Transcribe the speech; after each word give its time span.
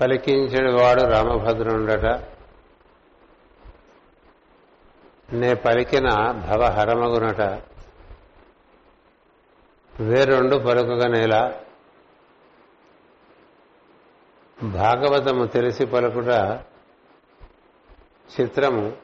పలికించడు 0.00 0.70
వాడు 0.70 1.00
రామభద్రుండట. 1.00 2.06
నే 5.32 5.54
పలికిన 5.54 6.08
భవహరమగునట. 6.30 7.40
వేరొండు 10.00 10.56
పలుకగనేలా 10.56 11.60
భాగవతము 14.62 15.44
తెలిసి 15.44 15.86
పలుకుట 15.86 16.28
చిత్రము. 18.40 18.96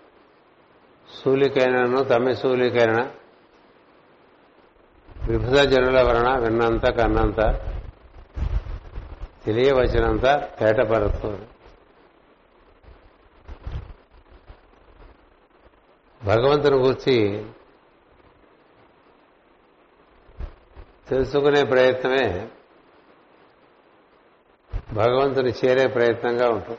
సూలికైనను 1.25 2.05
తమ్మి 2.05 2.37
సూలికైన. 2.37 3.11
విభుధ 5.29 5.59
జనుల 5.59 6.03
వలన 6.03 6.39
విన్నంత 6.39 6.91
కన్నంత. 6.91 7.70
తెలియవచ్చినంత 9.45 10.23
తేటపరుతుంది 10.59 11.47
భగవంతుని 16.23 16.77
గురించి 16.77 17.47
తెలుసుకునే 21.09 21.65
ప్రయత్నమే 21.65 22.49
భగవంతుని 24.93 25.53
చేరే 25.65 25.87
ప్రయత్నంగా 25.87 26.51
ఉంటుంది. 26.51 26.79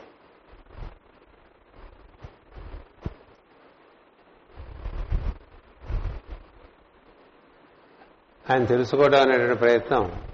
ఆయన 8.50 8.64
తెలుసుకోవడం 8.64 9.20
అనేటువంటి 9.20 9.58
ప్రయత్నం 9.58 10.31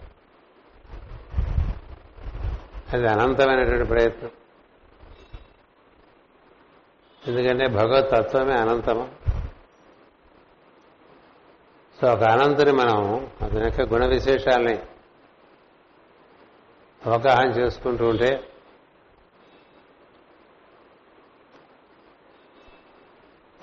అది 2.92 3.08
అనంతమైనటువంటి 3.08 3.84
ప్రయత్నం. 3.84 4.30
ఎందుకంటే 7.28 7.66
భగవత్ 7.66 8.10
తత్వమే 8.10 8.54
అనంతము. 8.54 9.12
సో 12.00 12.12
ఒక 12.12 12.22
అనంతుని 12.22 12.72
మనం 12.72 13.30
అతని 13.42 13.64
యొక్క 13.64 13.80
గుణ 13.80 14.06
విశేషాలని 14.06 14.78
అవగాహన 17.06 17.46
చేసుకుంటూ 17.46 18.08
ఉంటే 18.08 18.52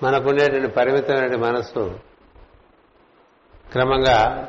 మనకుండేటువంటి 0.02 0.74
పరిమితమైన 0.74 1.36
మనస్సు 1.36 2.00
క్రమంగా 3.72 4.48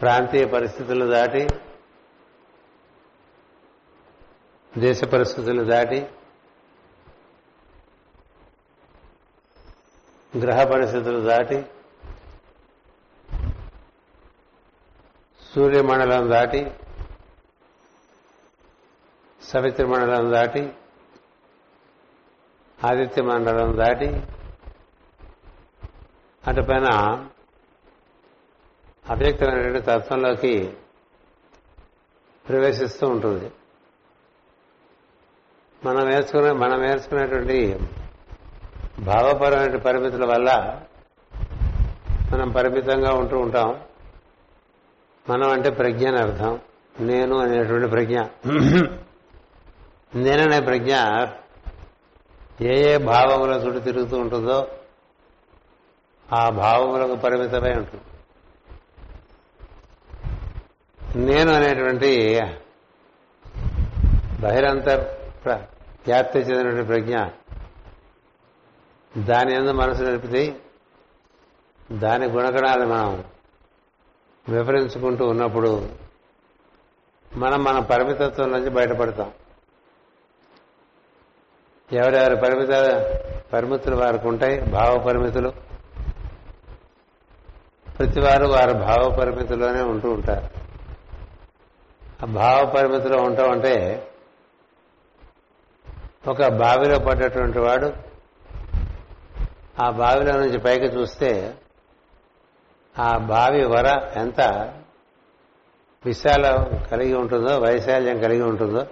ప్రాంతీయ 0.00 0.46
పరిస్థితులు 0.46 1.06
దాటి 1.06 1.48
దేశ 4.80 5.04
పరిస్థితులు 5.04 5.64
దాటి 5.64 5.98
గ్రహ 10.32 10.64
పరిస్థితులు 10.64 11.20
దాటి 11.20 11.58
సూర్యమండలం 15.54 16.30
దాటి 16.30 16.60
సవిత్ర 19.42 19.86
మండలం 19.86 20.32
దాటి 20.32 20.62
ఆదిత్య 22.78 23.22
మండలం 23.22 23.70
దాటి 23.76 24.08
అటుపైన 26.46 26.88
అవ్యక్తమైనటువంటి 29.08 29.80
తత్వంలోకి 29.80 30.74
ప్రవేశిస్తూ 32.48 33.08
ఉంటుంది. 33.08 33.48
మనం 35.84 36.06
వేసుకునే 36.06 36.52
మనం 36.52 36.82
నేర్చుకునేటువంటి 36.82 37.78
భావపరమైన 38.98 39.76
పరిమితుల 39.76 40.24
వల్ల 40.24 40.80
మనం 42.32 42.50
పరిమితంగా 42.50 43.12
ఉంటూ 43.12 43.38
ఉంటాం. 43.38 43.80
మనం 45.30 45.50
అంటే 45.50 45.70
ప్రజ్ఞ 45.70 46.08
అని 46.08 46.18
అర్థం. 46.18 46.60
నేను 47.00 47.38
అనేటువంటి 47.38 47.88
ప్రజ్ఞ. 47.88 48.20
నేననే 50.14 50.60
ప్రజ్ఞ 50.60 50.94
ఏ 52.60 52.94
ఏ 52.94 52.96
భావముల 52.96 53.50
చుట్టూ 53.50 53.80
తిరుగుతూ 53.80 54.18
ఉంటుందో 54.18 54.68
ఆ 56.32 56.48
భావములకు 56.48 57.16
పరిమితమై 57.16 57.74
ఉంటుంది. 57.74 58.04
నేను 61.16 61.52
అనేటువంటి 61.52 62.40
బహిరంతర్ 64.40 65.17
వ్యాప్తి 65.54 66.38
చెందినటువంటి 66.38 66.86
ప్రజ్ఞ. 66.86 67.18
దాని 69.18 69.54
ఎందు 69.54 69.72
మనసు 69.72 70.02
నడిపితే 70.02 70.60
దాని 71.92 72.26
గుణగణాలు 72.26 72.86
మనం 72.86 73.24
వివరించుకుంటూ 74.48 75.26
ఉన్నప్పుడు 75.26 75.88
మనం 77.36 77.64
మన 77.64 77.78
పరిమితత్వం 77.78 78.52
నుంచి 78.52 78.70
బయటపడతాం. 78.70 79.32
ఎవరెవరి 81.92 82.36
పరిమిత 82.36 82.70
పరిమితులు 83.52 83.96
వారికి 83.96 84.28
ఉంటాయి 84.28 84.60
భావ 84.60 84.98
పరిమితులు. 84.98 85.52
ప్రతి 87.98 88.20
వారు 88.20 88.46
వారి 88.46 88.74
భావ 88.74 89.16
పరిమితిలోనే 89.20 89.82
ఉంటూ 89.82 90.10
ఉంటారు. 90.10 90.58
ఆ 92.22 92.26
భావ 92.26 92.72
పరిమితిలో 92.76 93.22
ఉంటాం 93.22 93.50
అంటే 93.50 94.06
ఒక 96.26 96.46
బావిలో 96.46 96.98
పడ్డటువంటి 96.98 97.58
వాడు 97.58 97.92
ఆ 99.80 99.90
బావిలో 99.90 100.32
నుంచి 100.32 100.58
పైకి 100.58 100.84
చూస్తే 100.84 101.54
ఆ 102.98 103.18
బావి 103.18 103.64
వర 103.64 104.10
ఎంత 104.16 104.40
విశాలం 106.04 106.86
కలిగి 106.90 107.14
ఉంటుందో 107.14 107.58
వైశాల్యం 107.58 108.20
కలిగి 108.20 108.42
ఉంటుందో 108.42 108.86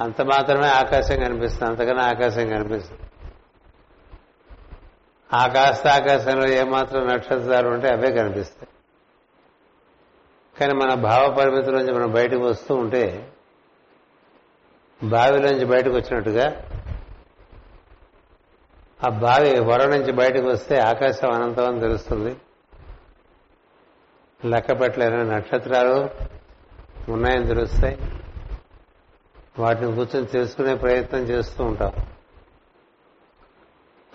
అంత 0.00 0.22
మాత్రమే 0.22 0.68
ఆకాశం 0.68 1.16
కనిపిస్తుంది 1.16 1.70
అంతకన్నా 1.70 2.04
ఆకాశం 2.04 2.48
కనిపిస్తుంది. 2.48 3.00
ఆకాశ 5.34 5.86
ఆకాశంలో 5.86 6.48
ఏమాత్రం 6.48 7.06
నక్షత్రాలు 7.06 7.68
ఉంటే 7.68 7.88
అవే 7.88 8.12
కనిపిస్తాయి. 8.12 8.68
కానీ 10.60 10.72
మన 10.72 10.94
భావ 10.94 11.34
పరిమితిలోంచి 11.38 11.92
మనం 11.92 12.12
బయటకు 12.12 12.40
వస్తూ 12.40 12.74
ఉంటే 12.74 13.32
బావిలోంచి 15.04 15.64
బయటకు 15.64 15.94
వచ్చినట్టుగా 15.94 16.62
ఆ 19.04 19.08
బావి 19.08 19.60
వర 19.60 19.86
నుంచి 19.86 20.12
బయటకు 20.12 20.46
వస్తే 20.46 20.78
ఆకాశం 20.78 21.30
అనంతం 21.30 21.68
అని 21.68 21.80
తెలుస్తుంది. 21.80 22.36
లెక్క 24.44 24.80
పెట్టలేని 24.80 25.28
నక్షత్రాలు 25.28 26.10
ఉన్నాయని 27.12 27.46
తెలుస్తాయి. 27.46 27.98
వాటిని 29.58 29.94
కూర్చొని 29.94 30.26
తెలుసుకునే 30.26 30.74
ప్రయత్నం 30.74 31.20
చేస్తూ 31.20 31.64
ఉంటాం. 31.64 31.92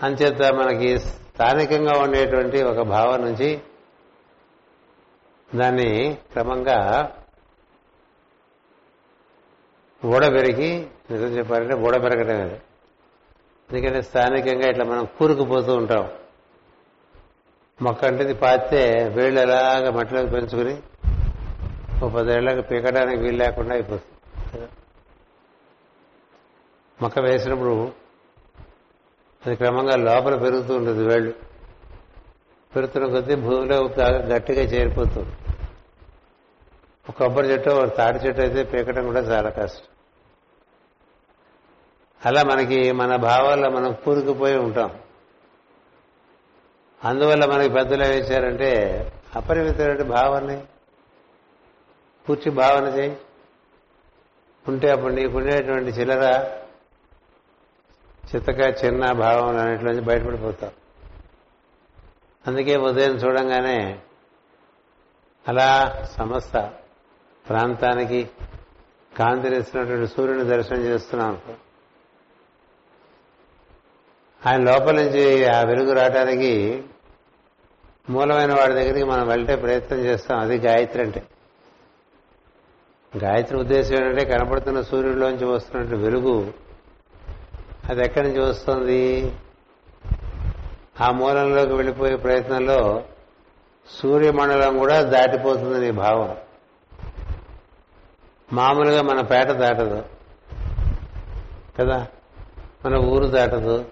అంచేత 0.04 0.54
మనకి 0.54 1.00
స్థానికంగా 1.00 2.00
ఉండేటువంటి 2.00 2.64
ఒక 2.64 2.82
భావం 2.82 3.22
నుంచి 3.22 3.62
దాన్ని 5.56 6.18
క్రమంగా 6.32 7.12
ఊడబెరిగి 10.06 10.88
నిజం 11.12 11.26
చెప్పాలంటే 11.26 11.76
పెరగడం 12.00 12.42
అది. 12.42 12.60
ఎందుకంటే 13.72 14.02
స్థానికంగా 14.02 14.70
ఇట్లా 14.70 14.86
మనం 14.86 15.06
కూరుకుపోతూ 15.06 15.76
ఉంటాం. 15.76 16.10
మొక్క 17.82 18.06
అంటే 18.06 18.34
పాతే 18.34 19.08
వేళ్ళు 19.08 19.40
ఎలాగ 19.40 19.90
మట్టిలోకి 19.90 20.32
పెంచుకుని 20.32 20.82
ఓ 22.06 22.10
పదేళ్ళకి 22.10 22.62
పీకడానికి 22.62 23.18
వీలు 23.18 23.38
లేకుండా 23.38 23.74
అయిపోతుంది. 23.74 24.68
మొక్క 27.02 27.20
వేసినప్పుడు 27.20 27.92
అది 29.46 29.56
క్రమంగా 29.56 29.96
లోపల 29.96 30.36
పెరుగుతూ 30.36 30.76
ఉంటుంది 30.76 31.04
వేళ్ళు. 31.08 31.34
పెరుగుతున్న 32.76 33.08
కొద్దీ 33.08 33.36
భూమిలో 33.36 33.78
గట్టిగా 34.06 34.62
చేరిపోతుంది. 34.62 35.32
ఒక 37.10 37.18
కొబ్బరి 37.18 37.48
చెట్టు 37.48 37.70
ఒక 37.70 37.98
తాటి 37.98 38.18
చెట్టు 38.18 38.42
అయితే 38.42 38.64
పీకడం 38.64 39.06
కూడా 39.06 39.20
చాలా 39.20 39.50
కష్టం. 39.50 39.91
అలా 42.26 42.44
మనకి 42.44 42.92
మన 42.92 43.16
భావాల్లో 43.16 43.70
మనం 43.70 43.94
కూరుకుపోయి 43.94 44.58
ఉంటాం. 44.58 45.00
అందువల్ల 47.04 47.46
మనకి 47.46 47.70
పెద్దలు 47.70 48.04
వేశారంటే 48.04 48.74
అపరిమితమైన 49.36 50.02
భావాన్ని 50.02 50.64
పూర్తి 52.30 52.50
భావన 52.50 52.84
చేయి. 52.84 53.18
ఉంటే 54.68 54.92
అప్పుడు 54.92 55.14
నీకుండేటువంటి 55.14 55.90
చిల్లర 55.90 56.52
చిత్తక 58.36 58.86
చిన్న 58.86 59.12
భావం 59.12 59.58
అన్నింటిలోంచి 59.58 60.02
బయటపడిపోతాం. 60.02 60.72
అందుకే 62.48 62.78
ఉదయం 62.78 63.12
చూడంగానే 63.12 64.00
అలా 65.48 66.04
సమస్త 66.18 66.74
ప్రాంతానికి 67.50 68.30
కాంతినిస్తున్నటువంటి 69.18 70.08
సూర్యుని 70.08 70.44
దర్శనం 70.44 70.82
చేస్తున్నాం. 70.82 71.30
అనుకో 71.30 71.54
ఆయన 74.48 74.62
లోపల 74.62 74.96
నుంచి 74.96 75.46
ఆ 75.46 75.62
వెలుగు 75.62 75.94
రావడానికి 75.94 76.84
మూలమైన 78.10 78.54
వాడి 78.54 78.74
దగ్గరికి 78.74 79.04
మనం 79.04 79.28
వెళ్తే 79.28 79.56
ప్రయత్నం 79.56 80.00
చేస్తాం. 80.00 80.40
అది 80.40 80.58
గాయత్రి 80.58 81.04
అంటే. 81.04 81.24
గాయత్రి 83.18 83.58
ఉద్దేశం 83.58 83.96
ఏంటంటే 83.96 84.26
కనపడుతున్న 84.26 84.82
సూర్యుడిలోంచి 84.82 85.46
వస్తున్నట్టు 85.46 85.96
వెలుగు 85.96 86.54
అది 87.90 88.02
ఎక్కడి 88.06 88.28
నుంచి 88.28 88.40
వస్తుంది? 88.40 89.32
ఆ 91.02 91.12
మూలంలోకి 91.12 91.74
వెళ్ళిపోయే 91.74 92.16
ప్రయత్నంలో 92.16 93.04
సూర్యమండలం 93.90 94.78
కూడా 94.78 95.02
దాటిపోతుంది 95.02 95.80
నీ 95.80 95.92
భావం. 95.92 96.38
మామూలుగా 98.54 99.02
మన 99.02 99.22
పేట 99.22 99.48
దాటదు. 99.48 100.04
కదా? 101.80 102.08
మన 102.86 102.96
ఊరు 102.96 103.26
దాటదు. 103.26 103.86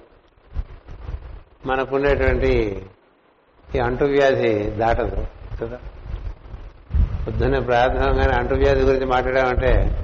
మనకుండేటువంటి 1.65 2.81
ఈ 3.75 3.79
అంటువ్యాధి 3.79 4.63
దాటదు 4.63 5.27
కదా? 5.61 5.79
పొద్దున్నే 7.27 7.59
ప్రాథమికంగానే 7.59 8.33
అంటువ్యాధి 8.33 8.81
గురించి 8.81 9.05
మాట్లాడామంటే 9.05 9.99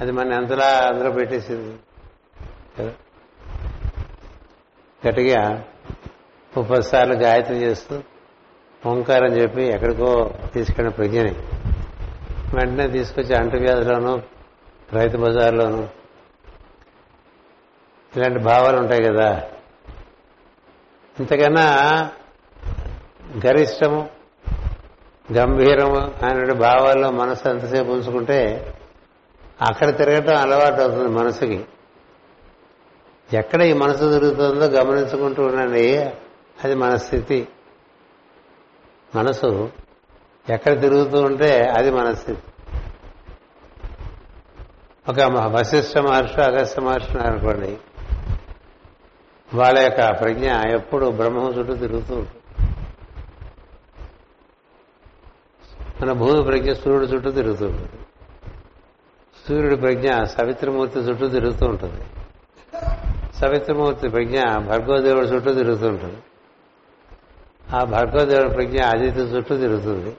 అది 0.00 0.12
మన 0.12 0.32
ఎంతలా 0.32 0.88
అందులో 0.92 1.10
పెట్టేసింది 1.10 1.76
కదా? 2.78 2.92
గట్టిగా 5.08 5.64
ముప్పై 6.56 6.82
సార్లు 6.82 7.14
గాయత్రి 7.14 7.56
చేస్తూ 7.56 8.02
ఓంకారం 8.86 9.32
చెప్పి 9.32 9.62
ఎక్కడికో 9.62 10.30
తీసుకెళ్ళిన 10.54 10.88
ప్రజ్ఞని. 10.88 11.34
వెంటనే 12.54 12.88
తీసుకొచ్చి 12.88 13.34
అంటువ్యాధిలోను 13.34 14.22
రైతు 14.92 15.16
బజార్లోను 15.16 15.88
ఇలాంటి 18.16 18.38
భావాలు 18.38 18.76
ఉంటాయి 18.76 19.02
కదా? 19.02 19.50
ఇంతకన్నా 21.20 21.64
గరిష్టము 23.46 24.10
గంభీరము 25.32 26.14
అనే 26.24 26.54
భావాల్లో 26.54 27.10
మనసు 27.10 27.48
ఎంతసేపు 27.48 27.90
ఉంచుకుంటే 27.90 28.72
అక్కడ 29.62 29.96
తిరగటం 29.96 30.36
అలవాటు 30.36 30.80
అవుతుంది 30.80 31.08
మనసుకి. 31.08 31.64
ఎక్కడ 33.32 33.62
ఈ 33.62 33.72
మనసు 33.72 34.12
తిరుగుతుందో 34.12 34.64
గమనించుకుంటూ 34.64 35.42
ఉండండి 35.42 36.12
అది 36.64 36.74
మన 36.74 36.96
స్థితి. 36.96 37.48
మనసు 39.14 39.70
ఎక్కడ 40.50 40.80
తిరుగుతూ 40.80 41.22
ఉంటే 41.22 41.66
అది 41.66 41.90
మన 41.90 42.14
స్థితి. 42.14 42.42
ఒక 45.08 45.20
వశిష్ఠ 45.46 45.98
మహర్షి 45.98 46.40
అగస్త 46.40 46.80
మహర్షి 46.80 47.18
అనుకోండి 47.18 47.78
వాళ్ళ 49.54 49.78
యొక్క 49.78 50.20
ప్రజ్ఞ 50.20 50.52
ఎప్పుడు 50.52 51.06
బ్రహ్మం 51.06 51.58
చుట్టూ 51.58 51.74
తిరుగుతూ 51.74 52.14
ఉంటుంది. 52.14 52.66
మన 56.02 56.12
భూమి 56.12 56.44
ప్రజ్ఞ 56.44 56.72
సూర్యుడు 56.72 57.04
చుట్టూ 57.04 57.30
తిరుగుతూ 57.30 57.66
ఉంటుంది. 57.66 57.88
సూర్యుడి 59.48 59.76
ప్రజ్ఞ 59.76 60.24
సవిత్రమూర్తి 60.24 60.98
చుట్టూ 60.98 61.28
తిరుగుతూ 61.28 61.66
ఉంటుంది. 61.66 62.04
సవిత్రమూర్తి 63.38 64.08
ప్రజ్ఞ 64.08 64.40
భర్గవదేవుడి 64.58 65.26
చుట్టూ 65.26 65.54
తిరుగుతూ 65.54 65.88
ఉంటుంది. 65.88 66.16
ఆ 67.76 67.84
భర్గవదేవుడి 67.84 68.48
ప్రజ్ఞ 68.48 68.82
ఆదిత్య 68.82 69.20
చుట్టూ 69.20 69.56
తిరుగుతుంది. 69.56 70.16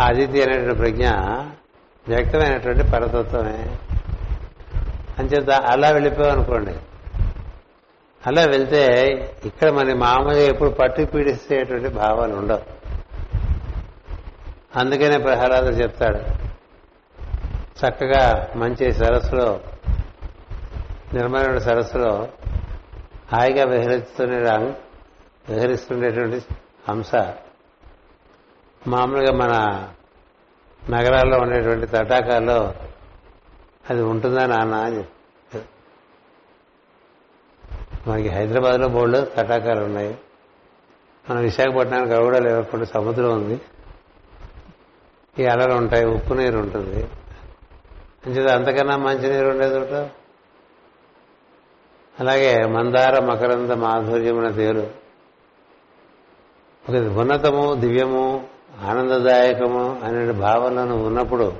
ఆ 0.00 0.06
అదితి 0.06 0.42
అనేటువంటి 0.42 0.78
ప్రజ్ఞ 0.78 1.08
వ్యక్తమైనటువంటి 2.08 2.82
పరతత్వమే. 2.82 3.78
అంచేత 5.18 5.50
అలా 5.50 5.90
వెళ్ళిపోయామనుకోండి 5.90 6.74
అలా 8.26 8.44
వెళ్తే 8.44 9.10
ఇక్కడ 9.44 9.70
మన 9.70 9.94
మామూలుగా 9.94 10.42
ఎప్పుడు 10.42 10.70
పట్టి 10.70 11.04
పీడిస్తేటువంటి 11.04 11.88
భావాలు 11.88 12.34
ఉండవు. 12.34 12.62
అందుకనే 14.78 15.18
ప్రహ్లాదుడు 15.18 15.74
చెప్తాడు 15.74 16.44
చక్కగా 17.86 18.48
మంచి 18.56 18.92
సరస్సులో 18.92 19.60
నిర్మలమైన 21.14 21.58
సరస్సులో 21.58 22.28
హాయిగా 23.32 23.64
విహరిస్తునే 23.64 24.36
విహరిస్తుండేటువంటి 25.48 26.42
హంస. 26.88 27.14
మామూలుగా 28.86 29.32
మన 29.32 29.84
నగరాల్లో 30.90 31.38
ఉండేటువంటి 31.38 31.86
తటాకాల్లో 31.86 32.74
అది 33.90 34.02
ఉంటుందా 34.02 34.46
నాన్న 34.46 34.74
అని 34.74 34.96
చెప్తారు 34.96 35.23
మనకి 38.06 38.28
హైదరాబాద్లో 38.28 38.88
బోర్డు 38.88 39.20
తటాకాలు 39.20 39.84
ఉన్నాయి. 39.84 40.18
మన 41.30 41.38
విశాఖపట్నానికి 41.38 42.14
అవి 42.14 42.24
కూడా 42.24 42.84
సముద్రం 42.84 43.32
ఉంది. 43.32 43.60
ఈ 45.38 45.44
అలలు 45.44 45.74
ఉంటాయి. 45.74 46.04
ఉప్పు 46.04 46.34
నీరు 46.34 46.58
ఉంటుంది. 46.58 47.08
అంచేది 48.26 48.52
అంతకన్నా 48.52 48.96
మంచి 48.96 49.30
నీరు 49.30 49.48
ఉండేది 49.48 49.78
ఒకట 49.78 50.10
అలాగే 52.20 52.66
మందార 52.66 53.24
మకరంద 53.24 53.70
మాధుర్యమున 53.70 54.50
తేలు 54.50 54.86
ఒక 56.88 57.18
ఉన్నతము 57.18 57.74
దివ్యము 57.74 58.46
ఆనందదాయకము 58.82 60.00
అనే 60.04 60.32
భావనను 60.32 61.06
ఉన్నప్పుడు 61.06 61.52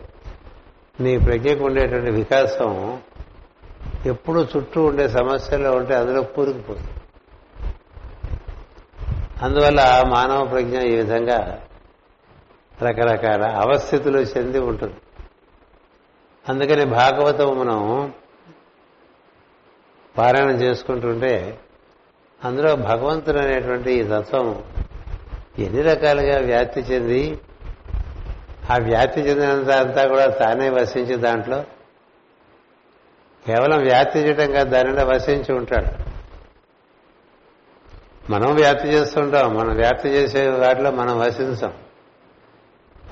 నీ 1.01 1.19
ప్రజ్ఞకు 1.19 1.65
ఉండేటువంటి 1.65 2.11
వికాసం 2.11 2.99
ఎప్పుడు 4.07 4.47
చుట్టూ 4.57 4.85
ఉండే 4.85 5.09
సమస్యల్లో 5.09 5.73
ఉంటే 5.73 5.95
అందులో 5.95 6.23
కూరుకుపోతుంది. 6.23 6.89
అందువల్ల 9.43 10.03
మానవ 10.07 10.45
ప్రజ్ఞ 10.45 10.79
ఈ 10.79 10.97
విధంగా 10.97 11.61
రకరకాల 12.83 13.45
అవస్థితులు 13.45 14.19
చెంది 14.19 14.59
ఉంటుంది. 14.59 14.95
అందుకని 16.49 16.85
భాగవతం 16.85 17.59
మనం 17.59 18.13
పారాయణం 20.19 20.51
చేసుకుంటుంటే 20.51 21.59
అందులో 22.45 22.77
భగవంతుడు 22.77 23.39
అనేటువంటి 23.39 23.93
ఈ 23.93 24.03
తత్వం 24.03 24.65
ఎన్ని 25.59 25.83
రకాలుగా 25.83 26.39
వ్యాప్తి 26.39 26.81
చెంది 26.81 27.39
ఆ 28.71 28.77
వ్యాప్తి 28.83 29.21
చెందినంత 29.21 29.71
అంతా 29.71 30.09
కూడా 30.09 30.27
తానే 30.27 30.69
వసించి 30.69 31.17
దాంట్లో 31.17 31.65
కేవలం 33.47 33.79
వ్యాప్తి 33.79 34.19
చేయడం 34.19 34.53
కాదు 34.53 34.71
దానిలో 34.71 35.05
వసించి 35.05 35.55
ఉంటాడు. 35.55 36.15
మనం 38.33 38.55
వ్యాప్తి 38.55 38.89
చేస్తుంటాం 38.89 39.55
మనం 39.55 39.77
వ్యాప్తి 39.77 40.09
చేసే 40.09 40.49
వాటిలో 40.49 40.91
మనం 40.91 41.19
వసించాం 41.19 41.73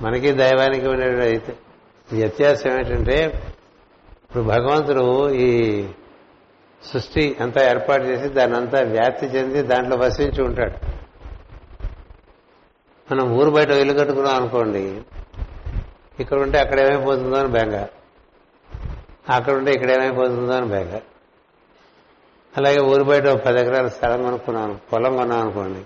మనకి 0.01 0.31
దైవానికి 0.31 0.87
ఉండే 0.87 1.21
అయితే. 1.21 1.55
వ్యత్యాసం 2.11 2.77
ఏంటంటే 2.77 3.17
ఇప్పుడు 4.23 4.43
భగవంతుడు 4.43 5.29
ఈ 5.29 5.49
సృష్టి 6.93 7.37
అంతా 7.41 7.69
ఏర్పాటు 7.69 8.03
చేసి 8.03 8.29
దాన్ని 8.29 8.57
అంతా 8.57 8.79
వ్యాప్తి 8.81 9.25
చెంది 9.25 9.61
దాంట్లో 9.61 9.97
వసించి 9.97 10.43
ఉంటాడు. 10.43 10.93
మనం 13.11 13.31
ఊరు 13.31 13.49
బయట 13.49 13.69
ఇల్లు 13.69 13.93
కట్టుకున్నాం 13.93 14.35
అనుకోండి 14.35 15.01
ఇక్కడ 16.19 16.37
ఉంటే 16.37 16.59
అక్కడ 16.59 16.79
ఏమైపోతుందో 16.79 17.37
అని 17.37 17.47
బెంగారు 17.47 18.02
అక్కడ 19.29 19.53
ఉంటే 19.53 19.73
ఇక్కడ 19.73 19.91
ఏమైపోతుందో 19.91 20.53
అని 20.53 20.65
భయం 20.65 21.01
అలాగే 22.57 22.79
ఊరు 22.79 23.03
బయట 23.03 23.27
పది 23.27 23.61
ఎకరాల 23.61 23.87
స్థలం 23.87 24.23
కొనుక్కున్నాను 24.23 24.79
పొలం 24.93 25.17
కొన్నాం 25.17 25.39
అనుకోండి 25.39 25.81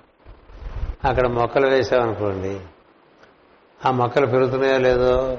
అక్కడ 1.08 1.27
మొక్కలు 1.27 1.67
వేసామనుకోండి 1.67 2.60
ఆ 3.86 3.91
మొక్కలు 3.91 4.25
పెరుగుతున్నాయో 4.25 4.77
లేదో 4.77 5.38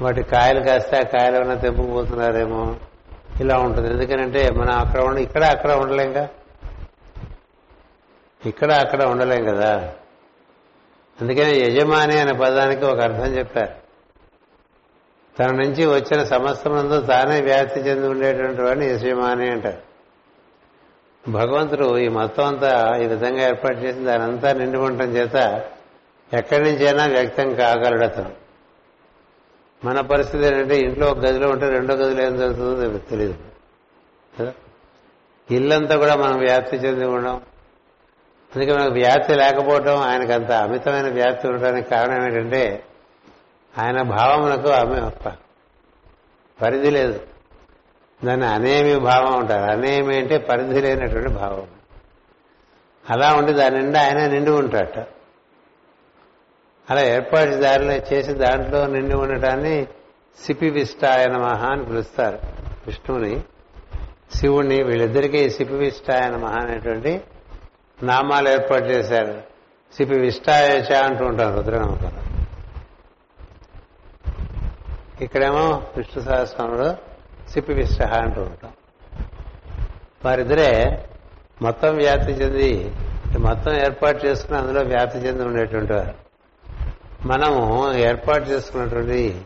వాటి 0.00 0.22
కాయలు 0.22 0.60
కాస్తే 0.60 0.98
ఆ 0.98 1.02
కాయలు 1.02 1.36
ఏమైనా 1.36 1.54
తెంపుకుపోతున్నారేమో 1.54 2.76
ఇలా 3.40 3.58
ఉంటుంది. 3.58 3.88
ఎందుకనంటే 3.88 4.50
మనం 4.50 4.70
అక్కడ 4.70 5.00
ఉండి 5.00 5.22
ఇక్కడ 5.22 5.44
అక్కడ 5.44 5.72
ఉండలేంగా 5.72 6.28
ఇక్కడ 8.46 8.72
అక్కడ 8.72 9.02
ఉండలేం 9.02 9.44
కదా. 9.44 9.92
అందుకనే 11.20 11.58
యజమాని 11.58 12.20
అనే 12.20 12.32
పదానికి 12.32 12.84
ఒక 12.84 13.00
అర్థం 13.00 13.26
చెప్పారు. 13.26 13.89
తన 15.40 15.50
నుంచి 15.50 15.86
వచ్చిన 15.86 16.24
సమస్తమందు 16.24 17.00
తానే 17.00 17.40
వ్యాప్తి 17.40 17.80
చెంది 17.80 18.08
ఉండేటువంటి 18.08 18.62
వాడిని 18.62 18.86
యజమాని 18.86 19.50
అంటారు. 19.50 19.90
భగవంతుడు 21.30 21.98
ఈ 21.98 22.08
మొత్తం 22.08 22.44
అంతా 22.44 22.96
ఈ 22.96 23.06
విధంగా 23.06 23.42
ఏర్పాటు 23.42 23.78
చేసి 23.78 24.00
దానంతా 24.00 24.52
నిండి 24.52 24.78
ఉండటం 24.78 25.10
చేత 25.10 25.64
ఎక్కడి 26.32 26.62
నుంచైనా 26.62 27.06
వ్యక్తం 27.06 27.54
కాగలడు 27.54 28.04
అతను. 28.04 28.30
మన 29.84 30.00
పరిస్థితి 30.00 30.46
ఏంటంటే 30.46 30.78
ఇంట్లో 30.78 31.06
ఒక 31.06 31.18
గదిలో 31.18 31.48
ఉంటే 31.48 31.68
రెండో 31.68 31.94
గదిలో 31.94 32.22
ఏం 32.22 32.38
జరుగుతుందో 32.38 32.98
తెలియదు 32.98 33.34
కదా? 34.38 34.52
ఇల్లంతా 35.50 35.96
కూడా 35.96 36.16
మనం 36.16 36.38
వ్యాప్తి 36.38 36.76
చెంది 36.76 37.06
ఉండడం. 37.06 37.40
అందుకే 38.56 38.72
మనకు 38.72 38.92
వ్యాప్తి 38.92 39.34
లేకపోవడం 39.34 39.96
ఆయనకు 39.96 40.32
అంత 40.32 40.52
అమితమైన 40.52 41.08
వ్యాప్తి 41.08 41.48
ఉండడానికి 41.48 41.90
కారణం 41.90 42.26
ఏంటంటే 42.26 42.82
ఆయన 43.78 44.02
భావములకు 44.02 44.68
ఆమె 44.68 45.00
పరిధి 46.62 46.90
లేదు. 46.90 47.20
దాన్ని 48.24 48.46
అనేమి 48.46 48.98
భావం 48.98 49.38
ఉంటారు 49.38 49.70
అనేమి 49.70 50.16
అంటే 50.16 50.38
పరిధి 50.38 50.80
లేనటువంటి 50.80 51.28
భావం. 51.28 51.66
అలా 53.10 53.34
ఉండి 53.34 53.52
దాని 53.52 53.78
నిండా 53.78 54.00
ఆయన 54.00 54.26
నిండి 54.26 54.50
ఉంటాట 54.50 54.98
అలా 56.90 57.02
ఏర్పాటు 57.02 57.50
దారిలో 57.50 57.92
చేసి 57.92 58.32
దాంట్లో 58.32 58.86
నిండి 58.86 59.14
ఉండటాన్ని 59.14 59.86
సిపి 60.46 60.70
విష్టాయ 60.70 61.26
మహా 61.26 61.68
అని 61.68 61.84
పిలుస్తారు. 61.84 62.38
విష్ణువుని 62.86 63.40
శివుణ్ణి 64.34 64.82
వీళ్ళిద్దరికీ 64.82 65.50
సిపి 65.50 65.74
విష్టాయ 65.74 66.30
మహా 66.30 66.56
అనేటువంటి 66.56 67.20
నామాలు 68.02 68.48
ఏర్పాటు 68.48 68.84
చేశారు. 68.84 69.42
సిపి 69.96 70.18
విష్టాయచ 70.18 70.94
అంటూ 70.94 71.24
ఉంటారు 71.24 71.56
రుద్రనామకాలు 71.56 72.19
ఇక్కడేమో 75.20 75.82
విష్ణు 75.96 76.22
సహస్రంలో 76.22 76.96
సిప్పి 77.50 77.74
విష్ట 77.74 78.02
అంటూ 78.02 78.40
ఉంటాం. 78.40 78.70
వారిద్దరే 80.24 81.04
మొత్తం 81.62 81.96
వ్యాప్తి 81.96 82.32
చెంది 82.32 82.92
మొత్తం 83.38 83.72
ఏర్పాటు 83.72 84.26
చేసుకుని 84.26 84.58
అందులో 84.58 84.82
వ్యాప్తి 84.82 85.18
చెంది 85.18 85.42
ఉండేటువంటి 85.42 85.92
వారు. 85.92 86.14
మనము 87.26 87.92
ఏర్పాటు 87.92 88.44
చేసుకున్నటువంటి 88.44 89.42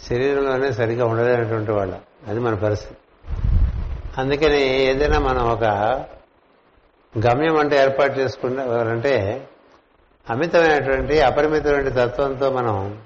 శరీరంలోనే 0.00 0.72
సరిగా 0.72 1.04
ఉండలేనటువంటి 1.04 1.72
వాళ్ళం. 1.72 1.98
అది 2.28 2.40
మన 2.40 2.54
పరిస్థితి. 2.54 3.00
అందుకని 4.18 4.62
ఏదైనా 4.62 5.18
మనం 5.18 5.50
ఒక 5.50 5.64
గమ్యం 7.26 7.58
అంటే 7.58 7.76
ఏర్పాటు 7.76 8.18
చేసుకుంటే 8.18 9.48
అమితమైనటువంటి 10.30 11.20
అపరిమితమైన 11.20 11.88
తత్వంతో 11.88 12.52
మనం 12.52 12.98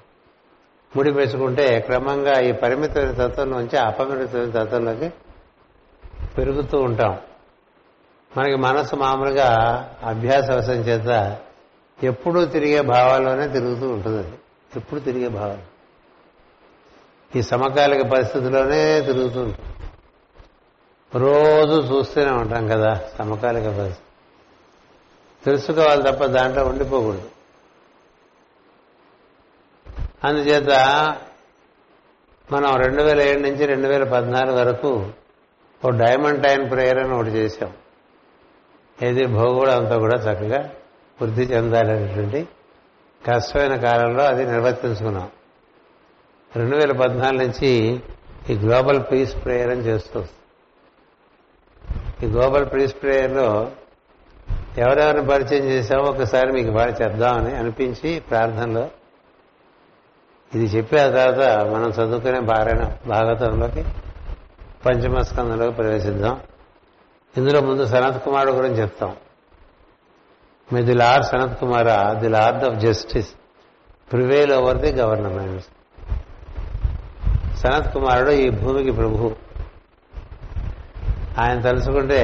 ముడిపెచ్చుకుంటే 0.95 1.79
క్రమంగా 1.79 2.39
ఈ 2.39 2.51
పరిమితమైన 2.51 3.11
తత్వం 3.11 3.51
నుంచి 3.51 3.77
అపరిమితమైన 3.77 4.49
తత్వంలోకి 4.49 5.13
పెరుగుతూ 6.37 6.77
ఉంటాం. 6.79 7.17
మనకి 8.37 8.55
మనసు 8.55 8.95
మామూలుగా 8.95 9.55
అభ్యాసవశం 10.03 10.73
చేత 10.73 11.37
ఎప్పుడూ 12.03 12.45
తిరిగే 12.45 12.81
భావాల్లోనే 12.81 13.47
తిరుగుతూ 13.47 13.89
ఉంటుంది 13.89 14.17
అది. 14.17 14.37
ఎప్పుడు 14.75 14.99
తిరిగే 14.99 15.27
భావాలు. 15.27 15.77
ఈ 17.37 17.41
సమకాలిక 17.41 18.07
పరిస్థితిలోనే 18.07 19.01
తిరుగుతూ 19.01 19.41
ఉంటుంది 19.41 19.73
రోజు 21.15 21.93
చూస్తూనే 21.93 22.31
ఉంటాం 22.31 22.67
కదా 22.67 23.01
సమకాలిక 23.17 23.63
పరిస్థితి. 23.63 24.07
తెలుసుకోవాలి 25.45 26.11
తప్ప 26.11 26.25
దాంట్లో 26.25 26.65
ఉండిపోకూడదు. 26.65 27.36
అందుచేత 30.23 30.69
మనం 32.51 32.75
రెండు 32.75 33.03
వేల 33.03 33.21
ఏడు 33.21 33.39
నుంచి 33.39 33.65
రెండు 33.65 33.87
వేల 33.87 34.03
పద్నాలుగు 34.03 34.57
వరకు 34.57 35.09
ఓ 35.85 35.89
డైమండ్ 35.89 36.43
టైన్ 36.43 36.71
ప్రేయర్ 36.71 36.97
అని 36.97 37.13
ఒకటి 37.13 37.29
చేశాం. 37.29 37.73
ఏది 39.03 39.25
భూగోళం 39.25 39.83
అంతా 39.83 39.97
కూడా 39.97 40.15
చక్కగా 40.15 40.69
వృద్ధి 41.21 41.43
చెందాలనేటువంటి 41.43 42.47
కష్టమైన 43.25 43.75
కాలంలో 43.75 44.23
అది 44.23 44.45
నిర్వర్తించుకున్నాం. 44.45 45.29
రెండు 46.55 46.75
వేల 46.75 46.91
పద్నాలుగు 46.91 47.43
నుంచి 47.43 48.01
ఈ 48.49 48.53
గ్లోబల్ 48.53 49.03
పీస్ 49.11 49.43
ప్రేయర్ 49.45 49.69
అని 49.69 49.81
చేస్తూ 49.81 50.23
ఈ 52.23 52.25
గ్లోబల్ 52.25 52.65
పీస్ 52.73 52.95
ప్రేయర్లో 53.01 53.71
ఎవరెవరిని 54.77 55.27
పరిచయం 55.27 55.63
చేశామో 55.65 56.03
ఒకసారి 56.03 56.51
మీకు 56.51 56.71
బాగా 56.71 56.89
చెప్దామని 56.89 57.55
అనిపించి 57.55 58.19
ప్రార్థనలో 58.19 58.89
ఇది 60.55 60.65
చెప్పే 60.65 60.97
తర్వాత 60.97 61.65
మనం 61.67 61.89
చదువుకునే 61.89 62.39
భారణ 62.39 62.91
భాగవతంలోకి 63.07 63.85
పంచమస్కందంలోకి 64.85 65.75
ప్రవేశిద్దాం. 65.75 66.39
ఇందులో 67.37 67.61
ముందు 67.61 67.85
సనత్ 67.85 68.23
కుమారుడు 68.23 68.53
గురించి 68.53 68.81
చెప్తాం. 68.81 69.15
మీ 70.73 70.81
the 70.81 70.93
lord 70.93 71.25
Sanat 71.25 71.59
Kumar 71.59 72.17
the 72.17 72.29
lord 72.29 72.63
of 72.63 72.75
justice 72.75 73.29
prevail 74.11 74.53
over 74.53 74.77
the 74.77 74.91
government 74.91 75.63
Sanat 77.57 77.93
కుమారుడు 77.93 78.29
ఈ 78.29 78.49
భూమికి 78.49 78.91
ప్రభు. 78.91 79.35
ఆయన 81.39 81.61
తలుచుకుంటే 81.61 82.21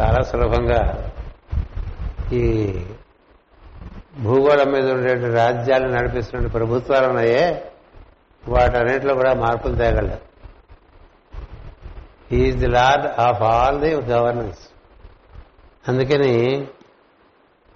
చాలా 0.00 0.22
సులభంగా 0.22 1.12
ఈ 2.32 2.72
భూగోళం 4.18 4.72
మీద 4.72 4.90
ఉండేటువంటి 4.90 5.36
రాజ్యాలను 5.36 5.92
నడిపిస్తున్న 5.92 6.46
ప్రభుత్వాలు 6.46 7.06
ఉన్నాయే 7.06 7.72
వాటన్నిటిలో 8.48 9.14
కూడా 9.14 9.34
మార్పులు 9.34 9.74
తేగలరు. 9.74 10.28
Is 12.34 12.58
the 12.58 12.66
lord 12.66 13.06
of 13.06 13.42
all 13.42 13.80
the 13.80 13.94
governance 13.94 14.58
అందుకని 15.88 16.66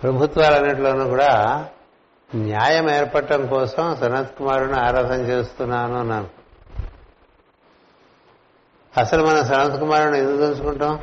ప్రభుత్వాలన్నింటిలోనూ 0.02 1.08
కూడా 1.08 1.68
న్యాయం 2.34 2.90
ఏర్పడటం 2.90 3.46
కోసం 3.46 3.96
సనత్ 3.96 4.38
కుమారుని 4.38 4.75
ఆరాధన 4.75 5.20
చేస్తున్నాను 5.20 5.99
అన్నాను. 5.99 6.28
అసలు 9.00 9.26
మనం 9.26 9.44
సనత్ 9.44 9.80
కుమారుని 9.80 10.18
ఎందుకు 10.18 10.37
తెలుసుకుంటాం? 10.37 11.00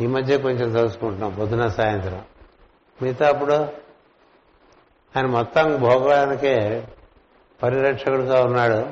ఈ 0.00 0.06
మధ్య 0.06 0.38
కొంచెం 0.38 0.72
తెలుసుకుంటున్నాం 0.72 1.34
పొద్దున 1.34 1.68
సాయంత్రం. 1.68 2.22
మిగతా 3.02 3.28
అప్పుడు 3.28 3.54
ఆయన 5.16 5.26
మొత్తం 5.26 5.80
భోగానికే 5.80 6.88
పరిరక్షకుడుగా 7.62 8.44
ఉన్నాడు. 8.44 8.86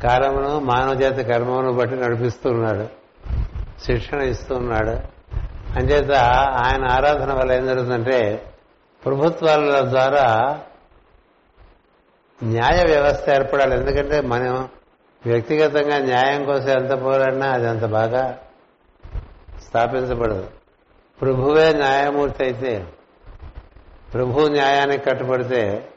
కాలమును 0.00 0.58
మానవజాతి 0.60 1.24
కర్మమును 1.24 1.72
బట్టి 1.72 1.96
నడిపిస్తున్నాడు. 1.96 2.88
శిక్షణ 3.84 4.20
ఇస్తూ 4.20 4.54
ఉన్నాడు 4.54 4.90
అంచేత 5.78 6.12
ఆయన 6.64 6.90
ఆరాధన 6.90 7.32
వల్ల 7.32 7.52
ఏం 7.52 7.66
జరుగుతుందంటే 7.66 8.46
ప్రభుత్వాల 9.04 9.88
ద్వారా 9.88 10.58
న్యాయ 12.42 12.84
వ్యవస్థ 12.84 13.30
ఏర్పడాలి. 13.30 13.76
ఎందుకంటే 13.76 14.20
మనం 14.20 14.68
వ్యక్తిగతంగా 15.26 15.98
న్యాయం 15.98 16.44
కోసం 16.44 16.68
ఎంత 16.68 17.02
పోరాడినా 17.02 17.46
అది 17.50 17.68
అంత 17.68 17.84
బాగా 17.84 18.38
స్థాపించబడదు. 19.68 20.50
ప్రభువే 21.22 21.72
న్యాయమూర్తి 21.72 22.44
అయితే 22.44 22.86
ప్రభు 24.14 24.48
న్యాయానికి 24.48 25.04
కట్టుబడితే 25.04 25.88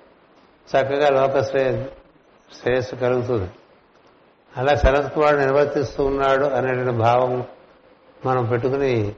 చక్కగా 0.67 1.09
లోక 1.09 1.41
శ్రేయస్సు 1.41 2.95
కలుగుతుంది. 2.95 3.49
అలా 4.57 4.75
శరత్ 4.75 5.13
కుమార్ 5.13 5.39
నిర్వర్తిస్తూ 5.39 6.05
ఉన్నాడు 6.05 6.45
అనేటువంటి 6.45 6.91
భావం 6.91 7.45
మనం 8.25 8.45
పెట్టుకుని 8.45 9.15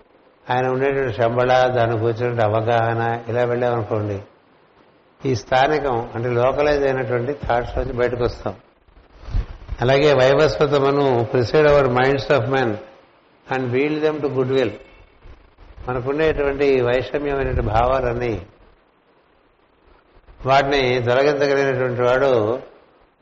ఆయన 0.49 0.67
ఉండేటువంటి 0.67 1.21
శంబళ 1.21 1.67
దాని 1.67 1.99
కూర్చున్నటువంటి 1.99 2.43
అవగాహన 2.43 3.19
ఇలా 3.27 3.43
వెళ్ళామనుకోండి 3.43 4.19
ఈ 5.25 5.35
స్థానికం 5.35 6.09
అంటే 6.15 6.29
లోకలైజ్ 6.29 6.83
అయినటువంటి 6.83 7.33
థాట్స్ 7.47 7.77
నుంచి 7.77 7.93
బయటకు 7.93 8.23
వస్తాం 8.23 8.55
అలాగే 9.81 10.13
వైవస్వతమను 10.13 11.23
preside 11.23 11.67
over 11.67 11.87
minds 11.87 12.31
of 12.31 12.49
men 12.49 12.75
and 13.51 13.71
wheel 13.71 14.01
them 14.01 14.21
to 14.21 14.27
goodwill 14.51 14.73
మనకుండేటువంటి 15.87 16.81
వైషమ్యమైనటువంటి 16.81 17.61
భావాలన్నీ 17.61 18.45
వాటిని 20.45 21.03
తొలగించగలిగినటువంటి 21.03 22.01
వాడు 22.01 22.59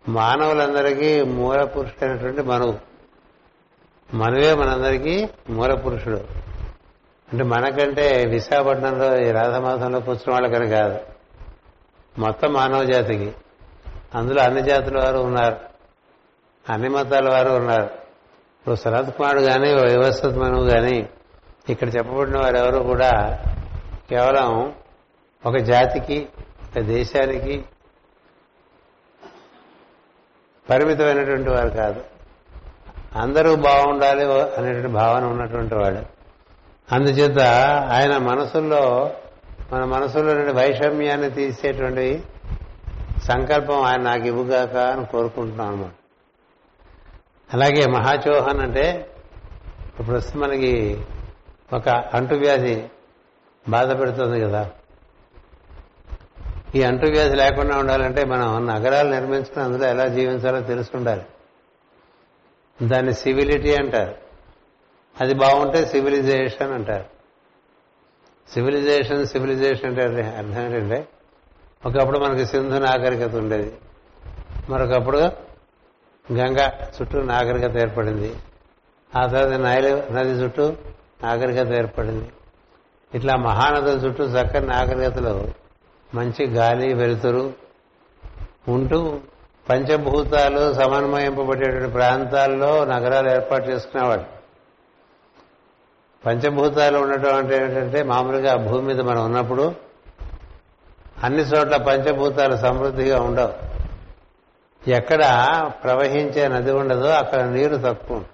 మానవులందరికీ 0.09 1.23
మూల 1.23 1.63
పురుషుడైనటువంటి 1.63 2.41
మనవు 2.41 2.77
మనవే 4.13 4.53
మనందరికీ 4.53 5.27
మూల 5.49 5.73
పురుషుడు 5.73 6.41
అంటే 7.31 7.43
మనకంటే 7.43 8.25
విశాఖపట్నంలో 8.25 9.17
ఈ 9.17 9.31
రాధమాసంలో 9.31 9.99
కూర్చున్న 9.99 10.31
వాళ్ళకని 10.31 10.69
కాదు. 10.69 10.99
మొత్తం 12.17 12.53
మానవ 12.53 12.83
జాతికి. 12.83 13.33
అందులో 14.15 14.43
అన్ని 14.43 14.61
జాతుల 14.61 14.97
వారు 14.97 15.17
ఉన్నారు. 15.17 15.57
అన్ని 16.69 16.89
మతాల 16.89 17.29
వారు 17.29 17.49
ఉన్నారు. 17.49 17.83
ఇప్పుడు 17.83 18.75
సనత్ 18.75 19.17
కుమారుడు 19.17 19.41
కానీ 19.41 19.73
వ్యవస్థ 19.73 20.25
మనువు 20.25 20.69
కానీ 20.69 21.09
ఇక్కడ 21.71 21.95
చెప్పబడిన 21.95 22.37
వారు 22.37 22.57
ఎవరు 22.57 22.79
కూడా 22.79 23.43
కేవలం 24.09 24.73
ఒక 25.45 25.57
జాతికి 25.57 26.27
ఒక 26.71 26.79
దేశానికి 26.79 27.63
పరిమితమైనటువంటి 30.69 31.49
వారు 31.49 31.69
కాదు. 31.69 32.03
అందరూ 33.15 33.55
బాగుండాలి 33.55 34.33
అనేటువంటి 34.33 34.87
భావన 34.87 35.25
ఉన్నటువంటి 35.25 35.75
వాడు. 35.75 36.21
అందుచేత 36.95 37.39
ఆయన 37.91 38.17
మనసుల్లో 38.17 39.13
మన 39.73 39.83
మనసులో 39.83 40.33
నుండి 40.33 40.53
వైషమ్యాన్ని 40.53 41.31
తీసేటువంటి 41.31 42.23
సంకల్పం 43.23 43.81
ఆయన 43.81 44.01
నాకు 44.01 44.25
ఇవ్వుగాక 44.25 44.75
అని 44.75 45.05
కోరుకుంటున్నాం 45.05 45.67
అనమాట 45.67 45.91
అలాగే 47.53 47.85
మహాచోహన్ 47.87 48.61
అంటే 48.61 49.07
ఇప్పుడు 49.99 50.37
మనకి 50.37 51.01
ఒక 51.73 51.89
అంటువ్యాధి 51.89 52.83
బాధ 53.69 53.99
పెడుతుంది 53.99 54.41
కదా. 54.41 54.71
ఈ 56.75 56.83
అంటువ్యాధి 56.83 57.35
లేకుండా 57.35 57.77
ఉండాలంటే 57.77 58.25
మనం 58.25 58.67
నగరాలు 58.67 59.09
నిర్మించుకుని 59.09 59.65
అందులో 59.65 59.87
ఎలా 59.87 60.07
జీవించాలో 60.07 60.61
తెలుసుకుండాలి. 60.61 61.25
దాన్ని 62.87 63.13
సివిలిటీ 63.13 63.75
అంటారు. 63.75 64.15
అది 65.21 65.33
బాగుంటే 65.33 65.85
సివిలైజేషన్ 65.85 66.71
అంటారు. 66.71 67.05
సివిలైజేషన్ 68.53 69.25
సివిలైజేషన్ 69.25 69.99
అంటే 69.99 70.21
అర్థం 70.37 70.61
ఏంటంటే 70.61 71.07
ఒకప్పుడు 71.85 72.19
మనకి 72.19 72.45
సింధు 72.45 72.75
నాగరికత 72.75 73.35
ఉండేది. 73.35 73.73
మరొకప్పుడు 74.69 75.17
గంగా 76.33 76.91
చుట్టూ 77.01 77.21
నాగరికత 77.21 77.77
ఏర్పడింది. 77.77 78.35
ఆ 79.17 79.25
తర్వాత 79.25 79.47
నైలు 79.47 80.11
నది 80.11 80.29
చుట్టూ 80.29 80.75
నాగరికత 81.23 81.71
ఏర్పడింది. 81.71 82.29
ఇట్లా 83.13 83.35
మహానదుల 83.35 83.97
చుట్టూ 83.97 84.23
చక్కని 84.23 84.67
నాగరికతలు 84.67 85.47
మంచి 86.15 86.47
గాలి 86.47 86.93
వెలుతురు 86.93 87.53
ఉంటూ 88.67 89.19
పంచభూతాలు 89.69 90.73
సమన్వయింపబడేటువంటి 90.73 91.91
ప్రాంతాల్లో 91.91 92.85
నగరాలు 92.85 93.29
ఏర్పాటు 93.29 93.69
చేసుకునేవాడు 93.69 94.23
పంచభూతాలు 96.25 96.97
ఉండటం 96.97 97.35
అంటే 97.35 97.63
ఏంటంటే 97.63 98.03
మామూలుగా 98.03 98.55
భూమి 98.55 98.81
మీద 98.81 99.01
మనం 99.01 99.25
ఉన్నప్పుడు 99.25 99.75
అన్ని 101.23 101.41
చోట్ల 101.41 101.77
పంచభూతాలు 101.77 102.55
సమృద్ధిగా 102.55 103.21
ఉండవు. 103.21 103.53
ఎక్కడ 104.89 105.21
ప్రవహించే 105.83 106.47
నది 106.47 106.71
ఉండదో 106.71 107.07
అక్కడ 107.07 107.41
నీరు 107.41 107.75
తక్కువ 107.75 108.17
ఉంటుంది. 108.17 108.30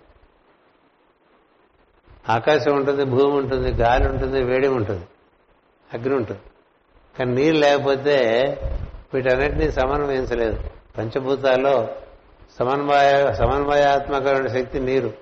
ఆకాశం 2.30 2.76
ఉంటుంది 2.76 3.04
భూమి 3.04 3.36
ఉంటుంది 3.38 3.72
గాలి 3.72 4.08
ఉంటుంది 4.08 4.44
వేడి 4.44 4.68
ఉంటుంది 4.68 5.06
అగ్ని 5.94 6.16
ఉంటుంది. 6.16 6.42
కానీ 7.20 7.32
నీరు 7.32 7.56
లేకపోతే 7.56 8.18
వీటన్నిటినీ 9.14 9.72
సమన్వయించలేదు. 9.72 10.60
పంచభూతాల్లో 10.98 11.88
సమన్వయ 12.60 13.34
సమన్వయాత్మకమైన 13.34 14.48
శక్తి 14.48 14.80
నీరు. 14.80 15.14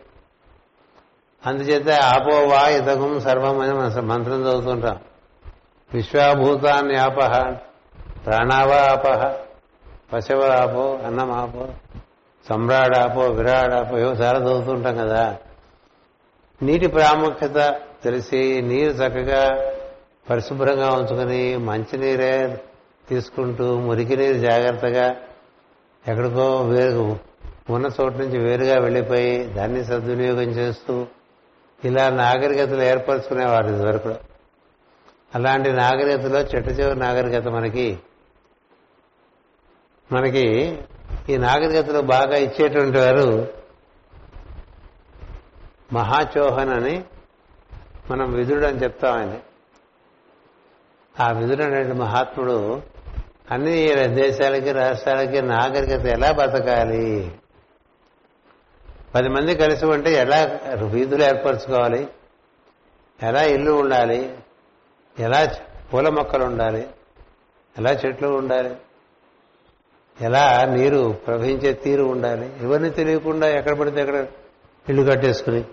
అందుచేత 1.45 1.89
ఆపోవా 1.89 2.69
ఇతకం 2.69 3.19
సర్వం 3.19 3.59
అని 3.59 4.01
మంత్రం 4.01 4.41
చదువుతుంటాం. 4.41 4.99
విశ్వభూతాన్ని 5.93 6.95
ఆపహ 6.97 7.55
ప్రాణావా 8.25 8.77
ఆపహ 8.91 9.33
పశవ 10.13 10.41
ఆపో 10.61 10.99
అన్నం 11.05 11.31
ఆపో 11.31 11.67
సమ్రాడాపో 12.49 13.21
విరాడాపో 13.21 13.97
ఏవో 13.97 14.11
చాలా 14.11 14.39
చదువుతుంటాం 14.39 14.97
కదా. 14.97 15.37
నీటి 16.61 16.87
ప్రాముఖ్యత 16.87 17.79
తెలిసి 18.03 18.61
నీరు 18.61 18.91
చక్కగా 18.91 19.41
పరిశుభ్రంగా 20.29 20.89
ఉంచుకొని 20.89 21.57
మంచినీరే 21.57 22.61
తీసుకుంటూ 23.09 23.79
మురికి 23.79 24.15
నీరు 24.15 24.37
జాగ్రత్తగా 24.37 25.15
ఎక్కడికో 26.07 26.61
వేరు 26.63 27.17
ఉన్న 27.69 27.85
చోటు 27.85 28.17
నుంచి 28.17 28.37
వేరుగా 28.37 28.79
వెళ్ళిపోయి 28.79 29.37
దాన్ని 29.47 29.83
సద్వినియోగం 29.85 30.49
చేస్తూ 30.49 31.05
ఇలా 31.83 32.09
నాగరికతలు 32.09 32.81
ఏర్పరచుకునేవారు 32.81 33.67
ఇదివరకు. 33.67 34.15
అలాంటి 35.35 35.71
నాగరికతలో 35.71 36.39
చెట్టు 36.39 36.69
చివరి 36.69 36.99
నాగరికత 36.99 37.47
మనకి 37.47 37.97
మనకి 40.11 40.79
ఈ 41.29 41.37
నాగరికతలో 41.37 42.01
బాగా 42.01 42.37
ఇచ్చేటువంటి 42.37 42.97
వారు 42.97 43.55
మహాచోహన్ 45.93 46.69
అని 46.69 47.03
మనం 48.11 48.33
విధుడు 48.33 48.65
అని 48.65 48.83
చెప్తాం 48.83 49.17
ఆయన. 49.17 49.37
ఆ 51.19 51.31
విధుడు 51.31 51.63
అనేటువంటి 51.63 52.01
మహాత్ముడు 52.01 52.81
అన్ని 53.51 54.07
దేశాలకి 54.07 54.71
రాష్ట్రాలకి 54.71 55.41
నాగరికత 55.41 56.05
ఎలా 56.05 56.31
బతకాలి? 56.31 57.31
పది 59.15 59.29
మంది 59.29 59.55
కలిసి 59.55 59.85
ఉంటే 59.85 60.13
ఎలా 60.13 60.59
వీధులు 60.83 61.23
ఏర్పరచుకోవాలి? 61.23 62.07
ఎలా 63.23 63.43
ఇల్లు 63.43 63.71
ఉండాలి? 63.71 64.37
ఎలా 65.19 65.55
పూల 65.93 66.09
మొక్కలు 66.09 66.43
ఉండాలి? 66.43 66.87
ఎలా 67.77 67.91
చెట్లు 67.91 68.27
ఉండాలి? 68.27 68.75
ఎలా 70.21 70.65
నీరు 70.65 71.17
ప్రవహించే 71.27 71.73
తీరు 71.73 72.03
ఉండాలి? 72.03 72.53
ఇవన్నీ 72.61 72.89
తెలియకుండా 72.89 73.47
ఎక్కడ 73.47 73.73
పడితే 73.73 74.01
ఎక్కడ 74.01 74.27
ఇల్లు 74.89 75.11
కట్టేసుకుని 75.11 75.63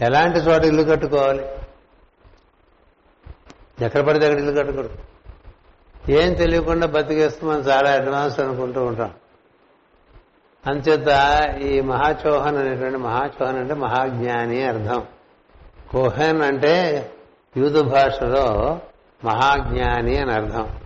ఎలాంటి 0.00 0.38
చోట 0.38 0.64
ఇల్లు 0.64 0.82
కట్టుకోవాలి? 0.82 1.46
ఎక్కడ 3.84 4.00
పడితే 4.00 4.26
అక్కడ 4.26 4.38
ఇల్లు 4.38 4.60
కట్టుకోడు 4.60 4.90
ఏం 6.10 6.34
తెలియకుండా 6.34 6.86
బతికేస్తూ 6.86 7.46
మనం 7.46 7.60
చాలా 7.60 7.90
అడ్వాన్స్ 7.90 8.40
అనుకుంటూ 8.40 8.84
ఉంటాం. 8.84 9.14
అంచేత 10.66 11.08
ఈ 11.62 11.80
మహాచోహన్ 11.80 12.56
అనేటువంటి 12.56 12.96
మహాచోహన్ 12.96 13.58
అంటే 13.58 13.74
మహాజ్ఞాని 13.74 14.62
అర్థం. 14.62 15.06
కోహన్ 15.90 16.42
అంటే 16.42 17.08
యూదు 17.56 17.82
భాషలో 17.82 18.78
మహాజ్ఞాని 19.24 20.18
అని 20.18 20.32
అర్థం. 20.32 20.80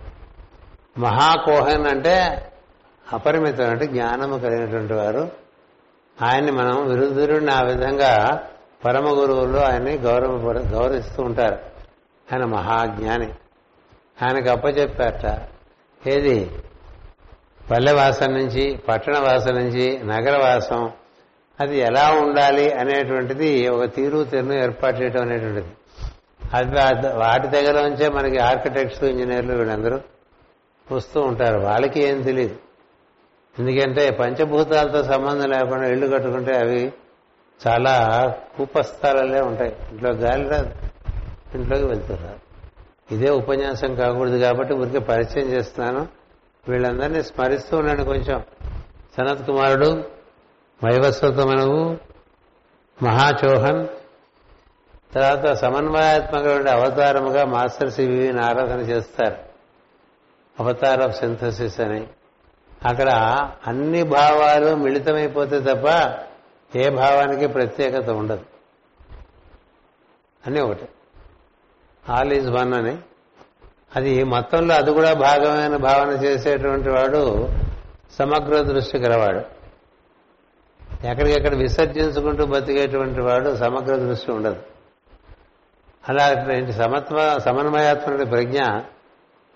మహాకోహన్ 0.98 1.86
అంటే 1.86 2.46
అపరిమితం 3.12 3.70
అంటే 3.70 3.86
జ్ఞానము 3.86 4.38
కలిగినటువంటి 4.38 4.92
వారు. 4.92 5.30
ఆయన్ని 6.22 6.52
మనం 6.52 6.88
విరుద్ధుడిని 6.88 7.50
ఆ 7.50 7.62
విధంగా 7.62 8.46
పరమ 8.84 9.04
గురువులు 9.04 9.58
ఆయన్ని 9.58 9.94
గౌరవ 9.94 10.52
గౌరవిస్తూ 10.52 11.22
ఉంటారు. 11.22 11.58
ఆయన 12.32 12.44
మహాజ్ఞాని. 12.44 13.28
ఆయనకు 14.22 14.50
అప్పచెప్పారట 14.50 15.26
ఏది? 16.08 16.50
పల్లెవాసం 17.70 18.32
నుంచి 18.32 18.76
పట్టణవాసం 18.88 19.54
నుంచి 19.54 20.00
నగరవాసం 20.04 20.90
అది 21.60 21.78
ఎలా 21.78 22.10
ఉండాలి 22.10 22.72
అనేటువంటిది 22.72 23.68
ఒక 23.68 23.84
తీరు 23.94 24.24
తెరును 24.24 24.52
ఏర్పాటు 24.52 24.96
చేయడం 24.96 25.22
అనేటువంటిది. 25.22 25.68
అది 26.52 26.74
వాటి 27.14 27.46
దగ్గర 27.48 27.88
నుంచే 27.88 28.08
మనకి 28.08 28.38
ఆర్కిటెక్ట్స్ 28.38 29.04
ఇంజనీర్లు 29.04 29.54
వీళ్ళందరూ 29.54 30.00
వస్తూ 30.92 31.20
ఉంటారు. 31.20 31.58
వాళ్ళకి 31.58 32.00
ఏం 32.00 32.22
తెలియదు 32.22 32.56
ఎందుకంటే 33.58 34.10
పంచభూతాలతో 34.10 35.04
సంబంధం 35.04 35.50
లేకుండా 35.50 35.86
ఇళ్ళు 35.88 36.06
కట్టుకుంటే 36.06 36.58
అవి 36.58 36.92
చాలా 37.68 38.34
కూపస్థాలలే 38.56 39.40
ఉంటాయి. 39.40 39.76
ఇంట్లో 39.90 40.10
గాలి 40.10 40.48
రాదు. 40.48 40.70
ఇంట్లోకి 41.54 41.84
వెళ్తున్నారు. 41.84 42.50
ఇదే 43.14 43.30
ఉపన్యాసం 43.30 43.94
కాకూడదు 43.94 44.36
కాబట్టి 44.36 44.74
ఊరికే 44.74 44.98
పరిచయం 44.98 45.46
చేస్తున్నాను. 45.46 46.08
వీళ్ళందరినీ 46.68 47.22
స్మరిస్తూ 47.22 47.78
ఉన్నాడు 47.78 48.02
కొంచెం. 48.02 48.42
సనత్ 49.16 49.46
కుమారుడు 49.46 50.04
వైవస్వతమనవు 50.84 51.98
మహాచోహన్ 53.02 53.86
తర్వాత 55.14 55.52
సమన్వయాత్మకమైన 55.52 56.68
అవతారముగా 56.68 57.44
మాస్టర్ 57.44 57.90
సివిని 57.90 58.42
ఆరాధన 58.44 58.80
చేస్తారు. 58.80 59.36
అవతార్ 60.60 61.00
ఆఫ్ 61.00 61.16
సింథసిస్ 61.16 61.80
అని. 61.80 62.06
అక్కడ 62.86 63.08
అన్ని 63.66 64.02
భావాలు 64.02 64.74
మిళితమైపోతే 64.74 65.60
తప్ప 65.60 65.86
ఏ 66.76 66.88
భావానికి 66.88 67.46
ప్రత్యేకత 67.46 68.10
ఉండదు. 68.10 68.44
అని 70.46 70.60
ఒకటి. 70.60 70.88
ఆల్ 72.08 72.32
ఈజ్ 72.32 72.50
వన్ 72.50 72.74
అని. 72.74 72.98
అది 73.96 74.24
మొత్తంలో 74.24 74.74
అది 74.74 74.90
కూడా 74.90 75.12
భాగమైన 75.12 75.76
భావన 75.76 76.08
చేసేటువంటి 76.08 76.90
వాడు 76.90 77.48
సమగ్ర 78.18 78.62
దృష్టి 78.62 78.98
గలవాడు. 78.98 79.60
ఎక్కడికెక్కడ 81.06 81.54
విసర్జించుకుంటూ 81.54 82.46
బతికేటువంటి 82.46 83.20
వాడు 83.20 83.56
సమగ్ర 83.56 83.96
దృష్టి 83.96 84.32
ఉండదు. 84.32 84.62
అలాంటి 86.08 86.72
సమత్వ 86.72 87.38
సమన్వయాత్మక 87.38 88.30
ప్రజ్ఞ 88.30 88.60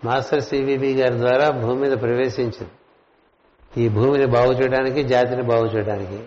మాస్టర్ 0.04 0.42
సివిబి 0.42 0.94
గారి 0.94 1.18
ద్వారా 1.18 1.50
భూమి 1.50 1.88
మీద 1.88 1.98
ప్రవేశించింది. 2.00 2.70
ఈ 3.84 3.88
భూమిని 3.88 4.26
బాగు 4.26 4.52
చేయడానికి 4.52 5.02
జాతిని 5.02 5.42
బాగు 5.42 5.66
చేయడానికి. 5.66 6.24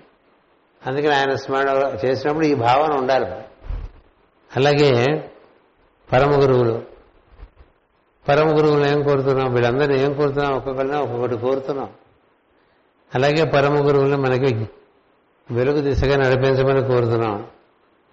అందుకని 0.85 1.15
ఆయన 1.15 1.35
స్మరణ 1.35 1.97
చేసినప్పుడు 2.05 2.45
ఈ 2.45 2.53
భావన 2.53 2.99
ఉండాలి. 2.99 3.25
అలాగే 4.55 5.23
పరమ 6.13 6.41
గురువులు. 6.41 6.83
పరమ 8.27 8.57
గురువులు 8.57 8.85
ఏం 8.85 9.03
కోరుతున్నాం? 9.03 9.53
వీళ్ళందరినీ 9.53 9.99
ఏం 9.99 10.13
కోరుతున్నాం? 10.13 10.53
ఒక్కొక్కరిని 10.53 10.97
ఒక్కొక్కటి 10.97 11.37
కోరుతున్నాం. 11.37 11.89
అలాగే 13.15 13.43
పరమ 13.43 13.87
గురువులను 13.87 14.17
మనకి 14.17 14.69
వెలుగు 15.51 15.81
దిశగా 15.81 16.17
నడిపించమని 16.17 16.87
కోరుతున్నాం. 16.87 17.47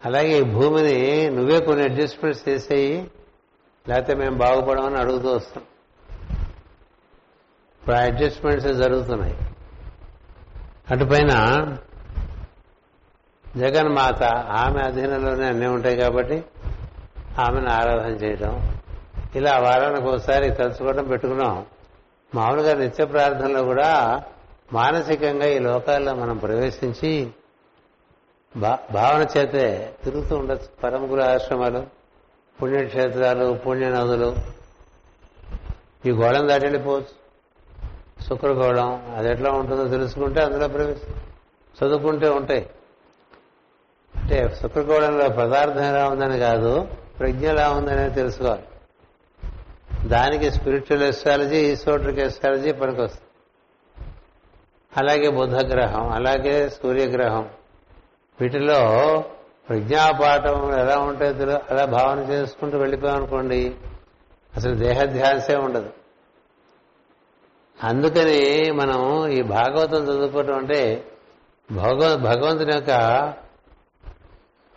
అలాగే 0.04 0.38
ఈ 0.38 0.42
భూమిని 0.42 1.30
నువ్వే 1.30 1.60
కొన్ని 1.60 1.84
అడ్జస్ట్మెంట్స్ 1.84 2.48
చేసేయి 2.48 3.10
లేకపోతే 3.88 4.14
మేము 4.14 4.38
బాగుపడమని 4.38 4.98
అడుగుతూ 4.98 5.32
వస్తాం. 5.32 5.64
ఇప్పుడు 7.80 7.96
ఆ 7.96 8.00
అడ్జస్ట్మెంట్స్ 8.00 8.68
జరుగుతున్నాయి. 8.68 9.38
అటుపైన 10.90 11.28
జగన్మాత 13.56 14.22
ఆమె 14.34 14.82
అధీనంలోనే 14.82 15.46
అన్నీ 15.46 15.66
ఉంటాయి 15.66 15.96
కాబట్టి 15.96 16.44
ఆమెను 17.38 17.70
ఆరాధన 17.70 18.10
చేయడం 18.10 18.80
ఇలా 19.34 19.58
వారానికి 19.58 20.08
ఒకసారి 20.08 20.50
తలుచుకోవడం 20.50 21.04
పెట్టుకున్నాం. 21.04 21.66
మామూలుగా 22.34 22.74
నిత్య 22.74 23.04
ప్రార్థనలో 23.04 23.62
కూడా 23.62 24.22
మానసికంగా 24.72 25.46
ఈ 25.46 25.58
లోకాల్లో 25.58 26.14
మనం 26.14 26.36
ప్రవేశించి 26.36 27.30
భావన 28.92 29.26
చేతే 29.38 29.94
తిరుగుతూ 30.04 30.36
ఉండొచ్చు. 30.36 30.68
పరమగుల 30.82 31.22
ఆశ్రమాలు 31.22 31.86
పుణ్యక్షేత్రాలు 32.62 33.52
పుణ్య 33.52 33.88
నదులు 33.88 34.36
ఈ 36.06 36.10
గోళం 36.10 36.48
దాటి 36.48 36.64
వెళ్ళిపోవచ్చు. 36.64 37.24
శుక్రగోళం 38.24 39.14
అది 39.16 39.30
ఎట్లా 39.30 39.50
ఉంటుందో 39.50 39.88
తెలుసుకుంటే 39.88 40.42
అందులో 40.42 40.68
ప్రవేశం. 40.68 41.14
చదువుకుంటే 41.84 42.28
ఉంటాయి. 42.28 42.70
అంటే 44.16 44.56
శుక్రగోళంలో 44.62 45.28
పదార్థం 45.28 45.84
ఎలా 45.84 46.08
ఉందని 46.08 46.38
కాదు 46.38 46.88
ప్రజ్ఞ 47.18 47.48
ఎలా 47.48 47.70
ఉందనే 47.70 48.08
తెలుసుకోవాలి. 48.08 48.62
దానికి 50.08 50.50
స్పిరిచువల్ 50.50 51.02
ఎస్ట్రాలజీ 51.02 51.56
ఈసోట్రిక్ 51.56 52.18
ఎస్ట్రాలజీ 52.18 52.72
పనికొస్తుంది. 52.72 53.24
అలాగే 54.96 55.28
బుధగ్రహం 55.30 56.10
అలాగే 56.10 56.68
సూర్యగ్రహం. 56.68 57.48
వీటిలో 58.40 58.78
ప్రజ్ఞాపాఠం 59.68 60.78
ఎలా 60.78 60.98
ఉంటుందో 60.98 61.58
అలా 61.70 61.84
భావన 61.84 62.18
చేసుకుంటూ 62.18 62.78
వెళ్ళిపోయామనుకోండి 62.78 63.74
అసలు 64.56 64.74
దేహధ్యాసే 64.74 65.56
ఉండదు. 65.56 65.90
అందుకని 67.84 68.70
మనం 68.70 69.28
ఈ 69.28 69.42
భాగవతం 69.42 70.02
చదువుకోవటం 70.02 70.54
అంటే 70.54 71.04
భగవ 71.72 72.16
భగవంతుని 72.16 72.74
యొక్క 72.74 72.90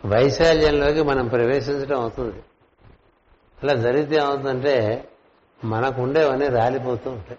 వైశాల్యంలోకి 0.04 1.02
మనం 1.02 1.28
ప్రవేశించడం 1.28 2.00
అవుతుంది. 2.00 2.42
అలా 3.62 3.74
జరిగితే 3.74 4.16
ఏమవుతుందంటే 4.16 5.08
మనకు 5.64 6.02
ఉండేవన్నీ 6.02 6.48
రాలిపోతూ 6.48 7.10
ఉంటాయి. 7.10 7.38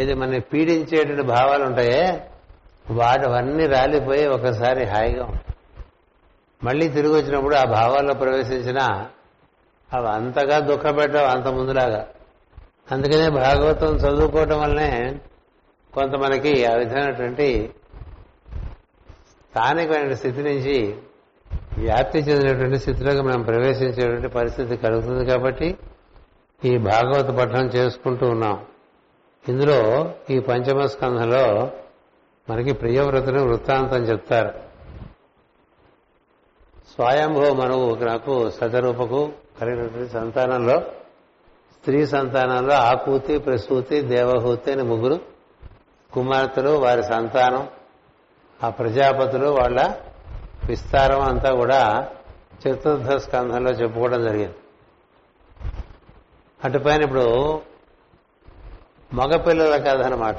ఏది 0.00 0.14
మన 0.14 0.38
పీడించేటువంటి 0.38 1.22
భావాలు 1.22 1.64
ఉంటాయే 1.64 2.30
వాటివన్నీ 2.90 3.66
రాలిపోయి 3.66 4.26
ఒకసారి 4.26 4.84
హాయిగా 4.84 5.24
ఉంటాయి. 5.24 5.56
మళ్ళీ 6.62 6.88
తిరిగి 6.88 7.14
వచ్చినప్పుడు 7.14 7.54
ఆ 7.54 7.64
భావాల్లో 7.64 8.14
ప్రవేశించినా 8.14 9.10
అవి 9.92 10.08
అంతగా 10.08 10.58
దుఃఖపెట్టవు 10.58 11.24
అంత 11.24 11.46
ముందులాగా. 11.46 12.08
అందుకనే 12.92 13.28
భాగవతం 13.28 13.96
చదువుకోవటం 13.96 14.60
వల్లనే 14.60 15.18
కొంత 15.94 16.14
మనకి 16.14 16.64
ఆ 16.64 16.74
విధమైనటువంటి 16.74 17.70
స్థానికమైన 19.50 20.14
స్థితి 20.14 20.42
నుంచి 20.42 20.96
వ్యాప్తి 21.78 22.18
చెందినటువంటి 22.18 22.78
స్థితిలోకి 22.78 23.20
మనం 23.20 23.42
ప్రవేశించేటువంటి 23.42 24.28
పరిస్థితి 24.28 24.76
కలుగుతుంది 24.76 25.24
కాబట్టి 25.26 25.76
ఈ 26.64 26.78
భాగవత 26.78 27.24
పఠనం 27.24 27.66
చేసుకుంటూ 27.66 28.28
ఉన్నాం. 28.28 28.64
ఇందులో 29.48 30.10
ఈ 30.30 30.38
పంచమ 30.38 30.86
స్కంధంలో 30.86 31.70
మనకి 32.50 32.72
ప్రియవ్రతుని 32.72 33.42
వృత్తాంతం 33.42 34.02
చెప్తారు. 34.02 34.66
స్వయంభవ 36.94 37.52
మనవు 37.52 37.94
నాకు 37.94 38.50
సతరూపకు 38.50 39.32
కలిగినటువంటి 39.60 40.12
సంతానంలో 40.12 40.80
స్త్రీ 41.72 42.06
సంతానంలో 42.06 42.74
ఆకూతి 42.74 43.38
ప్రసూతి 43.38 44.00
దేవహూతి 44.00 44.72
అని 44.72 44.82
ముగ్గురు 44.82 45.20
కుమార్తెలు 46.12 46.70
వారి 46.70 47.02
సంతానం 47.02 47.68
ఆ 48.64 48.70
ప్రజాపతులు 48.70 49.48
వాళ్ళ 49.48 49.94
విస్తారం 50.66 51.20
అంతా 51.20 51.54
కూడా 51.54 52.08
చతుర్థ 52.62 53.16
స్కంధంలో 53.16 53.70
చెప్పుకోవడం 53.70 54.22
జరిగింది. 54.24 54.54
అటుపైన 56.64 57.02
ఇప్పుడు 57.02 57.60
మగపిల్లల 59.14 59.76
కథ 59.76 60.00
అనమాట 60.02 60.36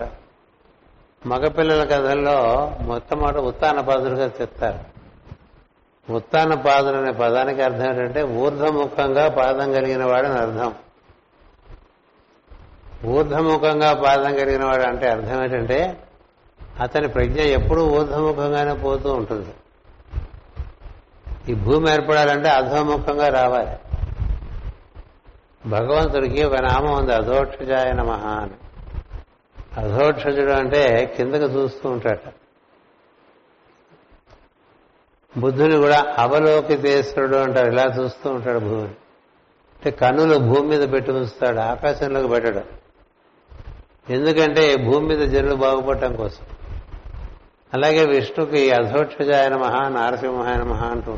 మగపిల్లల 1.26 1.84
కథల్లో 1.84 2.72
మొట్టమొదట 2.82 3.38
ఉత్తాన 3.38 3.82
పాదులుగా 3.82 4.32
చెప్తారు. 4.42 4.98
ఉత్తానపాదులు 6.12 6.98
అనే 6.98 7.12
పదానికి 7.12 7.62
అర్థం 7.62 7.90
ఏంటంటే 7.90 8.24
ఊర్ధముఖంగా 8.24 9.30
పాదం 9.30 9.72
కలిగిన 9.72 10.06
వాడని 10.06 10.34
అర్థం. 10.34 10.76
ఊర్ధముఖంగా 13.06 13.94
పాదం 13.94 14.36
కలిగిన 14.36 14.66
వాడు 14.66 14.84
అంటే 14.84 15.08
అర్థం 15.08 15.44
ఏంటంటే 15.44 16.04
అతని 16.80 17.08
ప్రజ్ఞ 17.08 17.40
ఎప్పుడూ 17.40 17.86
ఊర్ధముఖంగానే 17.86 18.74
పోతూ 18.74 19.14
ఉంటుంది. 19.14 19.54
ఈ 21.50 21.54
భూమి 21.54 21.92
ఏర్పడాలంటే 21.92 22.50
అధోముఖంగా 22.50 23.28
రావాలి. 23.28 23.80
భగవంతుడికి 25.70 26.44
ఒక 26.44 26.56
నామం 26.56 26.92
ఉంది 26.92 27.14
అధోక్షజాయ 27.14 27.92
నమ 27.92 28.12
అని. 28.12 28.52
అధోక్షజుడు 29.80 30.52
అంటే 30.52 31.14
కిందకు 31.18 31.44
చూస్తూ 31.44 31.90
ఉంటాడు. 31.90 32.48
బుద్ధుని 35.40 35.78
కూడా 35.78 36.16
అవలోకితేశ్వరుడు 36.18 37.38
అంటారు 37.38 37.72
ఇలా 37.72 37.84
చూస్తూ 37.84 38.30
ఉంటాడు 38.30 38.60
భూమిని. 38.60 38.96
అంటే 39.78 39.92
కన్నులు 39.92 40.38
భూమి 40.38 40.68
మీద 40.68 40.90
పెట్టి 40.90 41.12
ఉంచుతాడు 41.12 41.60
ఆకాశంలోకి 41.60 42.28
పెట్టడు. 42.28 42.62
ఎందుకంటే 44.12 44.76
భూమి 44.76 45.16
మీద 45.16 45.28
జనులు 45.28 45.56
బాగుపడటం 45.56 46.16
కోసం. 46.16 46.46
అలాగే 47.74 48.06
విష్ణుకి 48.06 48.72
అధోక్షజాయన 48.72 49.56
మహా 49.56 49.90
నారసింహాయన 49.90 50.64
మహా 50.64 50.88
అంటూ 50.88 51.18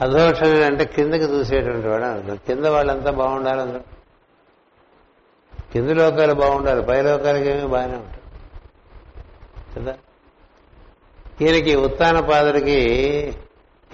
అధోక్షజుడు 0.00 0.64
అంటే 0.64 0.84
కిందకి 0.84 1.24
చూసేటువంటి 1.24 1.86
వాడు 1.88 2.04
అర్థం. 2.04 2.36
కింద 2.36 2.64
వాళ్ళంతా 2.66 3.10
బాగుండాలి 3.10 3.60
అందరూ 3.60 3.80
కింది 5.72 5.94
లోకాలు 5.94 6.34
బాగుండాలి 6.34 6.82
పై 6.82 7.02
లోకాలకి 7.02 7.48
ఏమీ 7.48 7.66
బాగానే 7.66 7.96
ఉంటాయి. 7.96 8.20
కదా? 9.76 9.94
ఈయనకి 11.40 11.74
ఉత్తాన 11.74 12.20
పాదుడికి 12.20 12.80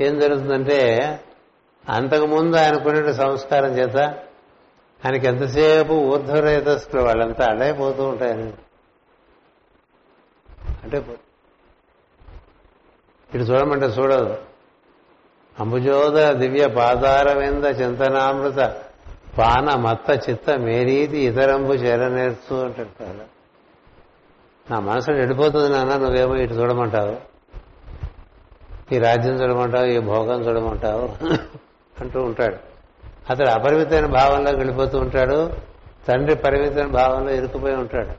ఏం 0.01 0.19
జరుగుతుందంటే 0.19 1.21
అంతకుముందు 1.89 2.57
ఆయనకునే 2.57 3.13
సంస్కారం 3.13 3.79
చేత 3.79 3.97
ఆయనకి 5.07 5.27
ఎంతసేపు 5.27 5.93
ఊర్ధ్వరేతస్కులు 5.93 7.03
వాళ్ళంతా 7.03 7.47
అడే 7.47 7.73
పోతూ 7.73 8.05
ఉంటాయని. 8.09 8.53
అంటే 10.83 10.97
ఇటు 13.35 13.43
చూడమంటే 13.43 13.87
చూడదు. 13.87 14.37
అంబుజోద 15.61 16.33
దివ్య 16.33 16.69
పాదారవింద 16.69 17.65
చింతనామృత 17.65 18.77
పాన 19.39 19.75
మత్త 19.75 20.31
చిత్త 20.31 20.51
మేరీతి 20.51 21.19
ఇతరంబు 21.19 21.73
చేరనేర్చు 21.73 22.57
అంటాడు 22.57 23.25
నా 24.71 24.81
మనసు 24.81 25.11
ఎండిపోతుంది 25.11 25.69
నాన్న 25.69 25.97
నువ్వేమో 25.97 26.35
ఇటు 26.35 26.55
చూడమంటావు. 26.55 27.17
ఈ 28.95 28.99
రాజ్యం 28.99 29.35
చూడమంటావు 29.35 29.85
ఈ 29.85 29.99
భోగం 29.99 30.41
చూడమంటావు 30.41 31.09
అంటూ 32.01 32.23
ఉంటాడు. 32.23 32.57
అతడు 33.31 33.49
అపరిమితమైన 33.49 34.07
భావంలోకి 34.07 34.57
వెళ్ళిపోతూ 34.57 34.99
ఉంటాడు. 34.99 35.51
తండ్రి 36.09 36.35
పరిమితమైన 36.35 36.87
భావంలో 36.87 37.33
ఇరుక్కుపోయి 37.33 37.75
ఉంటాడు. 37.75 38.11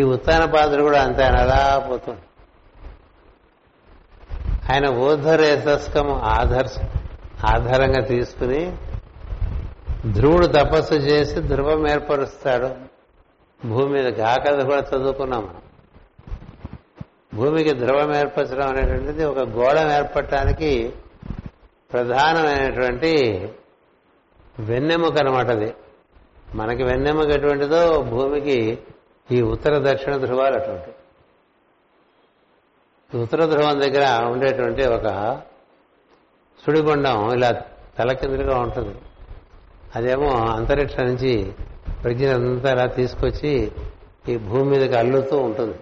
ఈ 0.00 0.02
ఉత్తాన 0.02 0.44
పాత్ర 0.44 0.82
కూడా 0.82 1.02
అంతే 1.02 1.24
అలా 1.24 1.86
పోతుంది 1.90 2.20
ఆయన 4.72 4.88
ఊర్ధరేతస్కము 4.88 6.20
ఆధర్ 6.24 6.68
ఆధారంగా 7.46 8.00
తీసుకుని 8.00 8.76
ధ్రువుడు 10.06 10.46
తపస్సు 10.46 10.94
చేసి 10.94 11.40
ధ్రువం 11.40 11.88
ఏర్పరుస్తాడు. 11.88 12.70
భూమి 13.66 13.92
మీద 13.92 14.12
కాకది 14.12 14.64
కూడా 14.64 14.80
చదువుకున్నాం 14.80 15.42
మనం. 15.42 15.62
భూమికి 17.34 17.72
ధ్రువం 17.72 18.14
ఏర్పరచడం 18.14 18.68
అనేటువంటిది 18.68 19.24
ఒక 19.24 19.38
గోళం 19.38 19.90
ఏర్పడటానికి 19.90 20.92
ప్రధానమైనటువంటి 21.92 23.12
వెన్నెముక 24.60 25.18
అనమాట 25.18 25.50
అది. 25.50 25.74
మనకి 26.54 26.82
వెన్నెముక 26.84 27.26
ఎటువంటిదో 27.26 28.02
భూమికి 28.02 28.78
ఈ 29.30 29.42
ఉత్తర 29.42 29.92
దక్షిణ 29.92 30.16
ధ్రువాలు 30.16 30.56
అటువంటి 30.56 30.90
ఉత్తర 33.14 33.46
ధ్రువం 33.46 33.80
దగ్గర 33.80 34.24
ఉండేటువంటి 34.24 34.84
ఒక 34.86 35.40
సుడిగుండం 36.66 37.32
ఇలా 37.32 37.62
తలకిందులుగా 37.98 38.58
ఉంటుంది. 38.58 38.94
అదేమో 39.94 40.28
అంతరిక్ష 40.28 40.96
నుంచి 41.00 41.52
ప్రజ్ఞనంతా 42.02 42.72
ఇలా 42.72 42.86
తీసుకొచ్చి 42.86 43.72
ఈ 44.28 44.36
భూమి 44.36 44.64
మీదకి 44.64 44.96
అల్లుతూ 44.96 45.38
ఉంటుంది. 45.38 45.78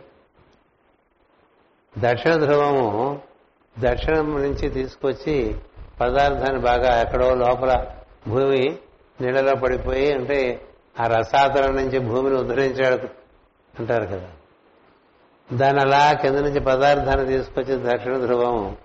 దక్షిణ 1.99 2.37
ధ్రువము 2.37 3.21
దక్షిణం 3.79 4.43
నుంచి 4.43 4.71
తీసుకొచ్చి 4.71 5.55
పదార్థాన్ని 6.01 6.59
బాగా 6.59 7.01
ఎక్కడో 7.01 7.35
లోపల 7.35 7.87
భూమి 8.29 8.77
నీళ్ళలో 9.21 9.55
పడిపోయి 9.55 10.13
అంటే 10.13 10.61
ఆ 11.01 11.07
రసాతల 11.07 11.71
నుంచి 11.71 11.99
భూమిని 11.99 12.37
ఉద్ధరించాడు 12.37 13.09
అంటారు 13.79 14.05
కదా. 14.05 14.29
దాని 15.53 15.81
అలా 15.81 16.13
కింద 16.13 16.37
నుంచి 16.37 16.61
పదార్థాన్ని 16.61 17.27
తీసుకొచ్చి 17.27 17.93
దక్షిణ 17.93 18.17
ధ్రువం 18.17 18.77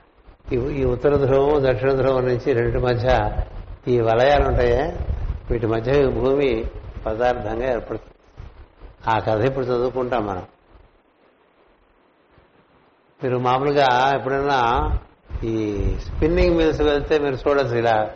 ఈ 0.51 0.85
ఉత్తర 0.85 1.15
ధ్రువం 1.15 1.71
దక్షిణ 1.71 1.91
ధ్రువం 1.91 2.25
నుంచి 2.25 2.53
రెండు 2.53 2.79
మధ్య 2.79 3.31
ఈ 3.87 3.99
వలయాలు 3.99 4.47
ఉంటాయే. 4.47 4.97
వీటి 5.51 5.67
మధ్య 5.67 6.03
ఈ 6.03 6.07
భూమి 6.07 6.65
పదార్థంగా 7.05 7.71
ఏర్పడుతుంది. 7.71 8.13
ఆ 9.09 9.19
కథ 9.19 9.41
ఇప్పుడు 9.41 9.65
చదువుకుంటాం 9.65 10.25
మనం. 10.25 10.43
మీరు 13.23 13.37
మామూలుగా 13.37 14.15
ఎప్పుడైనా 14.15 14.91
ఈ 15.43 15.81
స్పిన్నింగ్ 15.99 16.57
మిల్స్ 16.57 16.81
వెళ్తే 16.81 17.19
మీరు 17.19 17.35
చూడొచ్చు 17.35 17.77
ఇలా 17.77 18.09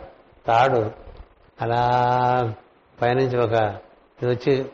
తాడు. 0.46 0.90
అలా 1.60 1.82
పైనుంచి 3.02 3.38
ఒక 3.38 3.52
ఇది 4.22 4.26
వచ్చి 4.26 4.66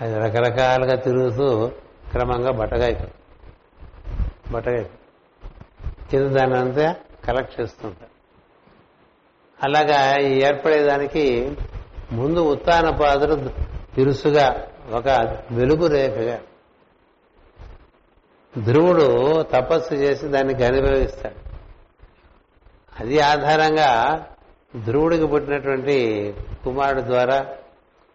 అది 0.00 0.14
రకరకాలుగా 0.14 0.94
తిరుగుతూ 0.94 1.70
క్రమంగా 2.12 2.50
బట్టగా 2.50 2.84
అయిపోతుంది 2.84 4.90
కింద 6.10 6.36
దాన్ని 6.36 6.58
అంతా 6.58 6.96
కలెక్ట్ 7.24 7.60
చేస్తుంటారు 7.60 8.10
అలాగా 9.62 10.18
ఈ 10.18 10.42
ఏర్పడేదానికి 10.42 11.56
ముందు 12.12 12.40
ఉత్తాన 12.40 12.90
పాదులు 12.90 13.50
తిరుసుగా 13.94 14.66
ఒక 14.90 15.38
వెలుగు 15.50 15.86
రేఖగా. 15.86 16.40
ధ్రువుడు 18.64 19.42
తపస్సు 19.42 19.94
చేసి 19.94 20.28
దాన్ని 20.28 20.54
గనిభవిస్తాడు 20.54 21.34
అది 23.00 23.20
ఆధారంగా 23.20 24.20
ధ్రువుడికి 24.84 25.26
పుట్టినటువంటి 25.26 26.34
కుమారుడు 26.64 27.02
ద్వారా 27.02 27.46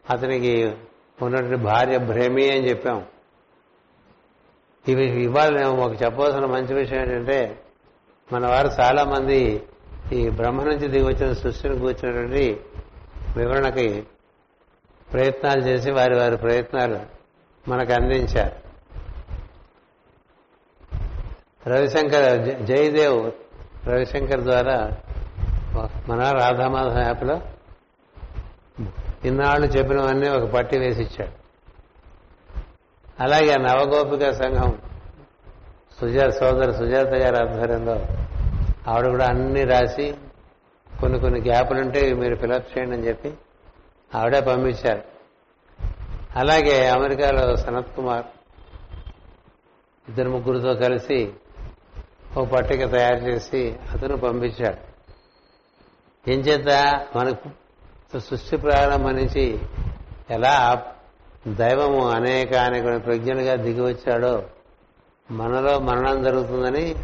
అతనికి 0.09 0.75
ఉన్నటువంటి 1.21 1.55
భార్య 1.55 1.97
భ్రమి 1.97 2.51
అని 2.51 2.69
చెప్పాం. 2.69 3.05
ఇవి 4.87 5.23
ఇవాళ 5.23 5.49
మేము 5.49 5.77
ఒక 5.77 6.03
చెప్పవలసిన 6.03 6.45
మంచి 6.45 6.73
విషయం 6.73 6.99
ఏంటంటే 7.01 7.59
మన 8.33 8.47
వారు 8.47 8.69
చాలా 8.79 9.03
మంది 9.03 9.63
ఈ 10.13 10.29
బ్రహ్మ 10.29 10.63
నుంచి 10.63 10.87
దిగి 10.87 11.03
వచ్చిన 11.03 11.33
సృష్టిని 11.33 11.79
కూర్చున్నటువంటి 11.79 12.59
వివరణకి 13.37 14.03
ప్రయత్నాలు 15.13 15.61
చేసి 15.61 15.91
వారి 15.91 16.15
వారి 16.15 16.37
ప్రయత్నాలు 16.37 16.99
మనకు 17.69 17.93
అందించారు. 17.93 18.67
రవిశంకర్ 21.69 22.65
జయదేవ్ 22.65 23.31
రవిశంకర్ 23.87 24.41
ద్వారా 24.41 24.91
మన 26.07 26.31
రాధామాధవ 26.31 26.99
యాప్లో 26.99 27.41
ఇన్నాళ్ళు 29.25 29.67
చెప్పినవన్నీ 29.67 30.29
ఒక 30.29 30.49
పట్టి 30.51 30.77
వేసి 30.79 31.01
ఇచ్చాడు. 31.01 31.46
అలాగే 33.19 33.55
నవగోపిక 33.55 34.31
సంఘం 34.31 34.77
సుజాత 36.01 36.29
సోదరు 36.29 36.71
సుజాత 36.71 37.07
గారి 37.07 37.37
ఆధ్వర్యంలో 37.37 38.07
ఆవిడ 38.87 39.07
కూడా 39.07 39.25
అన్ని 39.27 39.63
రాసి 39.63 40.15
కొన్ని 40.99 41.19
కొన్ని 41.19 41.41
గ్యాపులు 41.41 41.79
ఉంటే 41.79 42.13
మీరు 42.13 42.35
ఫిలప్ 42.35 42.77
చేయండి 42.77 42.95
అని 42.95 43.07
చెప్పి 43.07 43.33
ఆవిడే 44.15 44.41
పంపించారు. 44.41 45.01
అలాగే 46.35 46.87
అమెరికాలో 46.87 47.55
సనత్ 47.55 47.95
కుమార్ 47.95 48.25
ఇద్దరు 50.09 50.29
ముగ్గురితో 50.29 50.75
కలిసి 50.75 51.33
ఒక 52.37 52.47
పట్టిక 52.47 52.91
తయారు 52.91 53.19
చేసి 53.19 53.75
అతను 53.93 54.17
పంపించాడు. 54.17 54.77
ఏం 56.31 56.39
చేత 56.39 56.69
మనకు 57.15 57.49
సృష్టి 58.19 58.57
ప్రారంభం 58.57 59.15
నుంచి 59.15 59.59
ఎలా 60.29 60.85
దైవము 61.47 62.09
అనేక 62.09 62.53
అనేక 62.53 63.05
ప్రజ్ఞలుగా 63.05 63.55
దిగి 63.55 63.81
వచ్చాడో 63.81 64.43
మనలో 65.31 65.79
మరణం 65.79 66.23
జరుగుతుందని 66.23 66.95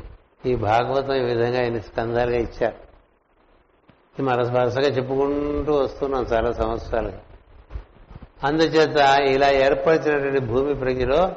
ఈ 0.45 0.55
భాగవతం 0.55 1.13
ఈ 1.13 1.23
విధంగా 1.23 1.59
ఆయన 1.59 1.79
స్కందాలుగా 1.79 2.37
ఇచ్చారు. 2.37 2.75
ఇది 4.19 4.57
వరుసగా 4.57 4.87
చెప్పుకుంటూ 4.87 5.73
వస్తున్నాం 5.73 6.23
చాలా 6.23 6.53
సంవత్సరాలుగా. 6.53 7.21
అందుచేత 8.43 8.97
ఇలా 9.19 9.51
ఏర్పరిచినటువంటి 9.51 10.39
భూమి 10.39 10.75
ప్రజ్ఞలో 10.75 11.31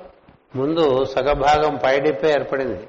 ముందు 0.57 1.05
సగభాగం 1.05 1.81
పైడిప్పే 1.85 2.31
ఏర్పడింది. 2.31 2.89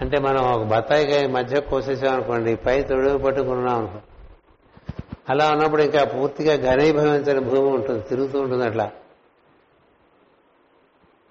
అంటే 0.00 0.18
మనం 0.18 0.52
ఒక 0.52 0.62
బత్తాయికాయ 0.62 1.26
మధ్య 1.26 1.60
కోసేసామనుకోండి 1.60 2.56
పై 2.56 2.82
తొడుగు 2.82 3.18
పట్టుకున్నాం 3.18 3.78
అనుకో 3.78 3.98
అలా 5.32 5.50
ఉన్నప్పుడు 5.50 5.82
ఇంకా 5.82 6.04
పూర్తిగా 6.04 6.74
ఘనీభవించని 6.74 7.40
భూమి 7.40 7.68
ఉంటుంది 7.70 8.00
తిరుగుతూ 8.00 8.40
ఉంటుంది 8.40 8.64
అట్లా. 8.64 8.90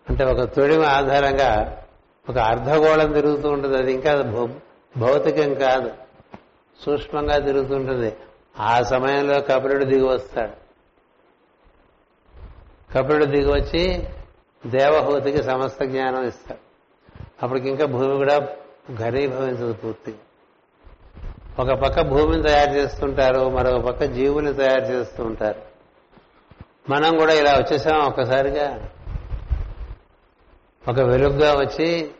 అంటే 0.09 0.23
ఒక 0.23 0.43
తొడిమ 0.43 0.83
ఆధారంగా 0.83 1.83
ఒక 2.29 2.37
అర్ధగోళం 2.37 3.11
తిరుగుతూ 3.11 3.49
ఉంటుంది 3.49 3.77
అది 3.77 3.93
ఇంకా 3.93 4.21
భౌ- 4.21 4.51
భౌతికం 4.97 5.53
కాదు. 5.53 5.91
సూక్ష్మంగా 6.85 7.39
తిరుగుతుంటుంది 7.39 8.17
ఆ 8.59 8.81
సమయంలో 8.81 9.41
కపిలుడు 9.41 9.83
దిగి 9.83 10.05
వస్తాడు. 10.05 10.51
కపిలుడు 12.93 13.25
దిగి 13.25 13.51
వచ్చి 13.51 14.03
దేవహూతికి 14.67 15.43
సమస్త 15.43 15.83
జ్ఞానం 15.83 16.27
ఇస్తాడు. 16.27 16.59
అప్పటికి 17.43 17.69
ఇంకా 17.69 17.85
భూమి 17.85 18.15
కూడా 18.15 18.47
ఘనీభవించదు 18.95 19.73
పూర్తిగా. 19.73 20.17
ఒక 21.59 21.71
పక్క 21.71 22.01
భూమిని 22.01 22.43
తయారు 22.43 22.71
చేస్తుంటారు 22.71 23.49
మరొక 23.49 23.85
పక్క 23.85 24.03
జీవుని 24.03 24.53
తయారు 24.53 24.85
చేస్తూ 24.85 25.23
ఉంటారు 25.23 25.61
మనం 26.89 27.17
కూడా 27.17 27.33
ఇలా 27.33 27.51
వచ్చేసాం 27.51 27.99
ఒక్కసారిగా. 27.99 28.79
ఒక 30.87 30.99
వెలుగుగా 30.99 31.53
వచ్చి 31.53 32.11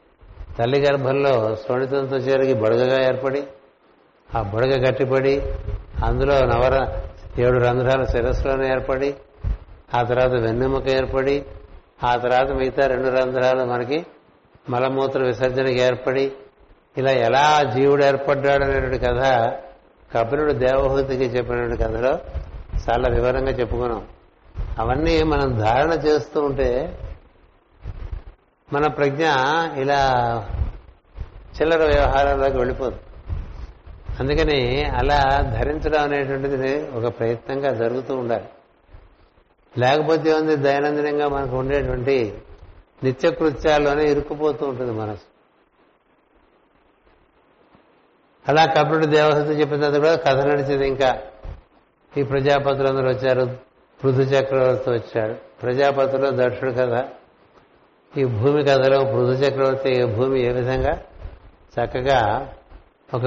తల్లి 0.60 0.80
గర్భంలో 0.80 1.56
శోణితంతో 1.68 2.16
చేరిగి 2.18 2.54
బుడగగా 2.54 3.04
ఏర్పడి 3.04 3.44
ఆ 4.36 4.42
బుడగ 4.42 4.90
గట్టిపడి 4.90 5.42
అందులో 6.04 6.40
నవర 6.46 6.76
ఏడు 7.40 7.58
రంధ్రాల 7.58 8.04
శిరస్సులోనే 8.04 8.68
ఏర్పడి 8.68 9.14
ఆ 9.94 10.04
తర్వాత 10.04 10.32
వెన్నెముక 10.32 10.88
ఏర్పడి 10.88 11.46
ఆ 12.04 12.16
తర్వాత 12.16 12.52
మిగతా 12.52 12.88
రెండు 12.88 13.10
రంధ్రాలు 13.10 13.66
మనకి 13.66 14.06
మలమూత్ర 14.70 15.24
విసర్జనకి 15.24 15.80
ఏర్పడి 15.80 16.32
ఇలా 16.98 17.12
ఎలా 17.12 17.74
జీవుడు 17.76 18.06
ఏర్పడ్డాడు 18.06 18.64
అనేటువంటి 18.64 18.98
కథ 18.98 19.54
కపిలుడు 20.16 20.54
దేవహూతికి 20.54 21.24
చెప్పినటువంటి 21.24 21.84
కథలో 21.84 22.20
చాలా 22.90 23.10
వివరంగా 23.10 23.52
చెప్పుకున్నాం. 23.52 24.08
అవన్నీ 24.80 25.24
మనం 25.24 25.60
ధారణ 25.60 25.94
చేస్తూ 25.94 26.42
ఉంటే 26.42 27.00
మన 28.74 28.88
ప్రజ్ఞ 28.88 29.24
ఇలా 29.82 30.02
చిల్లర 31.62 31.86
వ్యవహారాల్లోకి 31.86 32.58
వెళ్ళిపోదు. 32.58 32.96
అందుకని 34.20 34.84
అలా 34.84 35.42
ధరించడం 35.42 36.04
అనేటువంటిది 36.04 36.90
ఒక 36.90 37.20
ప్రయత్నంగా 37.20 37.74
జరుగుతూ 37.74 38.16
ఉండాలి. 38.16 38.46
లేకపోతే 39.78 40.34
ఉంది 40.34 40.56
దైనందినంగా 40.56 41.28
మనకు 41.28 41.58
ఉండేటువంటి 41.58 42.34
నిత్యకృత్యాల్లోనే 43.04 44.12
ఇరుక్కుపోతూ 44.12 44.66
ఉంటుంది 44.66 44.92
మనసు. 44.92 45.31
అలా 48.50 48.66
కపిలుడు 48.66 49.06
దేవహతి 49.06 49.54
చెప్పిన 49.54 49.82
తర్వాత 49.82 49.98
కూడా 49.98 50.16
కథ 50.16 50.46
నడిచేది. 50.46 50.88
ఇంకా 50.88 51.22
ఈ 52.18 52.24
ప్రజాపతులందరూ 52.24 53.10
వచ్చారు. 53.10 53.58
పృథు 54.04 54.22
చక్రవర్తి 54.22 54.90
వచ్చాడు. 54.90 55.34
ప్రజాపతిలో 55.34 56.32
దక్షుడు 56.32 56.72
కథ. 56.72 57.04
ఈ 58.18 58.24
భూమి 58.24 58.64
కథలో 58.64 59.04
పృథు 59.04 59.32
చక్రవర్తి 59.32 59.90
ఈ 59.90 60.04
భూమి 60.04 60.42
ఏ 60.42 60.50
విధంగా? 60.50 61.02
చక్కగా 61.76 62.50
ఒక 63.14 63.26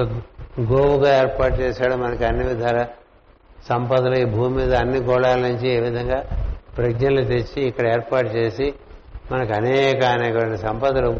గోవుగా 0.61 1.17
ఏర్పాటు 1.17 1.53
చేశాడు. 1.53 1.95
మనకి 1.95 2.25
అన్ని 2.25 2.47
విధాల 2.47 2.85
సంపదలు 3.69 4.15
ఈ 4.15 4.25
భూమి 4.25 4.57
మీద 4.57 4.75
అన్ని 4.75 4.99
గోళాల 4.99 5.39
నుంచి 5.39 5.69
ఏ 5.69 5.79
విధంగా 5.79 6.23
ప్రజ్ఞలు 6.77 7.23
తెచ్చి 7.23 7.63
ఇక్కడ 7.63 7.87
ఏర్పాటు 7.87 8.27
చేసి 8.27 8.73
మనకు 9.31 9.53
అనేక 9.53 10.03
అనేక 10.03 10.55
సంపదలు 10.55 11.19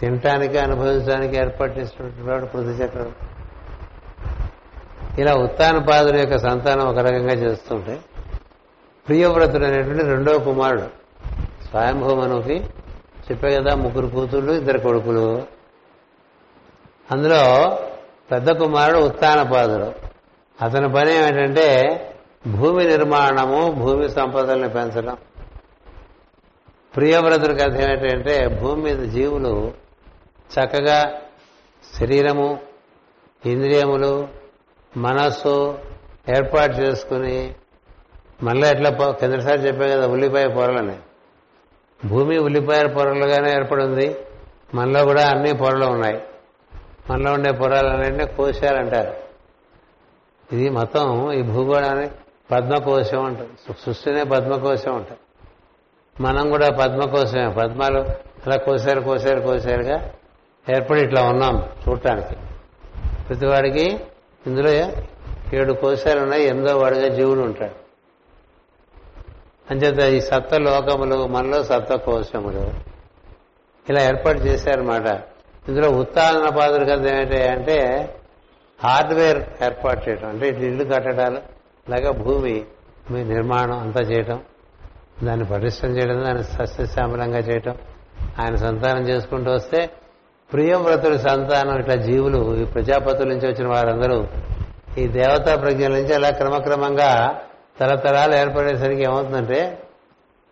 తినటానికి 0.00 0.58
అనుభవించడానికి 0.58 1.36
ఏర్పాటు 1.36 1.86
వాడు 2.20 2.46
పృథు 2.46 2.68
చక్రవర్తి. 2.68 3.26
ఇలా 5.22 5.34
ఉత్తానపాదుల 5.34 6.16
యొక్క 6.16 6.38
సంతానం 6.38 6.88
ఒక 6.88 6.98
రకంగా 6.98 7.32
చేస్తుంటే 7.32 8.00
ప్రియవ్రతుడు 9.08 9.64
అనేటువంటి 9.64 10.04
రెండో 10.04 10.38
కుమారుడు 10.38 10.82
స్వయంభూమనుకి 11.64 12.64
చెప్పే 13.30 13.56
కదా 13.56 13.74
ముగ్గురు 13.74 14.06
కూతుళ్ళు 14.06 14.52
ఇద్దరు 14.52 14.78
కొడుకులు. 14.78 15.42
అందులో 17.10 17.78
పెద్ద 18.30 18.50
కుమారుడు 18.50 18.98
ఉత్తానపాదుడు. 18.98 19.92
అతని 20.64 20.92
పని 20.92 21.14
ఏమిటంటే 21.14 22.00
భూమి 22.46 22.84
నిర్మాణము 22.84 23.70
భూమి 23.70 24.10
సంపదల్ని 24.10 24.68
పెంచడం. 24.68 25.16
ప్రియవ్రతుడి 26.96 27.54
కథ 27.54 27.80
ఏమిటంటే 27.80 28.48
భూమి 28.48 28.82
మీద 28.82 29.12
జీవులు 29.12 29.87
చక్కగా 30.48 31.20
శరీరము 32.00 32.58
ఇంద్రియములు 33.46 34.28
మనస్సు 34.96 35.78
ఏర్పాటు 36.36 36.72
చేసుకుని 36.72 37.54
మళ్ళీ 38.42 38.68
ఎట్లా 38.68 39.10
కిందసారి 39.10 39.60
చెప్పే 39.60 39.88
కదా 39.88 40.08
ఉల్లిపాయ 40.08 40.48
పొరలని. 40.48 40.96
భూమి 42.08 42.38
ఉల్లిపాయ 42.38 42.86
పొరలుగానే 42.86 43.52
ఏర్పడింది. 43.52 44.16
మనలో 44.74 45.04
కూడా 45.04 45.28
అన్ని 45.28 45.54
పొరలు 45.54 45.84
ఉన్నాయి. 45.84 46.22
మనలో 47.10 47.32
ఉండే 47.32 47.52
పొరలన్నింటినీ 47.52 48.32
కోశాలంటారు. 48.32 49.16
ఇది 50.54 50.68
మొత్తం 50.68 51.32
ఈ 51.32 51.42
భూగోళాన్ని 51.42 52.10
పద్మకోశం 52.50 53.24
అంటారు. 53.24 53.72
సృష్టినే 53.84 54.24
పద్మకోశం 54.24 54.94
అంటారు. 54.94 55.28
మనం 56.22 56.50
కూడా 56.50 56.68
పద్మకోశమే. 56.70 57.48
పద్మాలు 57.48 57.98
అలా 58.46 58.56
కోసారు 58.56 59.00
కోసారు 59.00 59.40
కోసారుగా 59.40 60.12
ఏర్పడి 60.70 61.00
ఇట్లా 61.00 61.22
ఉన్నాం 61.22 61.68
చూడటానికి. 61.88 62.34
ప్రతివాడికి 63.28 64.00
ఇందులో 64.46 64.70
ఏడు 65.54 65.72
కోశాలు 65.72 66.20
ఉన్నాయి 66.20 66.42
ఎనిమిదో 66.42 66.78
వాడిగా 66.78 67.08
జీవుడు 67.08 67.40
ఉంటాడు. 67.40 67.88
అంచేత 69.70 70.04
ఈ 70.04 70.20
సత్వ 70.20 70.58
లోకములు 70.58 71.26
మనలో 71.26 71.64
సత్వ 71.64 71.96
కోశములు. 71.96 72.70
ఇలా 73.90 74.02
ఏర్పాటు 74.02 74.38
చేశారన్నమాట. 74.38 75.06
ఇందులో 75.68 75.88
ఉత్తాదన 75.90 76.48
పాదులు 76.48 76.84
కదా 76.84 77.20
ఏంటి 77.20 77.42
అంటే 77.42 78.08
హార్డ్వేర్ 78.84 79.64
ఏర్పాటు 79.64 80.08
చేయటం. 80.08 80.28
అంటే 80.28 80.48
ఇల్లు 80.48 80.84
కట్టడాలు 80.84 81.36
అలాగే 81.88 82.10
భూమి 82.10 82.64
మీ 83.10 83.24
నిర్మాణం 83.24 83.78
అంతా 83.78 84.00
చేయటం. 84.00 84.40
దాన్ని 85.24 85.46
పటిష్టం 85.46 85.88
చేయడం 85.88 86.24
దాన్ని 86.24 86.44
సస్యశ్యామలంగా 86.44 87.38
చేయటం. 87.38 87.74
ఆయన 88.40 88.54
సంతానం 88.54 89.08
చేసుకుంటూ 89.08 89.52
వస్తే 89.52 89.90
ప్రియవ్రతుడి 90.52 91.18
సంతానం 91.18 91.78
ఇట్లా 91.78 91.94
జీవులు 91.94 92.56
ఈ 92.56 92.64
ప్రజాపతుల 92.64 93.28
నుంచి 93.28 93.48
వచ్చిన 93.48 93.68
వారందరూ 93.68 94.26
ఈ 94.98 95.08
దేవతా 95.08 95.56
ప్రజ్ఞల 95.56 95.92
నుంచి 95.92 96.14
అలా 96.14 96.30
క్రమక్రమంగా 96.30 97.40
తరతరాలు 97.80 98.34
ఏర్పడేసరికి 98.34 99.02
ఏమవుతుందంటే 99.02 99.82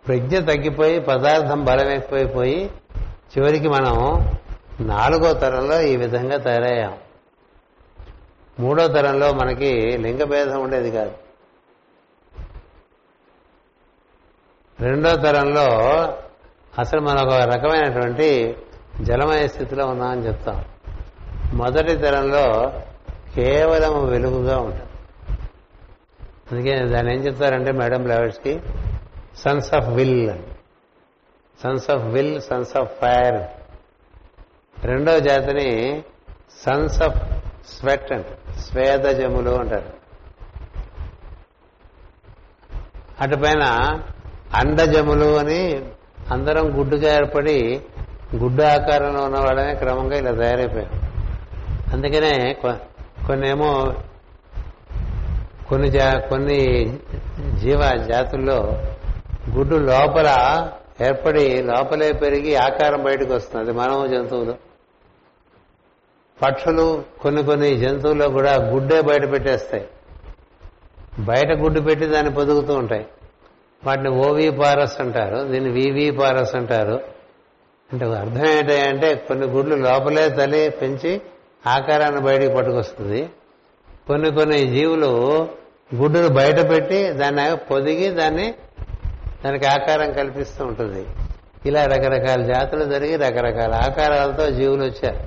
ప్రజ్ఞ 0.06 0.38
తగ్గిపోయి 0.38 1.00
పదార్థం 1.00 1.64
బలమెక్కిపోయిపోయి 1.64 2.70
చివరికి 3.06 3.68
మనం 3.68 3.94
నాలుగో 4.80 5.32
తరంలో 5.32 5.80
ఈ 5.80 5.96
విధంగా 5.96 6.36
తయారయ్యాం. 6.36 6.98
మూడో 8.60 8.88
తరంలో 8.88 9.32
మనకి 9.32 9.98
లింగ 9.98 10.24
భేదం 10.24 10.60
ఉండేది 10.60 10.90
కాదు. 10.90 11.12
రెండో 14.80 15.16
తరంలో 15.16 15.66
అసలు 16.78 17.00
మన 17.00 17.22
ఒక 17.26 17.32
రకమైనటువంటి 17.32 18.56
జలమయ 19.02 19.48
స్థితిలో 19.48 19.86
ఉన్నామని 19.86 20.26
చెప్తాం. 20.26 20.64
మొదటి 21.52 21.96
తరంలో 21.96 22.72
కేవలం 23.34 24.06
వెలుగుగా 24.06 24.58
ఉంటాం. 24.58 24.88
అందుకే 26.52 26.84
దాన్ని 26.84 27.16
ఏం 27.16 27.20
చెప్తారంటే 27.26 27.72
madam 27.72 28.06
లెవెల్స్కి 28.06 28.60
sons 29.38 29.74
of 29.74 29.88
will 29.88 30.30
sons 31.62 31.90
of 31.90 32.02
will 32.02 32.40
sons 32.40 32.76
of 32.76 32.90
fire 33.00 33.42
రెండవ 34.86 35.18
జాతిని 35.18 36.02
సన్స్ 36.58 37.02
ఆఫ్ 37.02 37.16
స్వెట్ 37.68 38.12
అంట 38.12 38.26
స్వేదజములు 38.58 39.50
అంటారు. 39.50 39.96
అటుపైన 43.20 43.62
అండజములు 44.54 45.36
అని 45.36 45.90
అందరం 46.30 46.78
గుడ్డుగా 46.78 47.14
ఏర్పడి 47.14 47.82
గుడ్డు 48.34 48.62
ఆకారంలో 48.62 49.24
ఉన్న 49.24 49.38
వాళ్ళనే 49.38 49.74
క్రమంగా 49.74 50.16
ఇలా 50.16 50.32
తయారైపోయారు. 50.32 51.06
అందుకనే 51.92 52.52
కొన్నేమో 53.26 53.94
కొన్ని 55.68 55.90
జా 55.90 56.18
కొన్ని 56.18 56.84
జీవ 57.54 58.04
జాతుల్లో 58.10 58.82
గుడ్డు 59.50 59.76
లోపల 59.76 60.36
ఏర్పడి 61.02 61.62
లోపలే 61.62 62.12
పెరిగి 62.12 62.56
ఆకారం 62.56 63.04
బయటకు 63.04 63.34
వస్తుంది. 63.34 63.72
మానవ 63.72 64.06
జంతువులు. 64.06 64.54
పక్షులు 66.42 67.04
కొన్ని 67.20 67.42
కొన్ని 67.42 67.76
జంతువుల్లో 67.76 68.28
కూడా 68.28 68.54
గుడ్డే 68.54 69.00
బయట 69.00 69.32
పెట్టేస్తాయి. 69.32 69.88
బయట 71.18 71.52
గుడ్డు 71.52 71.80
పెట్టి 71.80 72.06
దాన్ని 72.06 72.34
పొదుగుతూ 72.34 72.74
ఉంటాయి. 72.74 73.06
వాటిని 73.86 74.08
ఓవీ 74.08 74.50
పారస్ 74.50 75.00
అంటారు. 75.00 75.36
దీన్ని 75.36 75.70
వివి 75.70 76.10
పారస్ 76.10 76.54
అంటారు. 76.54 77.15
అంటే 77.92 78.04
అర్థం 78.04 78.46
ఏంటంటే 78.46 79.14
కొన్ని 79.14 79.46
గుడ్లు 79.46 79.76
లోపలే 79.76 80.28
తల్లి 80.28 80.70
పెంచి 80.70 81.20
ఆకారాన్ని 81.66 82.20
బయటికి 82.20 82.54
పట్టుకొస్తుంది. 82.54 83.28
కొన్ని 84.06 84.30
కొన్ని 84.30 84.58
జీవులు 84.58 85.06
గుడ్డును 85.94 86.28
బయట 86.28 86.68
పెట్టి 86.68 87.10
దాన్ని 87.10 87.56
పొదిగి 87.56 88.10
దాన్ని 88.10 88.54
దానికి 89.44 89.66
ఆకారం 89.66 90.12
కల్పిస్తూ 90.12 90.64
ఉంటుంది. 90.64 91.06
ఇలా 91.66 91.86
రకరకాల 91.86 92.42
జాతులు 92.42 92.84
జరిగి 92.84 93.16
రకరకాల 93.16 93.74
ఆకారాలతో 93.74 94.50
జీవులు 94.50 94.84
వచ్చారు. 94.84 95.20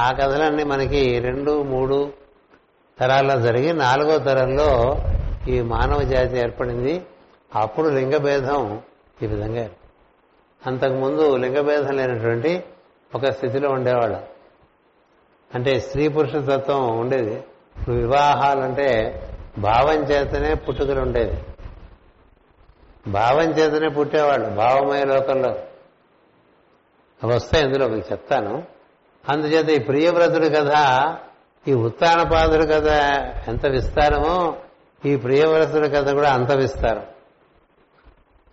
ఆ 0.00 0.12
కథలన్నీ 0.12 0.64
మనకి 0.64 1.18
రెండు 1.18 1.62
మూడు 1.62 2.12
తరాల్లో 3.00 3.40
జరిగి 3.40 3.72
నాలుగో 3.72 4.18
తరంలో 4.18 4.98
ఈ 5.48 5.60
మానవ 5.60 6.02
జాతి 6.02 6.38
ఏర్పడింది. 6.38 7.02
అప్పుడు 7.54 7.88
లింగభేదం 7.88 8.80
ఈ 9.22 9.26
విధంగా 9.26 9.68
అంతకుముందు 10.66 11.36
లింగభేదం 11.36 11.96
లేనటువంటి 11.96 12.64
ఒక 13.14 13.26
స్థితిలో 13.26 13.70
ఉండేవాళ్ళం. 13.70 14.22
అంటే 15.54 15.80
స్త్రీ 15.80 16.08
పురుష 16.08 16.34
తత్వం 16.34 16.98
ఉండేది. 16.98 17.34
ఇప్పుడు 17.78 17.96
వివాహాలంటే 17.96 19.22
భావం 19.58 19.94
చేతనే 19.94 20.54
పుట్టుకలు 20.54 21.00
ఉండేది. 21.00 21.44
భావం 23.08 23.50
చేతనే 23.50 23.88
పుట్టేవాళ్ళు 23.88 24.48
భావమయ 24.48 25.04
లోకంలో. 25.04 25.50
అవి 27.22 27.34
వస్తాయి 27.34 27.64
ఇందులో 27.64 27.88
మీకు 27.88 28.12
చెప్తాను. 28.12 28.62
అందుచేత 29.28 29.68
ఈ 29.68 29.78
ప్రియవ్రతుడి 29.78 30.50
కథ 30.50 30.72
ఈ 31.68 31.74
ఉత్తానపాదుడి 31.74 32.66
కథ 32.66 32.88
ఎంత 33.48 33.66
విస్తారమో 33.66 34.56
ఈ 35.06 35.16
ప్రియవ్రతుడి 35.16 35.90
కథ 35.90 36.10
కూడా 36.10 36.30
అంత 36.30 36.52
విస్తారం. 36.52 37.06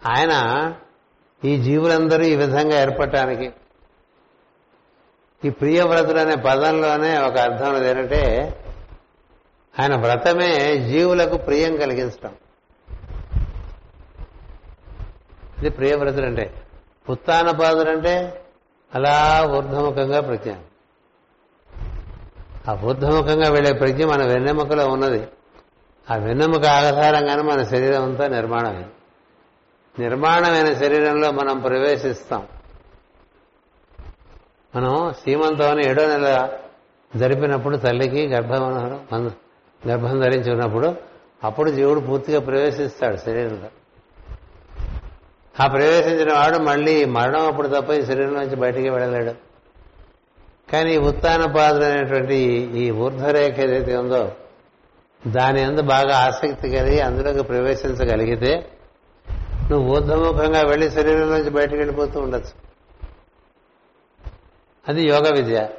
ఆయన 0.06 0.34
ఈ 1.44 1.58
జీవులందరూ 1.58 2.24
ఈ 2.24 2.36
విధంగా 2.36 2.82
ఏర్పడటానికి. 2.82 3.54
ఈ 5.46 5.50
ప్రియవ్రతుడు 5.50 6.20
అనే 6.20 6.36
పదంలోనే 6.36 7.18
ఒక 7.18 7.38
అర్థం 7.38 7.86
ఏంటంటే 7.86 8.54
ఆయన 9.80 9.96
వ్రతమే 9.96 10.78
జీవులకు 10.78 11.38
ప్రియం 11.38 11.78
కలిగించడం 11.78 12.36
ఇది 15.58 15.70
ప్రియవ్రతుడు 15.70 16.26
అంటే 16.26 16.54
ఉత్తానపాదుడు 17.10 17.90
అంటే 17.90 18.46
అలా 18.96 19.46
ఊర్ధముఖంగా 19.50 20.20
ప్రజ్ఞ. 20.20 20.52
ఆ 22.68 22.74
ఊర్ధముఖంగా 22.84 23.50
వెళ్ళే 23.50 23.74
ప్రజ్ఞ 23.74 24.06
మన 24.06 24.26
వెన్నెముకలో 24.26 24.88
ఉన్నది. 24.88 25.28
ఆ 26.12 26.16
వెన్నెముక 26.16 26.66
ఆధారంగానే 26.66 27.42
మన 27.42 27.64
శరీరం 27.64 28.04
అంతా 28.04 28.28
నిర్మాణమైంది. 28.28 28.97
నిర్మాణమైన 30.00 30.74
శరీరంలో 30.74 31.32
మనం 31.32 31.60
ప్రవేశిస్తాం. 31.60 32.48
మనం 34.76 35.14
సీమంతోనే 35.14 35.84
ఏడో 35.84 36.08
నెల 36.08 36.50
జరిపినప్పుడు 37.16 37.78
తల్లికి 37.78 38.28
గర్భం 38.28 39.00
గర్భం 39.88 40.20
ధరించి 40.20 40.52
ఉన్నప్పుడు 40.52 40.96
అప్పుడు 41.44 41.72
జీవుడు 41.72 42.00
పూర్తిగా 42.00 42.40
ప్రవేశిస్తాడు 42.40 43.18
శరీరంలో. 43.18 43.68
ఆ 45.64 45.68
ప్రవేశించిన 45.68 46.34
వాడు 46.34 46.58
మళ్ళీ 46.58 47.06
మరణం 47.06 47.48
అప్పుడు 47.48 47.68
తప్ప 47.68 47.92
ఈ 47.92 48.06
శరీరం 48.06 48.34
నుంచి 48.34 48.56
బయటికి 48.56 48.90
వెళ్ళలేడు. 48.90 49.34
కానీ 50.72 50.98
ఉత్తానపాదులు 50.98 51.84
అనేటువంటి 51.84 52.36
ఈ 52.76 52.92
ఊర్ధరేఖ 52.92 53.60
ఏదైతే 53.60 53.96
ఉందో 53.96 54.32
దాని 55.28 55.62
అందు 55.62 55.82
బాగా 55.82 56.18
ఆసక్తి 56.18 56.70
కలిగి 56.70 57.00
అందులోకి 57.00 57.44
ప్రవేశించగలిగితే 57.44 58.72
నువ్వు 59.72 59.96
ఊర్ధముఖంగా 59.96 60.62
వెళ్ళి 60.62 60.92
శరీరం 60.92 61.30
నుంచి 61.30 61.50
బయటకు 61.50 61.76
వెళ్ళిపోతూ 61.76 62.20
ఉండొచ్చు. 62.20 62.68
అది 64.88 65.08
యోగ 65.08 65.32
విద్య. 65.32 65.70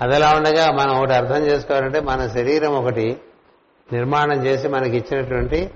అదలా 0.00 0.32
ఉండగా 0.36 0.70
మనం 0.70 0.98
ఒకటి 0.98 1.12
అర్థం 1.12 1.46
చేసుకోవాలంటే 1.46 2.00
మన 2.00 2.26
శరీరం 2.26 2.72
ఒకటి 2.72 3.20
నిర్మాణం 3.92 4.46
చేసి 4.46 4.68
మనకి 4.68 4.96
ఇచ్చినటువంటి 4.96 5.70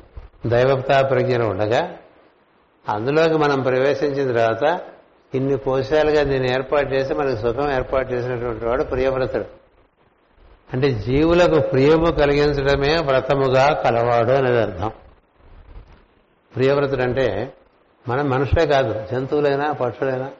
దైవప్తా 0.46 1.02
ప్రజ్ఞలు 1.02 1.44
ఉండగా 1.44 1.96
అందులోకి 2.88 3.34
మనం 3.34 3.62
ప్రవేశించిన 3.62 4.32
తర్వాత 4.32 4.80
ఇన్ని 5.34 5.58
కోశాలుగా 5.58 6.22
దీన్ని 6.22 6.52
ఏర్పాటు 6.52 6.88
చేసి 6.88 7.14
మనకు 7.14 7.36
సుఖం 7.36 7.72
ఏర్పాటు 7.72 8.12
చేసినటువంటి 8.12 8.64
వాడు 8.64 8.84
ప్రియవ్రతుడు. 8.84 9.44
అంటే 10.72 10.90
జీవులకు 10.90 11.60
ప్రియము 11.60 12.12
కలిగించడమే 12.12 12.98
వ్రతముగా 12.98 13.82
కలవాడు 13.84 14.30
అనేది 14.30 14.62
అర్థం. 14.62 14.90
ప్రియవ్రతుడు 16.56 17.02
అంటే 17.02 17.52
మన 18.08 18.22
మనుషులే 18.22 18.66
కాదు 18.66 19.06
జంతువులైనా 19.12 19.72
పక్షులైనా. 19.72 20.30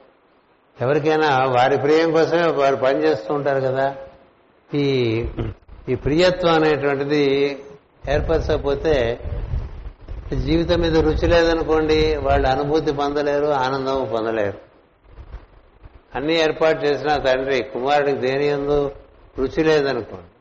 ఎవరికైనా 0.81 1.45
వారి 1.45 1.77
ప్రియం 1.77 2.11
కోసమే 2.11 2.47
వారు 2.47 2.75
పనిచేస్తూ 2.75 3.33
ఉంటారు 3.33 3.61
కదా. 3.61 3.95
ఈ 4.73 4.85
ఈ 5.89 5.95
ప్రియత్వం 5.95 6.53
అనేటువంటిది 6.53 7.23
ఏర్పరచకపోతే 8.09 9.19
జీవితం 10.45 10.79
మీద 10.79 10.97
రుచి 10.97 11.27
లేదనుకోండి 11.27 12.15
వాళ్ళు 12.15 12.47
అనుభూతి 12.47 12.91
పొందలేరు 12.91 13.45
ఆనందం 13.45 14.09
పొందలేరు. 14.13 14.57
అన్ని 16.15 16.33
ఏర్పాటు 16.33 16.85
చేసిన 16.85 17.17
తండ్రి 17.17 17.63
కుమారుడికి 17.63 18.17
దేని 18.17 18.47
ఎందు 18.47 18.91
రుచి 19.37 19.63
లేదనుకోండి. 19.63 20.31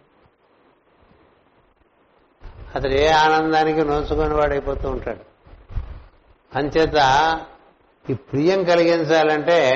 అతడు 2.74 2.92
ఏ 2.92 3.08
ఆనందానికి 3.08 3.84
నోచుకొని 3.84 4.34
వాడైపోతూ 4.34 4.90
ఉంటాడు. 4.90 5.33
అంచేత 6.54 6.96
ఈ 8.10 8.14
ప్రియం 8.14 8.64
కలిగించాలంటే 8.64 9.70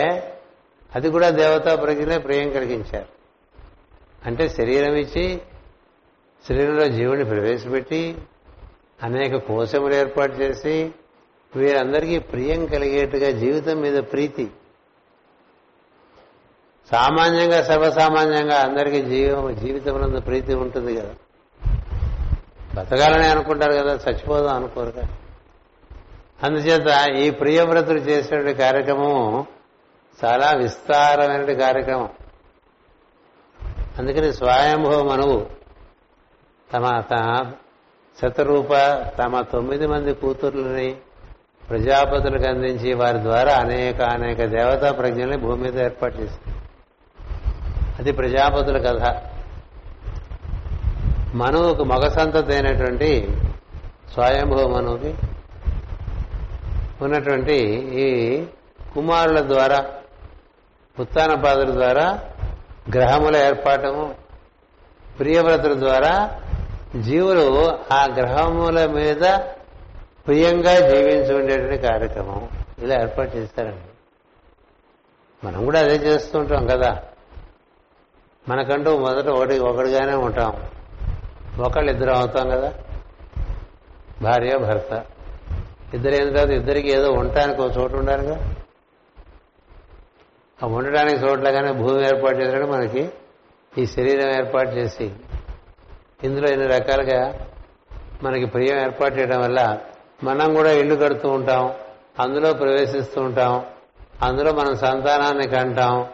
అది 0.96 1.10
కూడా 1.10 1.30
దేవతా 1.30 1.74
ప్రజ్ఞనే 1.74 2.18
ప్రియం 2.18 2.50
కలిగించారు. 2.50 3.18
అంటే 4.26 4.48
శరీరం 4.48 4.94
ఇచ్చి 4.94 5.40
శరీరంలో 6.48 6.88
జీవుని 6.88 7.24
ప్రవేశపెట్టి 7.24 8.16
అనేక 9.02 9.36
కోశములు 9.36 9.94
ఏర్పాటు 9.94 10.32
చేసి 10.32 10.90
వీరందరికీ 11.56 12.18
ప్రియం 12.18 12.66
కలిగేట్టుగా 12.66 13.30
జీవితం 13.30 13.76
మీద 13.76 13.98
ప్రీతి. 13.98 14.50
సామాన్యంగా 16.90 17.62
సర్వసామాన్యంగా 17.62 18.58
అందరికీ 18.58 19.02
జీవం 19.02 19.56
జీవితం 19.56 20.22
ప్రీతి 20.26 20.54
ఉంటుంది 20.54 20.96
కదా. 20.96 21.14
బతకాలని 22.74 23.26
అనుకుంటారు 23.26 23.72
కదా 23.72 23.94
చచ్చిపోదాం 23.94 24.56
అనుకోరు 24.56 24.90
కదా. 24.90 25.08
అందుచేత 26.42 27.08
ఈ 27.16 27.30
ప్రియవ్రతుడు 27.30 27.98
చేసినటువంటి 27.98 28.58
కార్యక్రమం 28.58 29.46
చాలా 30.24 30.52
విస్తారమైన 30.52 31.52
కార్యక్రమం. 31.52 32.08
అందుకని 33.98 34.32
స్వయంభవ 34.32 35.02
మనువు 35.02 35.46
తమ 36.72 37.02
శతరూప 38.22 38.68
తమ 39.18 39.40
తొమ్మిది 39.40 39.86
మంది 39.86 40.14
కూతుర్లని 40.14 40.96
ప్రజాపతులకు 41.68 42.48
అందించి 42.48 42.94
వారి 42.94 43.22
ద్వారా 43.22 43.52
అనేక 43.54 44.02
అనేక 44.02 44.44
దేవతా 44.44 44.92
ప్రజ్ఞల్ని 44.92 45.36
భూమి 45.36 45.62
మీద 45.62 45.82
ఏర్పాటు 45.82 46.16
చేసింది. 46.16 46.58
అది 47.98 48.12
ప్రజాపతుల 48.12 48.78
కథ. 48.78 49.22
మనువుకు 51.34 51.84
మగ 51.84 52.08
సంతతి 52.08 52.52
అయినటువంటి 52.52 53.36
స్వయంభవ 54.12 54.68
మనువుకి 54.68 55.14
ఉన్నటువంటి 57.02 57.54
ఈ 57.94 58.42
కుమారుల 58.94 59.40
ద్వారా 59.40 59.94
ఉత్తానపాదుల 61.00 61.72
ద్వారా 61.72 62.20
గ్రహముల 62.94 63.36
ఏర్పాటము 63.36 64.14
ప్రియవ్రతుల 65.18 65.78
ద్వారా 65.78 66.40
జీవులు 66.96 67.78
ఆ 67.92 68.06
గ్రహముల 68.16 68.86
మీద 68.86 69.20
ప్రియంగా 70.26 70.88
జీవించి 70.88 71.34
ఉండేటువంటి 71.34 71.78
కార్యక్రమం 71.78 72.48
ఇలా 72.78 73.00
ఏర్పాటు 73.00 73.36
చేస్తారండి. 73.36 73.88
మనం 75.46 75.64
కూడా 75.64 75.80
అదే 75.80 75.96
చేస్తుంటాం 75.96 76.66
కదా. 76.66 77.02
మనకంటూ 78.48 78.98
మొదట 78.98 79.28
ఒకటి 79.28 79.58
ఒకటిగానే 79.58 80.14
ఉంటాం. 80.14 80.62
ఒకళ్ళు 81.62 81.90
ఇద్దరం 81.90 82.16
అవుతాం 82.16 82.48
కదా. 82.50 82.72
భార్య 84.22 84.58
భర్త. 84.58 85.04
ఇద్దరైన 85.94 86.28
తర్వాత 86.28 86.50
ఇద్దరికి 86.50 86.88
ఏదో 86.90 87.12
ఉండటానికి 87.12 87.62
ఒక 87.62 87.78
చోటు 87.78 87.96
ఉండాలిగా? 87.96 88.54
ఆ 90.62 90.66
ఉండటానికి 90.66 91.16
చోట్లగానే 91.16 91.72
భూమి 91.72 92.04
ఏర్పాటు 92.04 92.36
చేసినట్టు 92.36 92.66
మనకి 92.66 93.10
ఈ 93.78 93.86
శరీరం 93.86 94.30
ఏర్పాటు 94.30 94.68
చేసి. 94.68 95.12
ఇందులో 96.24 96.48
ఎన్ని 96.48 96.66
రకాలుగా 96.66 97.48
మనకి 98.22 98.44
ప్రియం 98.44 98.80
ఏర్పాటు 98.80 99.14
చేయడం 99.14 99.40
వల్ల 99.40 99.78
మనం 100.24 100.54
కూడా 100.54 100.70
ఇల్లు 100.70 100.94
కడుతూ 100.94 101.28
ఉంటాం 101.28 101.74
అందులో 102.20 102.52
ప్రవేశిస్తూ 102.52 103.20
ఉంటాం 103.20 103.66
అందులో 104.22 104.52
మనం 104.52 104.76
సంతానాన్ని 104.76 105.48
కంటాం 105.48 106.06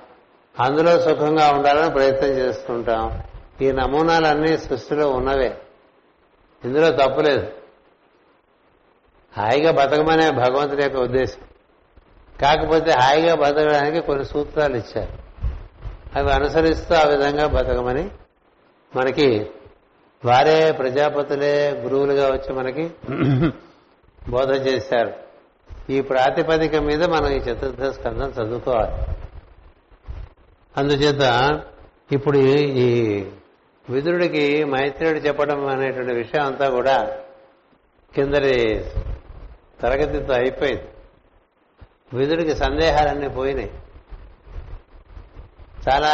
అందులో 0.61 1.01
సుఖంగా 1.01 1.51
ఉండాలని 1.51 1.91
ప్రయత్నం 1.91 2.29
చేస్తుంటాం 2.29 3.23
ఈ 3.63 3.73
నమూనాలన్నీ 3.73 4.59
సృష్టిలో 4.59 5.11
ఉన్నవే. 5.11 5.57
ఇందులో 6.65 6.91
తప్పులేదు 6.91 7.47
హాయిగా 9.39 9.73
బతకమనే 9.73 10.31
భగవంతుని 10.31 10.83
యొక్క 10.83 10.97
ఉద్దేశం. 10.97 11.41
కాకపోతే 12.43 12.91
హాయిగా 12.93 13.35
బతకడానికి 13.35 14.01
కొన్ని 14.01 14.25
సూత్రాలు 14.25 14.77
ఇచ్చారు. 14.77 15.13
అవి 16.19 16.33
అనుసరిస్తూ 16.33 16.95
ఆ 16.95 17.03
విధంగా 17.03 17.47
బతకమని 17.47 18.11
మనకి 18.97 19.51
వారే 20.25 20.73
ప్రజాపతులే 20.73 21.71
గురువులుగా 21.71 22.27
వచ్చి 22.29 22.53
మనకి 22.53 22.91
బోధ 24.31 24.67
చేశారు. 24.67 25.13
ఈ 25.91 26.01
ప్రాతిపదిక 26.01 26.77
మీద 26.77 27.05
మనం 27.05 27.33
ఈ 27.33 27.39
చతుర్థ 27.39 27.85
స్కందం 27.85 28.29
చదువుకోవాలి. 28.31 28.93
అందుచేత 30.77 31.25
ఇప్పుడు 32.13 32.39
ఈ 32.39 32.89
విదురుడికి 33.91 34.65
మైత్రుడు 34.65 35.19
చెప్పడం 35.19 35.67
అనేటువంటి 35.67 36.13
విషయం 36.13 36.47
అంతా 36.47 36.71
కూడా 36.71 37.17
కిందరి 38.15 38.85
తరగతితో 39.83 40.35
అయిపోయింది. 40.35 40.85
విధుడికి 42.17 42.57
సందేహాలన్నీ 42.57 43.29
పోయినాయి. 43.29 43.73
చాలా 45.89 46.11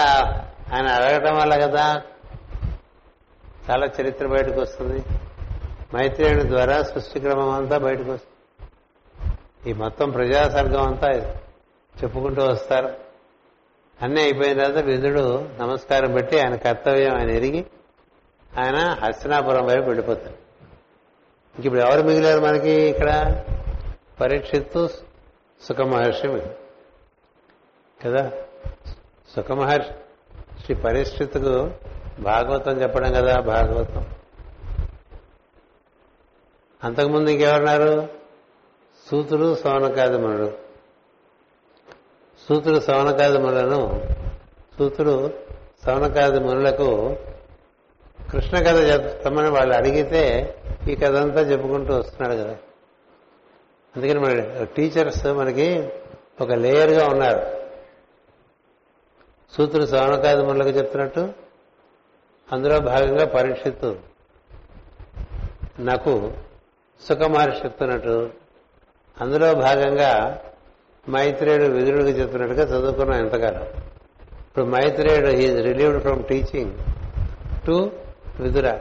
ఆయన 0.75 0.87
అడగటం 0.87 1.37
వల్ల 1.37 1.57
కదా 1.57 2.03
చాలా 3.71 3.89
చరిత్ర 4.01 4.27
బయటకు 4.27 4.61
వస్తుంది. 4.61 5.05
మైత్రేయుని 5.97 6.49
ద్వారా 6.49 6.83
సృష్టి 6.83 7.21
క్రమం 7.21 7.51
అంతా 7.51 7.79
బయటకు 7.79 8.13
వస్తుంది. 8.13 8.31
ఈ 9.71 9.73
మొత్తం 9.73 10.11
ప్రజాసర్గం 10.11 10.87
అంతా 10.87 11.09
చెప్పుకుంటూ 12.03 12.45
వస్తారు. 12.45 12.95
అన్నీ 14.03 14.21
అయిపోయిన 14.21 14.63
తర్వాత 14.63 14.85
విధుడు 14.85 15.49
నమస్కారం 15.61 16.13
పెట్టి 16.13 16.41
ఆయన 16.41 16.55
కర్తవ్యం 16.55 17.17
ఆయన 17.17 17.31
ఎరిగి 17.31 17.67
ఆయన 18.59 18.77
హస్తినాపురం 18.77 19.67
వైపు 19.67 19.85
వెళ్ళిపోతాడు. 19.85 20.50
ఇంక 21.57 21.67
ఇప్పుడు 21.67 21.81
ఎవరు 21.81 22.03
మిగిలారు 22.03 22.41
మనకి 22.41 22.71
ఇక్కడ? 22.71 23.43
పరీక్షిత్తు 24.21 24.89
సుఖమహర్షి 25.63 26.43
కదా? 28.05 28.33
సుఖమహర్షి. 29.37 29.93
శ్రీ 30.65 30.75
పరిస్థితుకు 30.75 31.71
భాగవతం 32.21 32.83
చెప్పడం 32.83 33.13
కదా 33.13 33.41
భాగవతం. 33.41 34.07
అంతకుముందు 36.85 37.31
ఇంకెవరున్నారు? 37.31 38.09
సూతుడు 39.11 39.55
సౌనకాదిమునుడు 39.55 40.53
సూతుడు 42.49 42.81
సౌనకాదిములను 42.81 44.09
సూతుడు 44.79 45.31
సౌనకాదిమునులకు 45.87 47.17
కృష్ణ 48.33 48.59
కథ 48.59 48.77
చెప్తామని 48.89 49.49
వాళ్ళు 49.49 49.75
అడిగితే 49.75 50.55
ఈ 50.89 50.95
కథ 50.95 51.17
అంతా 51.17 51.41
చెప్పుకుంటూ 51.41 51.95
వస్తున్నాడు 51.95 52.35
కదా. 52.35 52.57
అందుకని 53.97 54.21
మన 54.21 54.65
టీచర్స్ 54.65 55.27
మనకి 55.27 55.91
ఒక 56.41 56.53
లేయర్గా 56.53 57.07
ఉన్నారు. 57.07 57.61
సూత్రుడు 59.57 59.87
సౌనకాదిములకు 59.87 60.69
చెప్తున్నట్టు 60.69 61.33
అందులో 62.53 62.81
భాగంగా 62.81 63.27
పరీక్షిత్తు 63.27 63.97
నాకు 65.79 66.33
సుఖమహర్షి 67.09 67.65
చెప్తున్నట్టు 67.65 68.31
అందులో 69.21 69.55
భాగంగా 69.55 70.43
మైత్రేయుడు 71.09 71.65
విదురుడికి 71.65 72.21
చెప్తున్నట్టుగా 72.21 72.63
చదువుకున్నాం 72.63 73.19
ఎంతకాలం 73.19 73.63
ఇప్పుడు 74.49 74.65
మైత్రేయుడు 74.65 75.29
he's 75.29 75.57
relieved 75.63 76.03
from 76.03 76.25
teaching 76.25 76.73
to 77.67 77.91
Vidura 78.41 78.79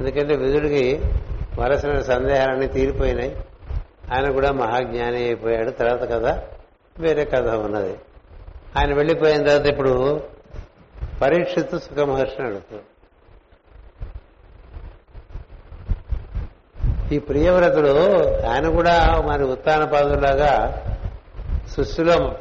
ఎందుకంటే 0.00 0.36
విదుడికి 0.36 1.02
వలసిన 1.58 2.00
సందేహాలన్నీ 2.00 2.66
తీరిపోయినాయి. 2.66 3.36
ఆయన 4.14 4.30
కూడా 4.30 4.52
మహాజ్ఞాని 4.52 5.16
అయిపోయాడు. 5.16 5.70
తర్వాత 5.70 6.02
కథ 6.02 6.42
వేరే 6.98 7.24
కథ 7.24 7.48
ఉన్నది. 7.48 7.98
ఆయన 8.78 8.94
వెళ్ళిపోయిన 8.94 9.48
తర్వాత 9.48 9.66
ఇప్పుడు 9.66 10.22
పరీక్షిత్తు 11.22 11.76
సుఖమహర్షిని 11.76 12.46
అడుగుతాడు 12.46 12.96
ఈ 17.14 17.18
ప్రియవ్రతుడు 17.18 17.94
ఆయన 18.46 18.68
కూడా 18.68 19.22
మరి 19.26 19.44
ఉత్తాన 19.44 19.84
పాదులాగా 19.84 20.52
సృష్టిలో 21.76 22.34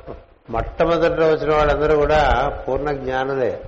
మొట్టమొదట 0.49 1.19
వచ్చిన 1.19 1.55
వాళ్ళందరూ 1.55 1.95
కూడా 1.95 2.49
పూర్ణ 2.67 2.91
జ్ఞానులే. 2.91 3.61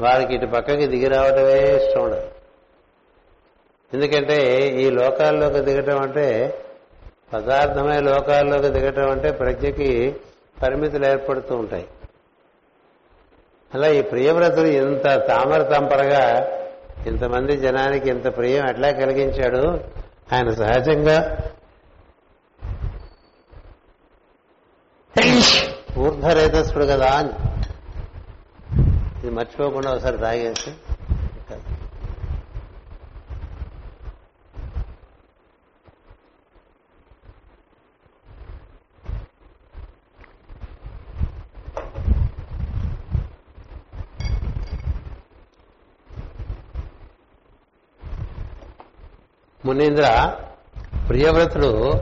వారికి 0.00 0.34
ఇటు 0.34 0.46
పక్కకి 0.46 0.86
దిగి 0.86 1.08
రావటమే 1.08 1.76
ఇష్టం 1.76 2.02
ఉండదు. 2.04 2.30
ఎందుకంటే 3.94 4.68
ఈ 4.68 4.90
లోకాల్లోకి 4.90 5.60
దిగటం 5.60 6.02
అంటే 6.02 6.58
పదార్థమైన 7.32 8.00
లోకాల్లోకి 8.00 8.68
దిగటం 8.68 9.10
అంటే 9.10 9.30
ప్రజ్ఞకి 9.30 10.16
పరిమితులు 10.62 11.06
ఏర్పడుతూ 11.06 11.56
ఉంటాయి. 11.56 11.86
అలా 13.74 13.88
ఈ 13.88 14.02
ప్రియవ్రతుడు 14.02 14.66
ఇంత 14.66 15.04
తామర 15.04 15.62
తంపరగా 15.62 16.50
ఇంతమంది 17.06 17.56
జనానికి 17.56 18.08
ఇంత 18.08 18.36
ప్రియం 18.36 18.68
ఎట్లా 18.68 18.90
కలిగించాడు? 18.90 19.80
ఆయన 20.32 20.50
సహజంగా 20.50 21.36
ఊర్ధరేతస్పుడు 25.98 26.84
కదా 26.84 27.10
అని. 27.10 27.49
ఇది 29.20 29.30
మర్చిపోకుండా 29.30 29.94
ఒకసారి 29.94 30.18
తాగేసి 30.18 30.74
మునీంద్ర 49.64 50.36
ప్రియవ్రతుడు 51.08 51.92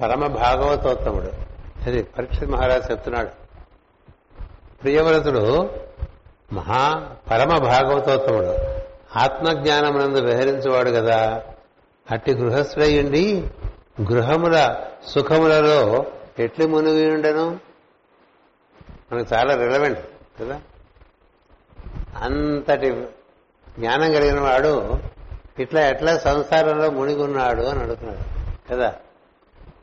పరమ 0.00 0.26
భాగవతోత్తముడు. 0.26 1.32
అది 1.86 2.02
పరీక్ష 2.02 2.42
మహారాజు 2.44 2.90
చెప్తున్నాడు. 2.90 3.30
ప్రియవ్రతుడు 4.82 5.70
మహా 6.52 6.82
పరమ 7.30 7.58
భాగవతోత్తముడు 7.58 8.52
ఆత్మజ్ఞానమునందు 9.16 10.20
విహరించేవాడు 10.20 10.90
కదా 10.90 11.18
అట్టి 12.10 12.32
గృహశ్రయుండి 12.34 13.50
గృహముల 14.02 14.56
సుఖములలో 15.08 16.06
ఎట్లు 16.38 16.66
మునిగి 16.66 17.10
ఉండను 17.10 17.46
మనకు 19.12 19.34
చాలా 19.34 19.54
రిలవెంట్ 19.54 20.02
కదా? 20.40 20.56
అంతటి 22.20 22.88
జ్ఞానం 23.78 24.12
కలిగిన 24.12 24.40
వాడు 24.40 25.00
ఇట్లా 25.58 25.88
ఎట్లా 25.88 26.18
సంసారంలో 26.18 26.90
మునిగున్నాడు 26.90 27.62
అని 27.62 27.80
అడుగుతున్నాడు 27.80 28.24
కదా? 28.70 28.90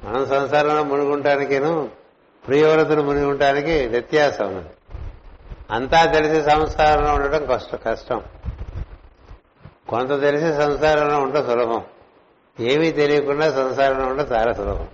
మనం 0.03 0.25
సంసారంలో 0.25 0.83
మునిగుంటానికేను 0.83 1.89
ప్రియవ్రతులు 2.47 3.01
మునిగుంటానికి 3.01 3.87
వ్యత్యాసం 3.87 4.47
ఉన్నది. 4.47 4.73
అంతా 5.71 6.05
తెలిసి 6.05 6.49
సంసారంలో 6.49 7.13
ఉండటం 7.13 7.45
కష్ట 7.45 7.87
కష్టం. 7.87 8.23
కొంత 9.89 10.21
తెలిసి 10.21 10.53
సంసారంలో 10.53 11.19
ఉండటం 11.19 11.43
సులభం. 11.43 11.83
ఏమీ 12.59 12.91
తెలియకుండా 12.91 13.51
సంసారంలో 13.51 14.07
ఉండటం 14.07 14.35
చాలా 14.35 14.53
సులభం. 14.53 14.87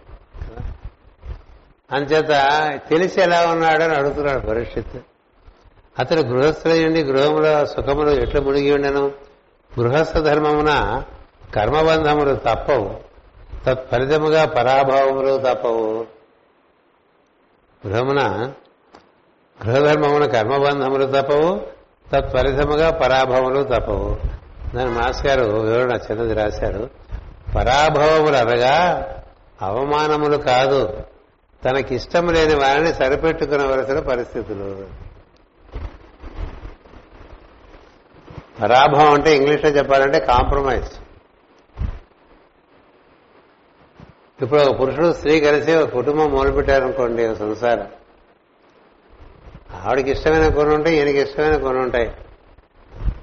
అంచేత 1.92 2.28
తెలిసి 2.90 3.22
ఎలా 3.22 3.48
ఉన్నాడని 3.48 3.96
అడుగుతున్నాడు 3.96 4.40
పరిస్థితి 4.40 5.02
అతడు 6.00 6.20
గృహస్థులయ్యండి 6.20 7.04
గృహముల 7.04 7.64
సుఖములు 7.64 8.10
ఎట్లా 8.10 8.42
మునిగి 8.42 8.74
ఉండను? 8.74 9.12
గృహస్థ 9.80 10.18
ధర్మమున 10.18 11.04
కర్మబంధములు 11.56 12.36
తప్పవు. 12.36 12.96
తత్ఫలితముగా 13.66 14.46
పరాభవములు 14.46 15.38
తప్పవు. 15.38 16.08
గృహమున 17.88 18.52
గృహధర్మమున 19.64 20.26
కర్మబంధములు 20.26 21.06
తప్పవు 21.06 21.62
తత్ఫలితముగా 22.14 22.92
పరాభవములు 22.92 23.64
తప్పవు. 23.64 24.18
దాని 24.76 24.90
మాస్ 24.90 25.26
గారు 25.26 25.44
వివరణ 25.44 25.92
చిన్నది 25.92 26.34
రాశారు. 26.34 26.90
పరాభవములు 27.56 28.36
అనగా 28.36 28.76
అవమానములు 29.62 30.38
కాదు 30.38 31.04
తనకిష్టం 31.66 32.28
లేని 32.28 32.56
వారిని 32.56 32.94
సరిపెట్టుకునవలసిన 32.94 34.00
పరిస్థితులు. 34.00 34.88
పరాభవం 38.62 39.14
అంటే 39.14 39.36
ఇంగ్లీష్లో 39.36 39.70
చెప్పాలంటే 39.70 40.20
కాంప్రమైజ్. 40.20 40.92
ఇప్పుడు 44.44 44.62
ఒక 44.62 44.82
పురుషుడు 44.82 45.14
స్త్రీ 45.14 45.40
కలిసి 45.40 45.76
ఒక 45.76 45.90
కుటుంబం 45.90 46.32
మొదలుపెట్టారనుకోండి 46.32 47.36
సంసారం. 47.36 47.88
ఆవిడకి 49.84 50.12
ఇష్టమైన 50.12 50.48
కొన్ని 50.48 50.76
ఉంటాయి 50.76 50.98
ఈయనకి 50.98 51.22
ఇష్టమైన 51.22 51.58
కొన్ని 51.58 51.84
ఉంటాయి. 51.84 52.12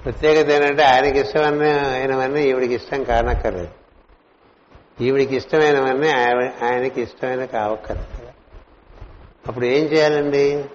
ప్రత్యేకత 0.03 0.49
ఏంటంటే 0.49 0.83
ఆయనకి 0.83 1.19
ఇష్టమైన 1.19 1.63
అయినవన్నీ 1.85 2.43
ఈవిడికి 2.43 2.73
ఇష్టం 2.73 3.03
కానక్కర్లేదు. 3.03 3.67
ఈవిడికి 5.01 5.35
ఇష్టమైనవన్నీ 5.35 6.09
ఆయన- 6.09 6.65
ఆయనకి 6.65 7.01
ఇష్టమైన 7.01 7.45
కావక్కర్లేదు. 7.45 8.27
అప్పుడు 9.47 9.65
ఏం 9.65 9.85
చేయాలండి? 9.85 10.65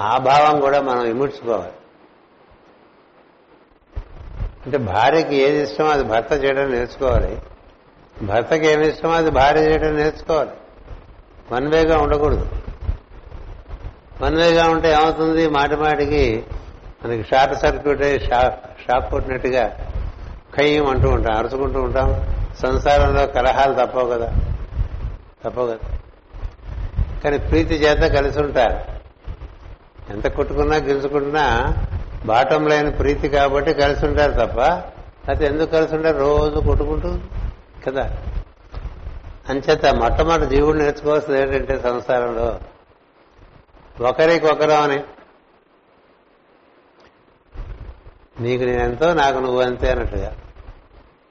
ఆ 0.00 0.18
భావం 0.18 0.60
కూడా 0.60 0.80
మనం 0.80 1.04
ఇముడ్చుకోవాలి. 1.04 1.72
అంటే 4.66 4.78
భార్యకి 4.78 5.36
ఏది 5.36 5.62
ఇష్టమో 5.62 5.88
అది 5.88 6.04
భర్త 6.04 6.44
చేయడం 6.44 6.70
నేర్చుకోవాలి. 6.70 7.42
భర్తకి 8.22 8.66
ఏమి 8.66 8.88
ఇష్టమో 8.88 9.12
అది 9.12 9.30
భార్య 9.30 9.60
చేయడం 9.60 9.96
నేర్చుకోవాలి. 9.96 10.50
వన్ 11.52 11.68
వేగా 11.68 11.98
ఉండకూడదు. 11.98 12.61
వన్ 14.20 14.36
వేగా 14.36 14.68
ఉంటే 14.68 14.92
ఏమవుతుంది? 14.92 15.48
మాటి 15.48 15.76
మాటికి 15.76 16.44
మనకి 17.04 17.24
షార్ట్ 17.30 17.54
సర్క్యూట్ 17.54 18.02
అయ్యి 18.02 18.20
షాక్ 18.20 18.64
షాక్ 18.80 19.10
కొట్టినట్టుగా 19.10 19.76
ఖయ్యం 20.56 20.86
అంటూ 20.86 21.08
ఉంటాం 21.08 21.36
అరుచుకుంటూ 21.36 21.82
ఉంటాం. 21.82 22.26
సంసారంలో 22.62 23.26
కలహాలు 23.26 23.74
తప్పవు 23.74 24.10
కదా. 24.10 24.32
తప్పవు 25.44 25.66
కదా. 25.66 25.78
కానీ 27.24 27.38
ప్రీతి 27.38 27.74
చేత 27.74 28.12
కలిసి 28.12 28.40
ఉంటారు. 28.40 28.80
ఎంత 30.12 30.28
కొట్టుకున్నా 30.28 30.76
గెలుచుకుంటున్నా 30.76 31.74
బాటం 32.26 32.68
లైన్ 32.68 32.98
ప్రీతి 32.98 33.28
కాబట్టి 33.28 33.74
కలిసి 33.74 34.06
ఉంటారు 34.06 34.32
తప్ప 34.32 34.60
అయితే 35.28 35.46
ఎందుకు 35.46 35.70
కలిసి 35.70 35.94
ఉంటారు? 35.94 36.18
రోజు 36.18 36.60
కొట్టుకుంటూ 36.60 37.18
కదా. 37.86 38.10
అంచేత 39.48 39.86
మొట్టమొదటి 39.86 40.56
జీవుడు 40.56 40.76
నేర్చుకోవాల్సింది 40.76 41.40
ఏంటంటే 41.40 41.78
సంసారంలో 41.78 42.58
ఒకరికొకరు 44.00 44.70
అని. 44.70 45.00
నీకు 48.40 48.64
నేనెంతో 48.64 49.14
నాకు 49.14 49.38
నువ్వు 49.38 49.62
అంతే 49.62 49.90
అన్నట్టుగా. 49.90 50.36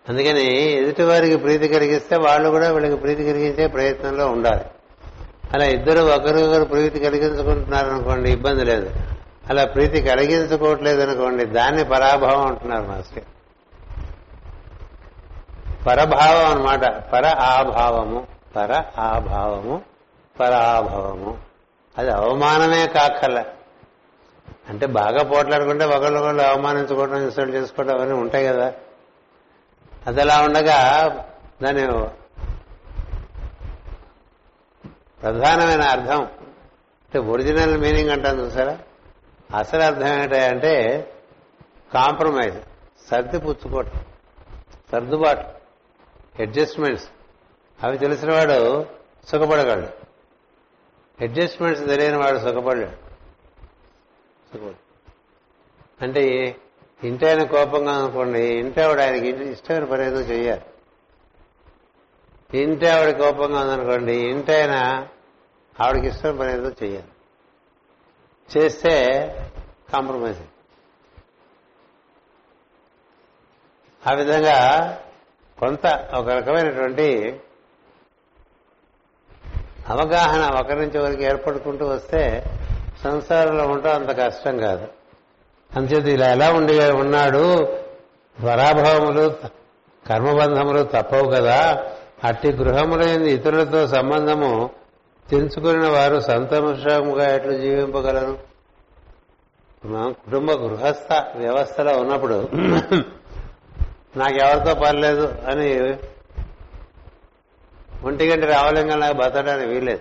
అందుకని 0.09 0.61
ఎదుటి 0.71 1.03
వారికి 1.03 1.35
ప్రీతి 1.35 1.67
కలిగిస్తే 1.67 2.17
వాళ్ళు 2.17 2.49
కూడా 2.49 2.71
వీళ్ళకి 2.71 2.95
ప్రీతి 2.95 3.23
కలిగించే 3.23 3.67
ప్రయత్నంలో 3.67 4.27
ఉండాలి. 4.27 4.65
అలా 5.53 5.65
ఇద్దరు 5.65 5.99
ఒకరికొకరు 5.99 6.63
ప్రీతి 6.63 6.99
కలిగించుకుంటున్నారు 6.99 7.89
అనుకోండి 7.89 8.31
ఇబ్బంది 8.31 8.65
లేదు. 8.65 8.91
అలా 9.49 9.65
ప్రీతి 9.65 10.01
కలిగించుకోవట్లేదు 10.01 11.01
అనుకోండి 11.01 11.45
దాన్ని 11.45 11.83
పరాభావం 11.83 12.45
అంటున్నారు 12.45 12.83
మాస్టర్. 12.83 13.23
పరభావం 15.87 16.51
అన్నమాట. 16.51 17.11
పర 17.11 17.27
ఆభావము 17.27 18.27
పర 18.55 18.83
ఆభావము 18.97 19.81
పరాభావము. 20.39 21.50
అది 21.97 22.11
అవమానమే 22.11 22.87
కాకల. 22.87 23.45
అంటే 24.69 24.85
బాగా 24.85 25.23
పోట్లాడుకుంటే 25.23 25.85
ఒకళ్ళొకళ్ళు 25.85 26.43
అవమానించుకోవడం 26.43 27.21
ఇన్సల్ట్ 27.21 27.55
చేసుకోవడం 27.55 27.95
అవన్నీ 27.95 28.13
ఉంటాయి 28.13 28.47
కదా. 28.47 28.73
అది 30.07 30.21
అలా 30.21 30.41
ఉండగా 30.41 31.07
దాని 31.63 31.87
ప్రధానమైన 35.21 35.81
అర్థం. 35.81 36.23
అంటే 36.23 37.19
ఒరిజినల్ 37.19 37.77
మీనింగ్ 37.77 38.09
అంటాను 38.09 38.41
చూసారా? 38.41 38.79
అసలు 39.57 39.81
అర్థం 39.81 40.07
ఏంటంటే 40.07 41.07
కాంప్రమైజ్ 41.93 42.57
సర్ది 43.09 43.39
పుచ్చుకోవటం 43.39 44.05
సర్దుబాటు 44.91 45.43
అడ్జస్ట్మెంట్స్. 46.41 47.07
అవి 47.83 47.97
తెలిసిన 47.97 48.33
వాడు 48.33 48.85
సుఖపడగలడు. 49.27 50.00
అడ్జస్ట్మెంట్స్ 51.21 51.85
తెలియని 51.85 52.17
వాడు 52.17 52.37
సుఖపడ్డాడు 52.37 52.91
అంటే 56.01 56.21
ఇంటి 57.03 57.27
ఆయన 57.27 57.43
కోపంగా 57.43 57.91
అనుకోండి 57.93 58.39
ఇంటి 58.39 58.81
ఆవిడ 58.81 58.99
ఆయనకి 59.01 59.27
ఇంటి 59.27 59.43
ఇష్టమైన 59.43 59.83
పని 59.83 60.05
ఏదో 60.05 60.19
చెయ్యాలి. 60.19 60.61
ఇంటి 62.57 62.87
ఆవిడ 62.87 63.17
కోపంగా 63.17 63.61
ఉందనుకోండి 63.61 64.13
ఇంటి 64.13 64.53
ఆయన 64.53 65.07
ఆవిడకి 65.81 66.07
ఇష్టమైన 66.07 66.39
పని 66.39 66.53
ఏదో 66.53 66.69
చెయ్యాలి. 66.69 67.07
చేస్తే 68.57 68.93
కాంప్రమైజ్ 69.91 70.39
ఆ 74.07 74.13
విధంగా 74.13 74.57
కొంత 75.59 75.85
ఒక 76.15 76.29
రకమైనటువంటి 76.29 77.39
అవగాహన 79.89 80.59
ఒకరి 80.61 80.79
నుంచి 80.79 80.99
ఒకరికి 80.99 81.23
ఏర్పడుకుంటూ 81.23 81.85
వస్తే 81.85 82.45
సంసారంలో 83.03 83.67
ఉండటం 83.67 83.93
అంత 83.95 84.17
కష్టం 84.19 84.57
కాదు. 84.57 84.87
అంతేత 85.75 86.05
ఇలా 86.05 86.27
ఎలా 86.27 86.51
ఉండి 86.51 86.91
ఉన్నాడు? 86.91 87.67
పరాభవములు 88.43 89.35
కర్మబంధములు 90.09 90.83
తప్పవు 90.83 91.31
కదా. 91.31 91.85
అట్టి 92.23 92.51
గృహములైన 92.51 93.21
ఇతరులతో 93.21 93.87
సంబంధము 93.87 94.69
తెంచుకున్న 95.29 95.87
వారు 95.87 96.19
సంతోషముగా 96.19 97.35
ఎట్లు 97.35 97.51
జీవింపగలను 97.51 98.37
మనం 99.85 100.13
కుటుంబ 100.13 100.51
గృహస్థ 100.51 101.23
వ్యవస్థలో 101.35 101.97
ఉన్నప్పుడు 101.97 102.49
నాకెవరితో 104.17 104.75
పర్లేదు 104.75 105.35
అని 105.47 105.97
ఒంటిగంటి 108.03 108.47
నాకు 108.97 109.13
బతకడానికి 109.13 109.67
వీలేదు 109.67 109.99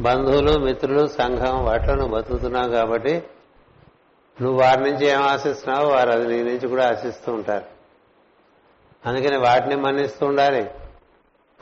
బంధువులు 0.00 0.58
మిత్రులు 0.58 1.08
సంఘం 1.08 1.64
వాటిలో 1.64 1.94
నువ్వు 1.94 2.14
బతుకుతున్నావు 2.14 2.68
కాబట్టి 2.68 3.22
నువ్వు 4.40 4.62
వారి 4.62 4.80
నుంచి 4.80 5.06
ఏం 5.06 5.22
ఆశిస్తున్నావో 5.22 5.88
వారు 5.88 6.10
అది 6.10 6.26
నీ 6.26 6.42
నుంచి 6.42 6.68
కూడా 6.68 6.88
ఆశిస్తూ 6.88 7.32
ఉంటారు. 7.32 7.64
అందుకని 9.06 9.36
వాటిని 9.36 9.76
మన్నిస్తూ 9.76 10.26
ఉండాలి. 10.26 10.70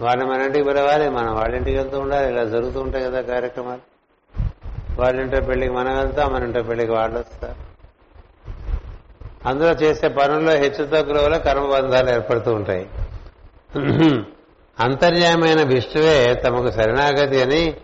వారిని 0.00 0.26
మన 0.26 0.40
ఇంటికి 0.40 0.64
పిలవాలి 0.64 1.08
మనం 1.08 1.34
వాళ్ళింటికి 1.34 1.76
వెళ్తూ 1.76 2.00
ఉండాలి. 2.00 2.28
ఇలా 2.28 2.44
జరుగుతూ 2.44 2.80
ఉంటాయి 2.80 3.04
కదా 3.04 3.20
కార్యక్రమాలు. 3.20 3.80
వాళ్ళ 5.00 5.40
పెళ్ళికి 5.40 5.72
మనం 5.72 5.98
వెళ్తాం 5.98 6.32
మన 6.32 6.42
ఇంట్లో 6.42 6.62
పెళ్ళికి 6.62 6.92
వాళ్ళు 6.92 7.18
వస్తారు. 7.18 7.70
అందులో 9.48 9.70
చేసే 9.70 10.08
పనుల్లో 10.08 10.52
హెచ్చుతగ్గుల 10.52 11.20
వల్ల 11.24 11.36
కర్మబంధాలు 11.36 12.10
ఏర్పడుతూ 12.10 12.54
ఉంటాయి. 12.54 12.88
అంతర్యామైన 14.80 15.62
విష్ణువే 15.62 16.34
తమకు 16.34 16.70
శరణాగతి 16.70 17.42
అని 17.42 17.76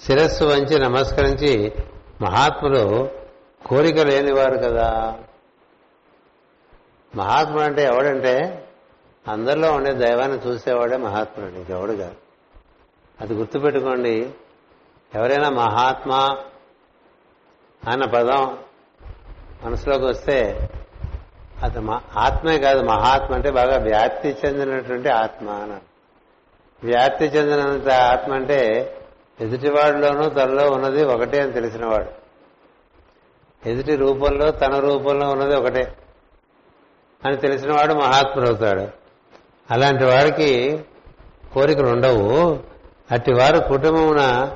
శిరస్సు 0.00 0.44
వంచి 0.44 0.78
నమస్కరించి 0.78 1.72
మహాత్ములు 2.22 3.10
కోరిక 3.66 3.98
లేనివారు 3.98 4.56
కదా. 4.56 5.18
మహాత్ముడు 7.16 7.62
అంటే 7.62 7.82
ఎవడంటే 7.82 8.64
అందరిలో 9.28 9.72
ఉండే 9.72 9.92
దైవాన్ని 9.92 10.38
చూసేవాడే 10.46 10.96
మహాత్ముడు 10.96 11.54
ఇంకెవడు 11.54 11.92
కాదు. 11.92 12.14
అది 13.20 13.34
గుర్తుపెట్టుకోండి. 13.34 14.30
ఎవరైనా 15.14 15.50
మహాత్మా 15.50 16.38
అన్న 17.88 18.04
పదం 18.04 18.58
మనసులోకి 19.62 20.04
వస్తే 20.04 20.68
అది 21.64 21.78
ఆత్మే 22.18 22.58
కాదు 22.58 22.82
మహాత్మ 22.82 23.34
అంటే 23.34 23.50
బాగా 23.50 23.76
వ్యాప్తి 23.76 24.36
చెందినటువంటి 24.46 25.08
ఆత్మ 25.08 25.50
అని 25.50 25.80
వ్యాప్తి 26.86 27.24
చెందినంత 27.24 27.88
ఆత్మ 27.88 28.32
అంటే 28.32 28.90
ఎదుటివాడిలోనూ 29.40 30.28
తనలో 30.28 30.70
ఉన్నది 30.70 31.04
ఒకటే 31.04 31.40
అని 31.40 31.52
తెలిసినవాడు. 31.52 32.24
ఎదుటి 33.68 33.96
రూపంలో 33.96 34.50
తన 34.50 34.78
రూపంలో 34.78 35.30
ఉన్నది 35.30 35.56
ఒకటే 35.56 35.96
అని 37.24 37.36
తెలిసినవాడు 37.36 37.94
మహాత్ముడు 37.94 38.48
అవుతాడు 38.48 38.88
అలాంటి 39.70 40.04
వాడికి 40.04 40.84
కోరికలు 41.52 41.88
ఉండవు. 41.88 42.58
అట్టి 43.10 43.32
వారు 43.32 43.58
కుటుంబమున 43.58 44.52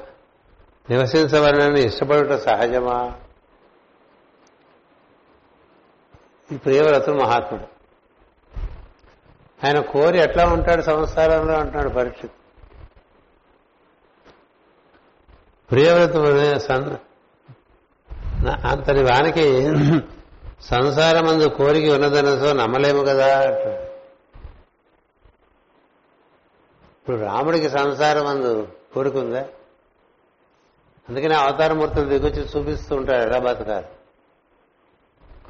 నివసించవలనని 0.90 1.80
ఇష్టపడటం 1.80 2.38
సహజమా? 2.38 3.14
ఈ 6.52 6.56
ప్రియవ్రతుడు 6.56 7.16
మహాత్ముడు. 7.16 7.64
ఆయన 9.64 9.80
కోరి 9.80 10.18
ఎట్లా 10.18 10.46
ఉంటాడు 10.46 10.82
సంసారంలో 10.82 11.54
అంటున్నాడు 11.54 11.88
పరీక్ష 11.88 12.20
ప్రియవ్రతుడు 15.70 16.30
అంతటి 18.64 19.02
వానికి 19.02 19.46
సంసారమందు 20.62 21.48
కోరిక 21.48 21.92
ఉన్నదనసో 21.92 22.52
నమ్మలేము 22.52 23.02
కదా 23.04 23.42
ఇప్పుడు 26.98 27.16
రాముడికి 27.16 27.68
సంసారం 27.68 28.26
అందు 28.26 28.68
కోరుకుందా 28.94 29.44
అందుకని 31.08 31.34
అవతారమూర్తులు 31.34 32.08
దిగొచ్చి 32.08 32.42
చూపిస్తూ 32.42 32.96
ఉంటాడు 32.96 33.22
ఎలా 33.22 33.38
బతకాలి 33.38 33.86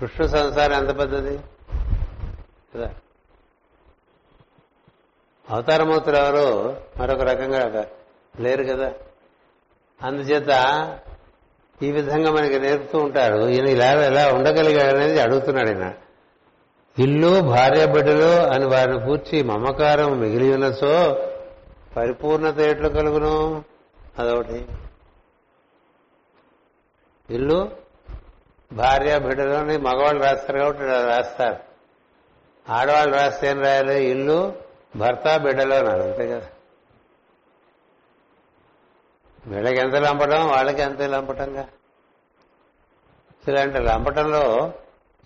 కృష్ణ 0.01 0.27
సంసారం 0.27 0.73
ఎంత 0.73 0.99
పెద్దది? 0.99 1.39
కదా. 2.75 2.95
అవతారమూర్తులు 5.51 6.17
ఎవరు 6.17 6.77
మరొక 6.97 7.21
రకంగా 7.21 7.87
లేరు 8.41 8.65
కదా. 8.65 8.93
అందుచేత 10.03 10.49
ఈ 11.83 11.93
విధంగా 11.93 12.31
మనకి 12.33 12.61
నేర్పుతూ 12.61 12.99
ఉంటారు. 12.99 13.49
ఈయన 13.49 13.67
ఇలా 13.67 13.93
ఎలా 13.93 14.33
ఉండగలిగాడు 14.33 14.97
అనేది 14.97 15.21
అడుగుతున్నాడు 15.21 15.69
ఈయన. 15.69 15.95
ఇల్లు 16.99 17.41
భార్య 17.41 17.87
బిడ్డలు 17.87 18.47
అని 18.47 18.67
వారిని 18.67 18.99
పూర్చి 19.07 19.43
మమకారం 19.43 20.19
మిగిలి 20.19 20.55
ఉన్నసో 20.55 21.15
పరిపూర్ణత 21.97 22.59
ఎట్లు 22.59 22.89
కలుగును? 22.89 23.65
అదొకటి. 24.19 24.67
ఇల్లు 27.31 27.88
భార్య 28.73 29.19
బిడ్డలోని 29.19 29.77
మగవాళ్ళు 29.77 30.23
రాస్తారు 30.23 30.59
కాబట్టి 30.59 30.85
రాస్తారు. 30.85 31.57
ఆడవాళ్ళు 32.73 33.15
రాస్తే 33.17 33.49
ఏం 33.49 33.61
రాయాలి? 33.61 34.05
ఇల్లు 34.05 34.55
భర్త 34.97 35.37
బిడ్డలో 35.37 35.77
అన్నారు 35.77 36.03
అంతే 36.03 36.29
కదా. 36.29 36.47
వీళ్ళకి 39.47 39.81
ఎంత 39.81 39.95
లంపటం? 39.95 40.49
వాళ్ళకి 40.49 40.83
అంతే 40.83 41.07
లంపటంగా. 41.07 41.69
ఇలాంటి 43.49 43.79
లంపటంలో 43.79 44.73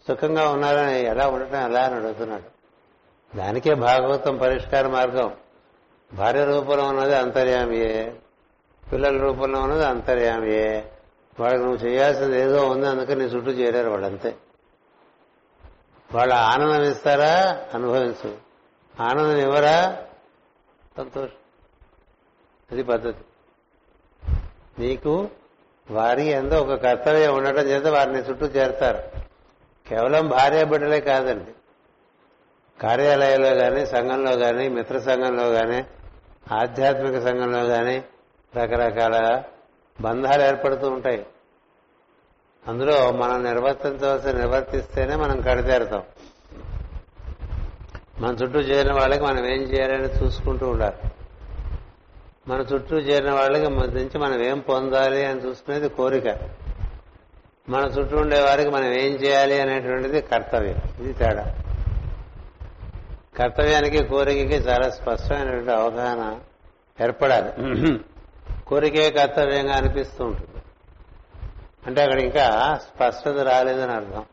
సుఖంగా 0.09 0.49
ఉన్నారని 0.49 1.01
ఎలా 1.01 1.29
ఉండటం 1.29 1.65
ఎలా 1.65 1.85
అని 1.85 1.95
అడుగుతున్నాడు. 1.95 2.63
దానికే 3.37 3.75
భాగవతం 3.75 4.37
పరిష్కార 4.37 4.87
మార్గం. 4.87 5.37
భార్య 6.15 6.45
రూపంలో 6.45 6.85
ఉన్నది 6.85 7.17
అంతర్యామియే. 7.17 8.15
పిల్లల 8.93 9.21
రూపంలో 9.21 9.61
ఉన్నది 9.61 9.87
అంతర్యామియే. 9.87 10.92
వాళ్ళకి 11.41 11.65
నువ్వు 11.65 11.87
చేయాల్సింది 11.87 12.41
ఏదో 12.41 12.69
ఉంది 12.69 12.87
అందుకని 12.87 13.17
నీ 13.17 13.25
చుట్టూ 13.25 13.51
చేరారు 13.51 13.91
వాళ్ళంతే 13.91 14.37
వాళ్ళ 16.15 16.33
ఆనందం 16.33 16.83
ఇస్తారా? 16.83 17.63
అనుభవించు. 17.75 18.37
ఆనందం 19.01 19.37
ఇవ్వరా? 19.37 20.03
సంతోషం. 20.97 21.33
అది 22.73 22.83
పద్ధతి. 22.83 23.25
నీకు 24.79 25.29
వారి 25.91 26.27
ఎంతో 26.27 26.61
ఒక 26.61 26.75
కర్తవ్యం 26.75 27.35
ఉండటం 27.35 27.63
చేత 27.63 27.87
వారిని 27.87 28.19
చుట్టూ 28.19 28.47
చేరతారు. 28.47 29.03
కేవలం 29.89 30.29
భార్య 30.29 30.65
బిడ్డలే 30.65 31.01
కాదండి. 31.01 31.51
కార్యాలయంలో 32.81 33.55
కానీ 33.55 33.87
సంఘంలో 33.87 34.37
కానీ 34.37 34.69
మిత్ర 34.69 34.99
సంఘంలో 34.99 35.51
కానీ 35.51 35.87
ఆధ్యాత్మిక 36.53 37.23
సంఘంలో 37.23 37.67
కానీ 37.67 38.05
రకరకాల 38.57 39.43
బంధాలు 40.01 40.43
ఏర్పడుతూ 40.43 40.89
ఉంటాయి. 40.89 41.27
అందులో 42.69 43.13
మనం 43.13 43.45
నిర్వర్తించవలసి 43.45 44.33
నిర్వర్తిస్తేనే 44.33 45.17
మనం 45.17 45.41
కడితేరుతాం. 45.41 46.03
మన 48.19 48.37
చుట్టూ 48.43 48.61
చేరిన 48.61 48.93
వాళ్ళకి 48.93 49.23
మనం 49.23 49.47
ఏం 49.47 49.63
చేయాలని 49.63 50.25
చూసుకుంటూ 50.25 50.69
ఉండాలి. 50.69 51.11
మన 52.49 52.61
చుట్టూ 52.61 52.97
చేరిన 52.97 53.31
వాళ్ళకి 53.31 53.71
నుంచి 53.71 54.19
మనం 54.19 54.45
ఏం 54.45 54.59
పొందాలి 54.59 55.25
అని 55.25 55.41
చూసుకునేది 55.41 55.89
కోరిక. 55.89 56.27
మన 57.69 57.85
చుట్టూ 57.85 58.17
ఉండే 58.17 58.43
వారికి 58.43 58.71
మనం 58.71 58.85
ఏం 58.85 59.15
చేయాలి 59.15 59.61
అనేటువంటిది 59.61 60.21
కర్తవ్యం. 60.21 60.77
ఇది 61.01 61.13
తేడా. 61.13 61.55
కర్తవ్యానికి 63.37 64.05
కోరికకి 64.05 64.55
చాలా 64.55 64.91
స్పష్టమైనటువంటి 64.91 65.71
అవగాహన 65.71 66.41
ఏర్పడాలి. 67.05 67.53
కోరికే 68.67 69.11
కర్తవ్యంగా 69.11 69.77
అనిపిస్తూ 69.77 70.25
ఉంటుంది. 70.25 70.63
అంటే 71.87 72.03
అక్కడ 72.03 72.21
ఇంకా 72.21 72.79
స్పష్టత 72.83 73.39
రాలేదని 73.39 73.93
అర్థం. 73.93 74.25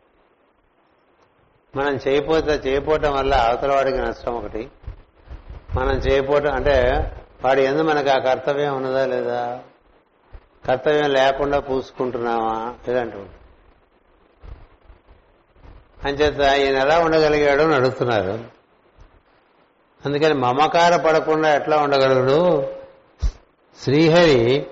మనం 1.76 2.00
చేయపోతే 2.08 2.52
చేయపోవటం 2.52 3.14
వల్ల 3.14 3.34
అవతల 3.34 3.76
వాడికి 3.76 3.98
నష్టం 3.98 4.34
ఒకటి. 4.34 4.72
మనం 5.76 5.92
చేయపోవటం 5.92 6.54
అంటే 6.54 7.12
వాడి 7.46 7.62
ఎందు 7.62 7.82
మనకు 7.82 8.10
ఆ 8.10 8.18
కర్తవ్యం 8.18 8.76
ఉన్నదా 8.76 9.06
లేదా? 9.06 9.60
కర్తవ్యం 10.68 11.10
లేకుండా 11.10 11.60
పూసుకుంటున్నావా? 11.60 12.74
ఇలాంటివి. 12.88 13.26
అంచేత 16.04 16.54
ఈయన 16.54 16.78
ఎలా 16.78 17.00
ఉండగలిగాడు 17.00 17.62
అని 17.62 17.76
అడుగుతున్నారు. 17.76 18.46
అందుకని 20.06 20.34
మమకార 20.34 20.96
పడకుండా 20.96 21.56
ఎట్లా 21.56 21.78
ఉండగలడు 21.78 22.70
శ్రీహరి 23.84 24.68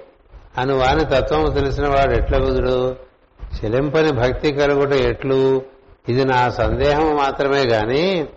అను 0.58 0.78
వాని 0.78 1.06
తత్వము 1.06 1.48
తెలిసిన 1.48 1.90
వాడు 1.90 2.12
ఎట్ల 2.12 2.38
బుధుడు? 2.38 2.96
చెలింపని 3.42 4.12
భక్తి 4.12 4.52
కలుగుట 4.52 4.92
ఎట్లు? 4.92 5.66
ఇది 6.10 6.26
నా 6.26 6.50
సందేహం 6.50 7.16
మాత్రమే 7.16 7.64
గాని 7.64 8.28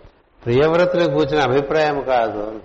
ప్రియవ్రతుని 0.45 1.11
కూర్చిన 1.11 1.41
అభిప్రాయం 1.41 2.01
కాదు. 2.01 2.61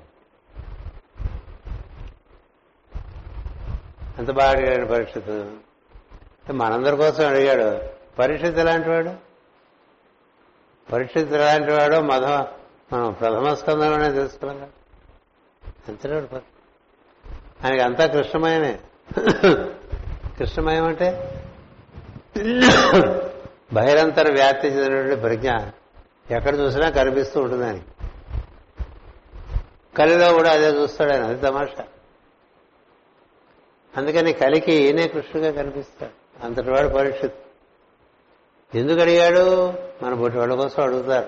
ఎంత 4.18 4.30
బాగా 4.30 4.50
అడిగాడు 4.50 4.86
పరీక్షిత్? 4.86 5.46
మనందరి 6.52 6.96
కోసం 6.96 7.28
అడిగాడు. 7.28 7.80
పరీక్షిత్ 8.18 8.58
ఎలాంటి 8.58 8.90
వాడు? 8.90 9.10
పరీక్షిత్ 10.92 11.32
ఎలాంటి 11.32 11.72
వాడో 11.72 12.00
మధ 12.00 12.24
మనం 12.92 13.12
ప్రథమ 13.12 13.54
స్కందంలోనే 13.54 14.10
తెలుసుకున్నాం 14.10 14.58
కదా 14.58 14.68
ఎంత 15.88 16.42
ఆయనకి 17.64 17.82
అంతా 17.82 18.06
కృష్ణమయమే. 18.06 18.78
కృష్ణమయం 20.38 20.84
అంటే 20.84 21.32
బహిరంతర 23.72 24.32
వ్యాప్తి 24.32 24.68
చెందినటువంటి 24.68 25.16
ప్రజ్ఞ. 25.16 25.50
ఎక్కడ 26.36 26.58
చూసినా 26.58 26.90
కనిపిస్తూ 26.90 27.40
ఉంటుంది 27.40 27.66
ఆయన 27.66 27.78
కలిలో 29.96 30.32
కూడా 30.32 30.50
అదే 30.50 30.68
చూస్తాడు 30.68 31.12
ఆయన 31.12 31.24
అది 31.24 31.40
తమాషా. 31.40 31.84
అందుకని 33.96 34.32
కలికి 34.32 34.72
ఈయనే 34.72 35.08
కృష్ణుగా 35.08 35.50
కనిపిస్తాడు. 35.50 36.44
అంతటి 36.46 36.70
వాడు 36.70 36.88
పరీక్షిత్ 36.88 37.34
ఎందుకు 38.74 39.00
అడిగాడు? 39.00 39.74
మన 40.02 40.14
బొట్టి 40.14 40.38
వాళ్ళ 40.38 40.54
కోసం 40.54 40.82
అడుగుతారు. 40.82 41.26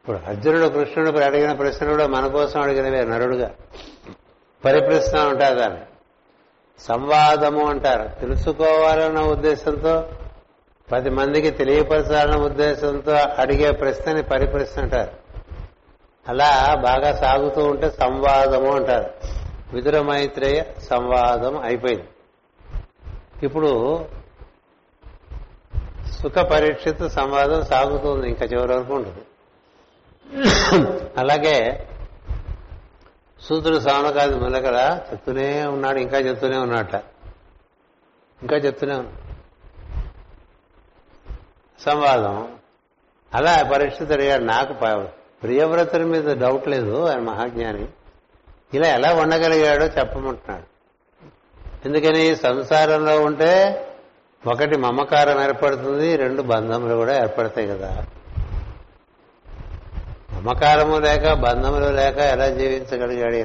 ఇప్పుడు 0.00 0.16
అర్జునుడు 0.16 0.68
కృష్ణుడు 0.68 1.18
అడిగిన 1.18 1.52
ప్రశ్న 1.52 1.90
కూడా 1.90 2.06
మన 2.06 2.26
కోసం 2.26 2.60
అడిగినవే 2.60 3.04
నరుడుగా. 3.04 3.54
పరిప్రశ్న 4.64 5.20
ఉంటారు 5.20 5.58
దాన్ని. 5.58 5.80
సంవాదము 6.78 7.66
అంటారు. 7.66 8.20
తెలుసుకోవాలన్న 8.20 9.20
ఉద్దేశంతో 9.20 10.08
పది 10.92 11.10
మందికి 11.10 11.50
తెలియపరచాలన్న 11.50 12.44
ఉద్దేశంతో 12.44 13.12
అడిగే 13.12 13.70
ప్రశ్నని 13.70 14.22
పరిప్రశ్న 14.22 14.82
అంటారు. 14.82 15.10
అలా 16.28 16.74
బాగా 16.74 17.16
సాగుతూ 17.16 17.64
ఉంటే 17.64 17.90
సంవాదము 17.90 18.76
అంటారు. 18.76 19.10
విదుర 19.72 20.00
మైత్రేయ 20.00 20.80
సంవాదం 20.82 21.58
అయిపోయింది. 21.58 22.04
ఇప్పుడు 23.42 24.04
సుఖ 26.22 26.38
పరీక్షిత 26.38 27.06
సంవాదం 27.06 27.62
సాగుతుంది 27.62 28.28
ఇంకా 28.28 28.46
చివరి 28.46 28.72
వరకు 28.72 28.94
ఉంటుంది. 28.94 29.22
అలాగే 31.16 31.88
సూత్రుడు 33.48 33.78
సామకాది 33.78 34.34
మొలకల 34.34 35.00
చెప్తూనే 35.12 35.64
ఉన్నాడు 35.66 35.98
ఇంకా 35.98 36.18
చెప్తూనే 36.18 36.58
ఉన్నట్ట 36.58 36.94
ఇంకా 38.42 38.56
చెప్తూనే 38.56 38.94
ఉన్నా 38.94 39.12
సంవాదం. 41.80 42.52
అలా 43.34 43.70
పరీక్షిత్ 43.72 44.12
అడిగాడు 44.12 44.44
నాకు 44.44 44.72
ప్రియవ్రతుల 45.42 46.04
మీద 46.04 46.36
డౌట్ 46.36 46.68
లేదు 46.68 47.06
ఆయన 47.08 47.20
మహాజ్ఞాని. 47.20 47.88
ఇలా 48.74 48.88
ఎలా 48.88 49.14
ఉండగలిగాడో 49.14 49.84
చెప్పమంటున్నాడు. 49.86 50.66
ఎందుకని? 51.84 52.36
సంసారంలో 52.36 53.20
ఉంటే 53.20 53.52
ఒకటి 54.46 54.76
మమకారం 54.76 55.42
ఏర్పడుతుంది 55.44 56.16
రెండు 56.16 56.42
బంధములు 56.42 56.94
కూడా 56.94 57.18
ఏర్పడతాయి 57.22 57.66
కదా. 57.68 58.06
మమకారము 60.34 60.96
లేక 60.96 61.32
బంధములు 61.32 61.84
లేక 61.84 62.18
ఎలా 62.18 62.48
జీవించగలిగాడు 62.48 63.36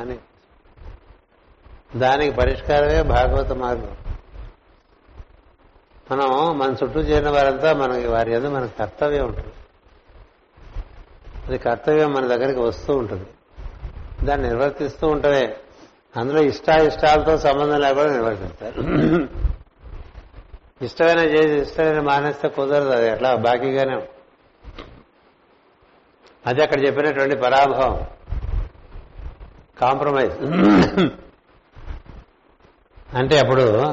అని. 0.00 0.18
దానికి 1.98 2.36
పరిష్కారమే 2.36 3.02
భాగవత 3.02 3.52
మార్గం. 3.52 3.96
మనం 6.12 6.58
మన 6.58 6.70
చుట్టూ 6.70 7.00
చేరిన 7.00 7.30
వారంతా 7.30 7.72
మనకి 7.72 8.06
వారి 8.06 8.30
మీద 8.30 8.46
మన 8.46 8.66
కర్తవ్యం 8.66 9.26
ఉంటుంది. 9.26 9.52
అది 11.46 11.58
కర్తవ్యం 11.58 12.12
మన 12.12 12.26
దగ్గరికి 12.26 12.60
వస్తూ 12.60 12.94
ఉంటుంది. 12.96 13.26
దాన్ని 14.26 14.48
నిర్వర్తిస్తూ 14.48 15.08
ఉంటమే. 15.08 15.56
అందులో 16.16 16.42
ఇష్టాయిష్టాలతో 16.42 17.38
సంబంధం 17.38 17.80
లేకుండా 17.80 18.12
నిర్వర్తిస్తారు. 18.12 18.80
ఇష్టమైన 20.84 21.18
చేసి 21.18 21.62
ఇష్టమైన 21.62 22.00
మానేస్తే 22.00 22.48
కుదరదు 22.48 22.88
అది. 22.88 23.10
అట్లా 23.10 23.34
బాకీగానే 23.34 23.92
ఉంటుంది. 23.92 24.10
అది 26.46 26.62
అక్కడ 26.62 26.86
చెప్పినటువంటి 26.86 27.36
పరాభవం. 27.36 28.06
కాంప్రమైజ్. 29.80 30.34
అంటే 33.16 33.38
అప్పుడు 33.38 33.84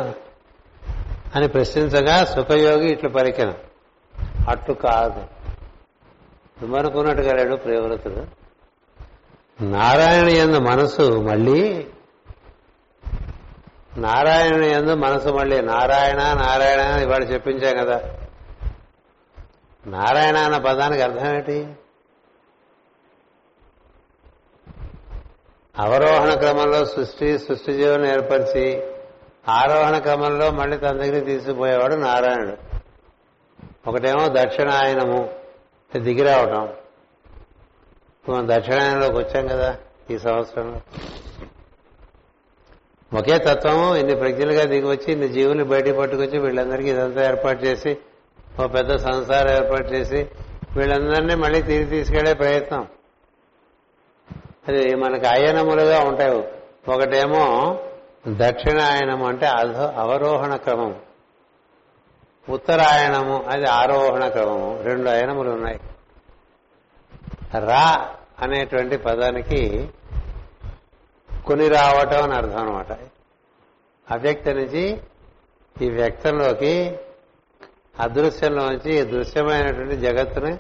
అని 1.36 1.47
ప్రశ్నించగా 1.47 2.26
సుఖయోగి 2.26 2.89
ఇట్లు 2.91 3.10
పరికిన 3.10 3.54
అట్టు 4.49 4.72
కాదు. 4.72 5.20
నువ్వనుకున్నట్టుగా 6.62 7.34
లేడు 7.34 7.56
ప్రియవ్రతుడు. 7.56 8.43
నారాయణ 9.64 10.28
ఎందు 10.28 10.60
మనసు 10.60 11.01
మళ్ళీ 11.01 11.88
నారాయణ 13.97 14.64
ఎందు 14.64 14.95
మనసు 14.95 15.30
మళ్ళీ 15.30 15.62
నారాయణ 15.62 16.18
నారాయణ 16.18 16.82
అని 16.82 17.04
ఇవాళ 17.04 17.24
చెప్పించాం 17.24 17.86
కదా. 17.86 18.01
నారాయణ 19.88 20.38
అన్న 20.38 20.58
పదానికి 20.58 21.01
అర్థం 21.01 21.36
ఏంటి? 21.36 21.76
అవరోహణ 25.80 26.34
క్రమంలో 26.34 26.86
సృష్టి 26.86 27.39
సృష్టి 27.39 27.74
జీవనం 27.74 28.05
ఏర్పరిచి 28.05 28.84
ఆరోహణ 29.47 29.97
క్రమంలో 29.97 30.51
మళ్ళీ 30.51 30.78
తన 30.78 30.91
దగ్గరికి 30.91 31.26
తీసుకుపోయేవాడు 31.26 31.95
నారాయణుడు. 31.95 32.57
ఒకటేమో 33.89 34.28
దక్షిణాయనము. 34.28 35.30
దిగిరావటం 35.97 36.69
మనం 38.30 38.47
దక్షిణాయనంలోకి 38.57 39.17
వచ్చాం 39.17 39.47
కదా 39.47 39.78
ఈ 40.11 40.17
సంవత్సరంలో. 40.17 40.82
ఒకే 43.17 43.38
తత్వము 43.38 43.95
ఇన్ని 43.95 44.15
ప్రజ్ఞలుగా 44.15 44.63
దిగివచ్చి 44.63 45.11
ఇన్ని 45.11 45.28
జీవులు 45.28 45.63
బయటికి 45.63 45.97
పట్టుకొచ్చి 45.97 46.39
వీళ్ళందరికీ 46.39 46.89
ఇదంతా 46.89 47.28
ఏర్పాటు 47.28 47.63
చేసి 47.63 47.97
ఓ 48.63 48.67
పెద్ద 48.67 48.95
సంసారం 48.95 49.63
ఏర్పాటు 49.63 49.93
చేసి 49.93 50.30
వీళ్ళందరినీ 50.78 51.36
మళ్ళీ 51.36 51.61
తిరిగి 51.61 51.86
తీసుకెళ్ళే 51.86 52.34
ప్రయత్నం. 52.34 52.88
అది 54.68 54.95
మనకు 54.95 55.28
అయనములుగా 55.28 55.99
ఉంటాయి. 55.99 56.32
ఒకటేమో 56.91 57.78
దక్షిణాయనము 58.28 59.28
అంటే 59.28 59.47
అవరోహణ 59.95 60.55
క్రమం. 60.55 60.95
ఉత్తరాయణము 62.49 63.43
అది 63.49 63.66
ఆరోహణ 63.66 64.28
క్రమము. 64.28 64.82
రెండు 64.84 65.09
అయనములు 65.09 65.49
ఉన్నాయి. 65.49 65.80
రా 67.59 68.16
అనేటువంటి 68.39 68.97
పదానికి 68.97 69.89
కొని 71.47 71.68
రావటం 71.68 72.24
అని 72.24 72.34
అర్థం 72.34 72.57
అనమాట 72.57 72.91
అవ్యక్త 74.11 74.49
నుంచి 74.49 75.01
ఈ 75.82 75.89
వ్యక్తంలోకి 75.89 76.97
అదృశ్యంలోంచి 77.99 78.99
ఈ 78.99 79.01
దృశ్యమైనటువంటి 79.01 79.97
జగత్తుని 79.97 80.57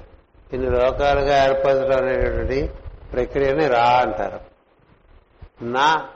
ఇన్ని 0.53 0.69
లోకాలుగా 0.69 1.45
ఏర్పరచడం 1.45 1.97
అనేటువంటి 2.05 2.69
ప్రక్రియని 3.13 3.67
రా 3.67 3.83
అంటారు. 3.83 4.39
నా 5.63 6.07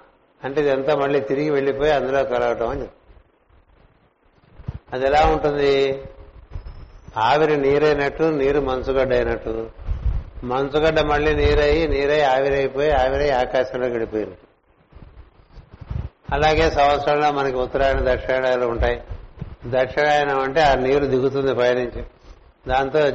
అంటే 0.43 0.61
ఇదంతా 0.61 0.95
మళ్ళీ 0.95 1.19
తిరిగి 1.19 1.49
వెళ్ళిపోయి 1.49 1.91
అందులో 1.91 2.23
కలగటం 2.23 2.69
అని 2.69 2.87
అది 4.93 5.05
ఎలా 5.05 5.25
ఉంటుంది? 5.25 6.03
ఆవిరి 7.17 7.57
నీరైనట్టు 7.57 8.23
నీరు 8.23 8.59
మంచుగడ్డ 8.59 9.13
అయినట్టు 9.13 9.69
మంచుగడ్డ 10.43 10.99
మళ్ళీ 10.99 11.35
నీరయ్యి 11.35 11.87
నీరై 11.87 12.21
ఆవిరైపోయి 12.21 12.91
ఆవిరై 12.91 13.29
ఆకాశంలో 13.29 13.87
గడిపోయింది. 13.87 14.37
అలాగే 16.31 16.71
సంవత్సరంలో 16.71 17.31
మనకి 17.31 17.55
ఉత్తరాయణ 17.55 18.13
దక్షిణాయనాలు 18.13 18.65
ఉంటాయి. 18.65 19.03
దక్షిణాయనం 19.65 20.39
అంటే 20.39 20.61
ఆ 20.61 20.73
నీరు 20.73 21.05
దిగుతుంది 21.05 21.55
పైనుంచి. 21.55 22.03
దాంతో 22.67 23.11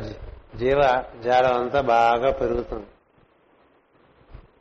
జీవ 0.59 1.05
జాలం 1.25 1.61
అంతా 1.61 1.81
బాగా 1.81 2.31
పెరుగుతుంది. 2.31 2.87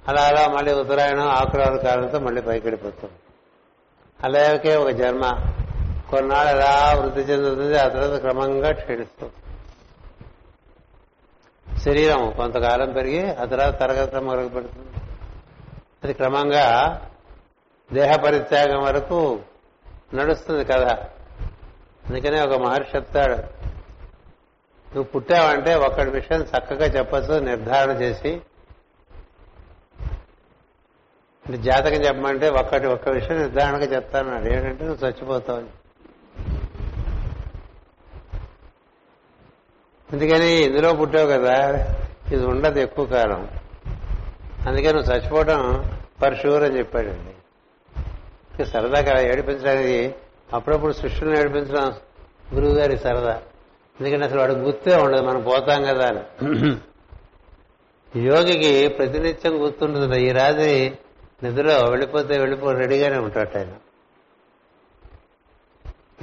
అలా 0.08 0.22
అలా 0.22 0.48
మళ్ళీ 0.48 0.74
ఉత్తరాయణం 0.74 1.28
ఆకురాలు 1.28 1.78
కాలంతో 1.78 2.20
మళ్ళీ 2.20 2.42
పైకెడిపోతుంది 2.42 3.14
అలాగే 4.24 4.76
ఒక 4.76 4.90
జన్మ. 4.90 5.24
కొన్నాళ్ళు 6.10 6.52
ఎలా 6.52 6.94
వృద్ధి 6.94 7.22
చెందుతుంది 7.22 7.78
ఆ 7.78 7.88
తర్వాత 7.88 8.20
క్రమంగా 8.20 8.72
క్షీణిస్తుంది 8.72 9.34
శరీరం 11.80 12.32
కొంతకాలం 12.32 12.92
పెరిగి 12.92 13.32
ఆ 13.32 13.46
తర్వాత 13.46 13.80
తరగతి 13.80 14.18
మొదలు 14.18 14.48
పెడుతుంది. 14.48 15.02
అది 16.04 16.14
క్రమంగా 16.14 16.66
దేహ 17.94 18.16
పరిత్యాగం 18.16 18.84
వరకు 18.84 19.40
నడుస్తుంది 20.14 20.66
కదా 20.66 21.06
అందుకనే 22.10 22.42
ఒక 22.42 22.54
మహర్షి 22.54 22.96
చెప్తాడు 22.96 23.36
నువ్వు 24.94 25.04
పుట్టావంటే 25.04 25.76
ఒక్కడి 25.76 26.10
విషయం 26.12 26.42
చక్కగా 26.42 26.86
చెప్పచ్చు 26.86 27.40
నిర్ధారణ 27.40 27.92
చేసి 27.92 28.42
అంటే 31.46 31.58
జాతకం 31.58 31.94
చెప్పమంటే 31.94 32.50
ఒక్కటి 32.50 32.88
ఒక్క 32.88 33.10
విషయం 33.10 33.38
నిర్ధారణగా 33.38 33.86
చెప్తానన్నాడు 33.86 34.54
ఏంటంటే 34.54 34.86
నువ్వు 34.86 35.08
చచ్చిపోతావు. 35.08 35.82
అందుకని 40.14 40.64
ఇందులో 40.64 40.94
పుట్టావు 40.94 41.28
కదా 41.28 41.88
ఇది 42.32 42.46
ఉండదు 42.46 42.80
ఎక్కువ 42.80 43.06
కాలం. 43.06 43.48
అందుకని 44.68 44.94
నువ్వు 44.94 45.14
చచ్చిపోవడం 45.14 45.92
ఫర్ 46.22 46.38
షూర్ 46.38 46.64
అని 46.64 46.78
చెప్పాడండి. 46.78 47.34
ఇక 48.56 48.64
సరదాగా 48.64 49.22
ఏడిపించడానికి 49.22 50.16
అప్పుడప్పుడు 50.54 50.94
సృష్టిని 50.94 51.40
ఏడిపించడం 51.40 51.94
గురువు 52.54 52.74
గారి 52.74 52.98
సరదా. 52.98 53.42
ఎందుకంటే 54.02 54.26
అసలు 54.26 54.40
వాడికి 54.40 54.60
గుర్తే 54.60 54.96
ఉండదు 54.96 55.22
మనం 55.22 55.42
పోతాం 55.42 55.84
కదా 55.84 56.08
అని. 56.08 56.22
యోగికి 58.16 58.88
ప్రతినిత్యం 58.88 59.64
గుర్తుంటుంది 59.64 60.26
ఈ 60.26 60.32
రాత్రి 60.32 60.94
నిద్రలో 61.44 61.90
వెళ్ళిపోతే 61.90 62.38
వెళ్ళిపో 62.38 62.72
రెడీగానే 62.72 63.18
ఉంటాడు 63.18 63.58
ఆయన. 63.58 63.74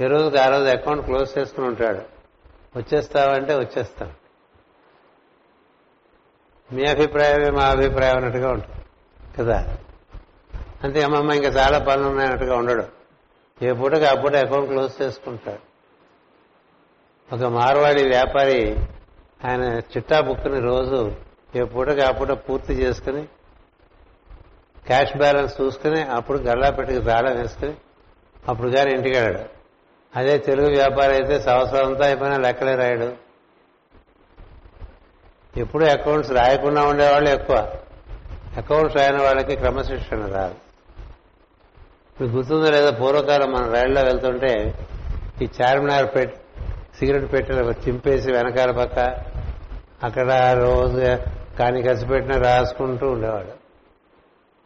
ఏ 0.03 0.07
రోజుకి 0.07 0.37
ఆ 0.37 0.49
రోజు 0.49 0.69
అకౌంట్ 0.69 1.05
క్లోజ్ 1.05 1.37
చేసుకుని 1.37 1.67
ఉంటాడు. 1.67 2.19
వచ్చేస్తావంటే 2.77 3.55
వచ్చేస్తాం. 3.55 4.13
మీ 6.73 6.85
అభిప్రాయమే 6.85 7.49
మా 7.49 7.63
అభిప్రాయం 7.63 8.15
అన్నట్టుగా 8.15 8.51
ఉంటుంది. 8.51 8.81
కదా? 9.37 9.77
అంతే 10.83 11.01
అమ్మమ్మ 11.01 11.31
ఇంకా 11.31 11.47
చాలా 11.47 11.79
పనులు 11.79 12.07
ఉన్నాయన్నట్టుగా 12.07 12.55
ఉండడు. 12.55 12.83
ఏ 13.61 13.71
పూటకి 13.71 14.05
ఆ 14.05 14.13
పూట 14.13 14.35
అకౌంట్ 14.35 14.67
క్లోజ్ 14.67 15.01
చేసుకుంటాడు. 15.01 15.69
ఒక 17.35 17.43
మార్వాడి 17.43 18.07
వ్యాపారి 18.07 18.75
ఆయన 19.45 19.63
చిట్టా 19.63 20.21
బుక్ని 20.21 20.59
రోజు 20.59 21.15
ఏ 21.55 21.63
పూటకి 21.63 22.01
ఆ 22.01 22.11
పూట 22.11 22.29
పూర్తి 22.29 22.73
చేసుకుని 22.73 23.27
క్యాష్ 24.89 25.17
బ్యాలెన్స్ 25.17 25.61
చూసుకుని 25.61 26.01
అప్పుడు 26.01 26.37
గల్లా 26.37 26.69
పెట్టుకు 26.69 26.99
తాళం 26.99 27.41
వేసుకుని 27.41 27.73
అప్పుడు 28.49 28.69
కానీ 28.69 28.91
ఇంటికి 28.91 29.17
వెళ్ళాడు 29.17 29.59
అదే 30.15 30.37
తెలుగు 30.37 30.67
వ్యాపారం 30.67 31.13
అయితే 31.13 31.39
సంవత్సరం 31.39 31.85
అంతా 31.85 32.05
అయిపోయినా 32.05 32.37
లెక్కలే 32.37 32.75
రాయడు. 32.75 33.09
ఎప్పుడు 35.57 35.85
అకౌంట్స్ 35.85 36.31
రాయకుండా 36.31 36.83
ఉండేవాళ్ళు 36.83 37.29
ఎక్కువ. 37.29 37.75
అకౌంట్స్ 38.57 38.97
రాయని 38.97 39.23
వాళ్ళకి 39.23 39.55
క్రమశిక్షణ 39.55 40.25
రాదు. 40.25 40.55
మీకు 42.21 42.35
గుర్తుందో 42.35 42.71
లేదా 42.71 42.91
పూర్వకాలం 42.91 43.51
మనం 43.51 43.73
రైల్లో 43.73 44.01
వెళ్తుంటే 44.01 44.79
ఈ 45.41 45.49
చార్మినార్ 45.61 46.15
పెట్ 46.15 46.35
సిగరెట్ 46.99 47.33
పెట్టిన 47.33 47.55
చింపేసి 47.55 48.31
వెనకాల 48.31 48.71
పక్క 48.71 48.99
అక్కడ 50.03 50.31
రోజు 50.63 51.17
కానీ 51.57 51.81
ఖర్చు 51.81 52.05
పెట్టినా 52.05 52.37
రాసుకుంటూ 52.37 53.11
ఉండేవాడు. 53.11 53.58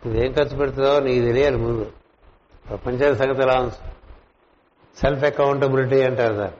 నువ్వేం 0.05 0.31
ఖర్చు 0.31 0.57
పెడుతున్నావో 0.57 0.99
నీకు 0.99 1.25
తెలియాలి 1.25 1.57
ముందు. 1.57 1.91
ప్రపంచానికి 2.69 3.19
సంగతి 3.19 3.41
ఎలా 3.41 3.59
ఉంది? 3.59 3.73
సెల్ఫ్ 5.01 5.23
అకౌంటబిలిటీ 5.23 6.01
అంటారు 6.01 6.35
సార్. 6.35 6.53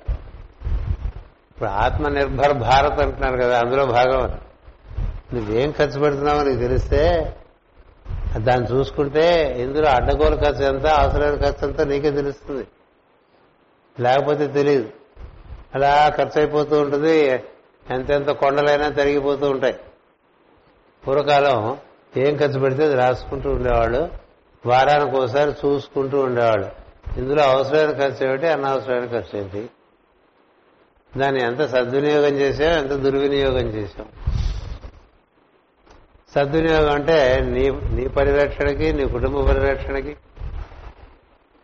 ఇప్పుడు 1.51 1.69
ఆత్మ 1.69 2.07
నిర్భర్ 2.07 2.53
భారత్ 2.53 2.99
అంటున్నారు 2.99 3.37
కదా 3.37 3.59
అందులో 3.59 3.85
భాగం 3.85 4.39
నువ్వేం 5.33 5.71
ఖర్చు 5.71 5.99
పెడుతున్నావో 5.99 6.43
నీకు 6.43 6.59
తెలిస్తే 6.59 7.35
దాన్ని 8.37 8.67
చూసుకుంటే 8.67 9.55
ఇందులో 9.61 9.89
అడ్డగోలు 9.89 10.35
ఖర్చు 10.35 10.63
ఎంత 10.63 10.85
అవసరమైన 10.85 11.35
ఖర్చు 11.35 11.67
ఎంత 11.67 11.81
నీకే 11.81 12.11
తెలుస్తుంది. 12.11 12.67
లేకపోతే 13.99 14.47
తెలియదు. 14.47 14.89
అలా 15.75 16.09
ఖర్చు 16.09 16.41
అయిపోతూ 16.41 16.81
ఉంటుంది. 16.81 17.43
ఎంతెంత 17.89 18.27
కొండలైనా 18.27 18.89
తరిగిపోతూ 18.89 19.49
ఉంటాయి. 19.49 19.75
పూర్వకాలం 21.07 21.77
ఏం 22.17 22.37
ఖర్చు 22.37 22.59
పెడితే 22.59 22.83
అది 22.83 22.95
రాసుకుంటూ 22.95 23.49
ఉండేవాళ్ళు. 23.49 24.09
వారానికి 24.65 25.17
ఒకసారి 25.17 25.51
చూసుకుంటూ 25.51 26.19
ఉండేవాళ్ళు. 26.19 26.69
ఇందులో 27.17 27.43
అవసరమైన 27.43 27.97
ఖర్చు 27.97 28.27
ఏమిటి? 28.27 28.47
అనవసరమైన 28.47 29.05
ఖర్చు 29.05 29.39
ఏంటి 29.39 29.69
దాన్ని 31.17 31.43
ఎంత 31.43 31.65
సద్వినియోగం 31.65 32.33
చేసాం 32.33 32.71
ఎంత 32.71 32.91
దుర్వినియోగం 32.91 33.67
చేసాం 33.67 34.07
సద్వినియోగం 36.35 36.91
అంటే 36.91 37.39
నీ 37.39 37.69
నీ 37.69 38.07
పరిరక్షణకి 38.07 38.93
నీ 38.93 39.07
కుటుంబ 39.07 39.47
పరిరక్షణకి. 39.47 40.17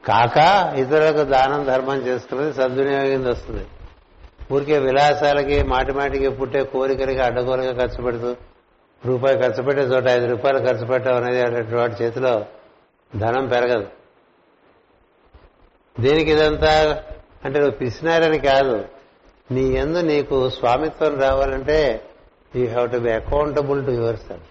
కాక 0.07 0.37
ఇతరులకు 0.77 1.23
దానం 1.23 1.63
ధర్మం 1.63 1.97
చేసుకున్నది 1.97 2.53
సద్వినియోగం 2.53 3.29
వస్తుంది. 3.29 3.65
ఊరికే 4.53 4.77
విలాసాలకి 4.79 5.57
మాటిమాటికి 5.63 6.29
పుట్టే 6.29 6.61
కోరికలకి 6.63 7.19
అడ్డగోలుగా 7.19 7.73
ఖర్చు 7.81 8.03
పెడుతూ 8.03 8.29
రూపాయి 9.01 9.35
ఖర్చు 9.41 9.61
పెట్టే 9.63 9.81
చోట 9.81 10.07
ఐదు 10.07 10.27
రూపాయలు 10.31 10.59
ఖర్చు 10.67 10.85
పెట్టాం 10.85 11.15
అనేది 11.15 11.41
అటువంటి 11.41 11.75
వాటి 11.75 11.95
చేతిలో 12.03 12.33
ధనం 13.13 13.47
పెరగదు. 13.47 13.87
దీనికి 15.95 16.31
ఇదంతా 16.31 16.73
అంటే 17.45 17.59
నువ్వు 17.59 17.75
పిసినారని 17.77 18.39
కాదు. 18.39 18.75
నీ 19.51 19.63
ఎందు 19.83 19.99
నీకు 19.99 20.49
స్వామిత్వం 20.49 21.13
రావాలంటే 21.21 21.77
you 22.55 22.65
have 22.67 22.87
to 22.91 22.97
be 22.97 23.11
accountable 23.11 23.85
to 23.85 23.91
yourself 24.27 24.49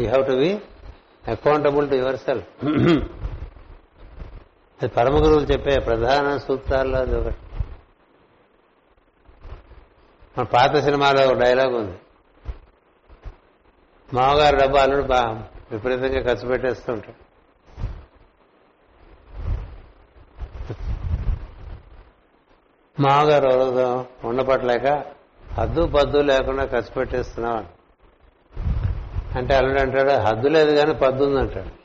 you 0.00 0.06
have 0.06 0.24
to 0.26 0.36
be 0.42 0.50
accountable 1.24 1.86
to 1.90 1.94
yourself 2.16 2.48
అది 4.78 4.90
పరమ 4.96 5.14
గురువులు 5.24 5.46
చెప్పే 5.52 5.74
ప్రధాన 5.80 6.26
సూత్రాల్లో 6.36 6.98
అది 6.98 7.14
ఒకటి. 7.16 7.40
మన 10.38 10.44
పాత 10.44 10.76
సినిమాలో 10.76 11.28
ఒక 11.28 11.38
డైలాగ్ 11.38 11.74
ఉంది. 11.74 11.98
మామగారు 14.14 14.56
డబ్బు 14.56 14.76
అల్లుడు 14.76 15.02
బా 15.02 15.42
విపరీతంగా 15.72 16.22
ఖర్చు 16.22 16.48
పెట్టేస్తుంటాడు 16.48 17.28
మామగారు 23.02 23.44
రోజు 23.44 24.04
ఉండపట్లేక 24.24 25.04
హద్దు 25.58 25.86
పద్దు 25.86 26.18
లేకుండా 26.18 26.64
ఖర్చు 26.64 26.90
పెట్టేస్తున్నావు 26.96 27.78
అంటే 29.38 29.54
అల్లుడు 29.54 29.80
అంటాడు 29.80 30.10
హద్దు 30.10 30.48
లేదు 30.48 30.76
కానీ 30.76 30.94
పద్దు 30.94 31.24
ఉందంటాడు 31.24 31.78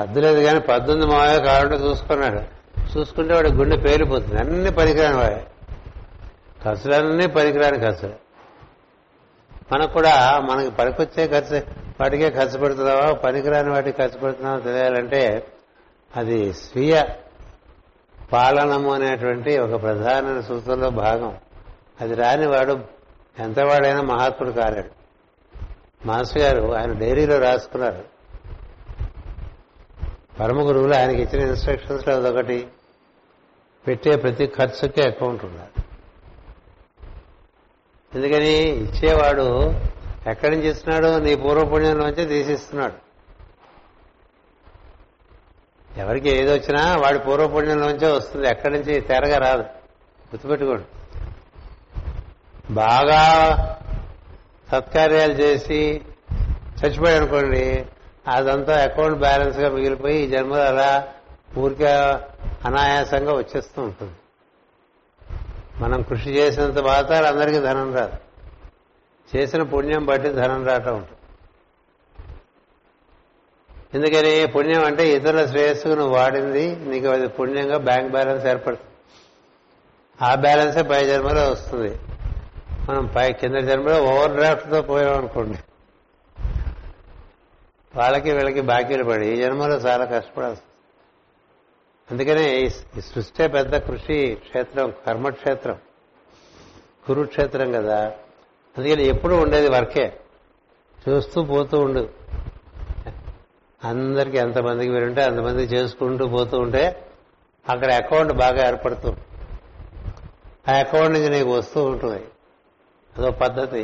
హద్దు 0.00 0.20
లేదు 0.20 0.40
కానీ 0.40 0.60
పద్దుంది 0.60 1.06
మామయ్య 1.06 1.40
కావాలంటే 1.40 1.74
చూసుకున్నాడు. 1.74 2.64
చూసుకుంటే 2.98 3.34
వాడి 3.34 3.52
గుండె 3.52 3.76
పేలిపోతుంది. 3.76 4.40
అన్ని 4.40 4.70
పనికిరాని 4.70 5.16
వాడే. 5.16 5.46
ఖర్చులన్నీ 6.64 7.26
పనికిరాని 7.26 7.78
ఖర్చులే 7.78 8.16
మనకు 9.72 9.92
కూడా 9.92 10.40
మనకి 10.40 10.70
పనికొచ్చే 10.70 11.26
ఖర్చు 11.26 11.58
వాటికే 12.00 12.30
ఖర్చు 12.30 12.58
పెడుతున్నావా 12.58 13.12
పనికిరాని 13.12 13.70
వాటికి 13.70 13.98
ఖర్చు 13.98 14.18
పెడుతున్నావా 14.18 14.58
తెలియాలంటే 14.58 15.46
అది 16.16 16.52
స్వీయ 16.52 17.02
పాలనము 18.32 18.92
అనేటువంటి 18.94 19.58
ఒక 19.58 19.82
ప్రధాన 19.82 20.40
సూత్రంలో 20.40 20.90
భాగం. 20.90 21.38
అది 22.00 22.14
రాని 22.14 22.46
వాడు 22.46 22.80
ఎంతవాడైనా 23.38 24.02
మహాత్ముడు 24.02 24.52
కాలేడు. 24.52 24.90
మాస్టర్ 26.06 26.42
గారు 26.42 26.74
ఆయన 26.74 26.92
డైరీలో 26.92 27.38
రాసుకున్నారు. 27.38 28.04
పరమ 30.40 30.68
గురువులు 30.68 30.94
ఆయనకి 30.94 31.22
ఇచ్చిన 31.22 31.46
ఇన్స్ట్రక్షన్స్లో 31.46 32.14
అదొకటి. 32.14 32.68
పెట్టే 33.86 34.16
ప్రతి 34.16 34.46
ఖర్చుకే 34.46 35.02
అకౌంట్ 35.02 35.44
ఉండాలి 35.44 35.84
ఎందుకని 38.14 38.52
ఇచ్చేవాడు 38.58 39.74
ఎక్కడి 40.26 40.56
నుంచి 40.56 40.70
ఇస్తున్నాడు 40.70 41.18
నీ 41.18 41.34
పూర్వపుణ్యంలోంచే 41.34 42.24
తీసిస్తున్నాడు. 42.24 43.04
ఎవరికి 45.98 46.28
ఏది 46.28 46.52
వచ్చినా 46.52 46.96
వాడి 46.96 47.18
పూర్వపుణ్యంలోంచే 47.18 48.12
వస్తుంది. 48.12 48.48
ఎక్కడి 48.48 48.74
నుంచి 48.74 49.00
తెరగా 49.00 49.38
రాదు. 49.38 49.62
గుర్తుపెట్టుకోండి. 49.62 50.84
బాగా 52.70 53.22
సత్కార్యాలు 54.72 55.32
చేసి 55.32 56.00
చచ్చిపోయాడు 56.80 57.24
అనుకోండి 57.24 57.86
అదంతా 58.28 58.82
అకౌంట్ 58.82 59.18
బ్యాలెన్స్గా 59.18 59.70
మిగిలిపోయి 59.70 60.16
ఈ 60.16 60.26
జన్మలో 60.26 60.64
అలా 60.64 61.08
ఊరికే 61.58 61.90
అనాయాసంగా 62.64 63.32
వచ్చేస్తూ 63.32 63.82
ఉంటుంది. 63.82 64.12
మనం 65.80 66.02
కృషి 66.02 66.30
చేసినంత 66.30 66.78
మాత్రాలు 66.78 67.26
అందరికీ 67.26 67.58
ధనం 67.58 67.94
రాదు. 67.94 68.12
చేసిన 69.36 69.62
పుణ్యం 69.62 70.06
బట్టి 70.06 70.28
ధనం 70.28 70.66
రావటం 70.66 70.96
ఉంటుంది. 70.96 71.20
ఎందుకని 73.94 74.46
పుణ్యం 74.46 74.84
అంటే 74.84 75.08
ఇతరుల 75.08 75.46
శ్రేయస్సుకు 75.46 75.94
నువ్వు 75.94 76.14
వాడింది 76.14 76.76
నీకు 76.76 77.06
అది 77.06 77.28
పుణ్యంగా 77.28 77.78
బ్యాంక్ 77.78 78.12
బ్యాలెన్స్ 78.12 78.46
ఏర్పడుతుంది. 78.46 78.90
ఆ 80.24 80.34
బ్యాలెన్సే 80.34 80.82
పై 80.82 81.04
జన్మలో 81.04 81.50
వస్తుంది. 81.50 81.98
మనం 82.90 83.06
పై 83.06 83.32
కింద 83.32 83.56
జన్మలో 83.56 84.02
ఓవర్ 84.02 84.32
డ్రాఫ్ట్తో 84.32 84.82
పోయామనుకోండి 84.82 85.58
వాళ్ళకి 87.96 88.32
వీళ్ళకి 88.32 88.60
బాకీలు 88.60 89.04
పడి 89.04 89.26
ఈ 89.28 89.36
జన్మలో 89.36 89.74
చాలా 89.74 90.04
కష్టపడాల్సి 90.04 90.62
అందుకనే 92.10 92.60
ఈ 92.60 92.68
సృష్టి 93.00 93.48
పెద్ద 93.48 93.76
కృషి 93.76 94.34
క్షేత్రం 94.34 94.92
కర్మక్షేత్రం 95.06 95.78
కురుక్షేత్రం 97.06 97.72
కదా. 97.72 98.12
అందుకని 98.78 99.06
ఎప్పుడు 99.06 99.34
ఉండేది 99.34 99.68
వర్కే. 99.68 100.20
చూస్తూ 101.08 101.42
పోతూ 101.42 101.78
ఉండు. 101.78 102.10
అందరికి 103.84 104.36
ఎంతమందికి 104.36 104.92
వీరుంటే 104.92 105.22
అంతమందికి 105.22 105.74
చేసుకుంటూ 105.74 106.28
పోతూ 106.28 106.58
ఉంటే 106.58 107.08
అక్కడ 107.68 107.92
అకౌంట్ 107.92 108.32
బాగా 108.32 108.68
ఏర్పడుతుంది. 108.68 109.20
ఆ 110.72 110.78
అకౌంట్ 110.78 111.12
నుంచి 111.12 111.28
నీకు 111.28 111.50
వస్తూ 111.50 111.84
ఉంటుంది. 111.84 112.24
అదో 113.18 113.30
పద్ధతి. 113.30 113.80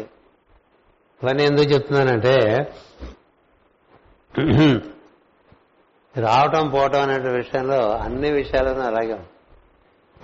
ఇవన్నీ 1.22 1.44
ఎందుకు 1.44 1.70
చెప్తున్నానంటే 1.70 2.36
రావటం 6.16 6.70
పోవటం 6.70 7.02
అనే 7.02 7.18
విషయంలో 7.18 7.96
అన్ని 7.96 8.30
విషయాలను 8.30 8.80
అలాగే 8.80 9.18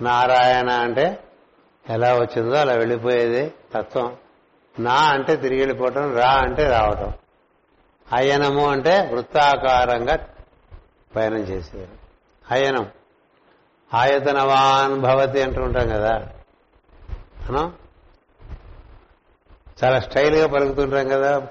నారాయణ 0.01 0.69
అంటే 0.69 1.23
ఎలా 1.89 2.15
వచ్చిందో 2.15 2.55
అలా 2.55 2.73
వెళ్ళిపోయేది 2.73 3.53
తత్వం. 3.73 4.15
నా 4.79 4.93
అంటే 4.93 5.35
తిరిగి 5.35 5.59
వెళ్ళిపోవటం 5.59 6.15
రా 6.15 6.29
అంటే 6.29 6.69
రావటం. 6.69 7.13
అయనము 8.13 8.67
అంటే 8.67 9.09
వృత్తాకారంగా 9.13 10.27
పయనం 11.15 11.37
చేసేది 11.37 11.87
అయనం. 12.51 12.89
ఆయతనవాన్ 13.93 15.01
భవతి 15.01 15.41
అంటూ 15.41 15.61
ఉంటాం 15.61 15.89
కదా. 15.89 16.29
మనం 17.49 17.73
చాలా 19.83 19.99
స్టైల్గా 19.99 20.47
పలుకుతుంటాం 20.47 21.07
కదా. 21.07 21.47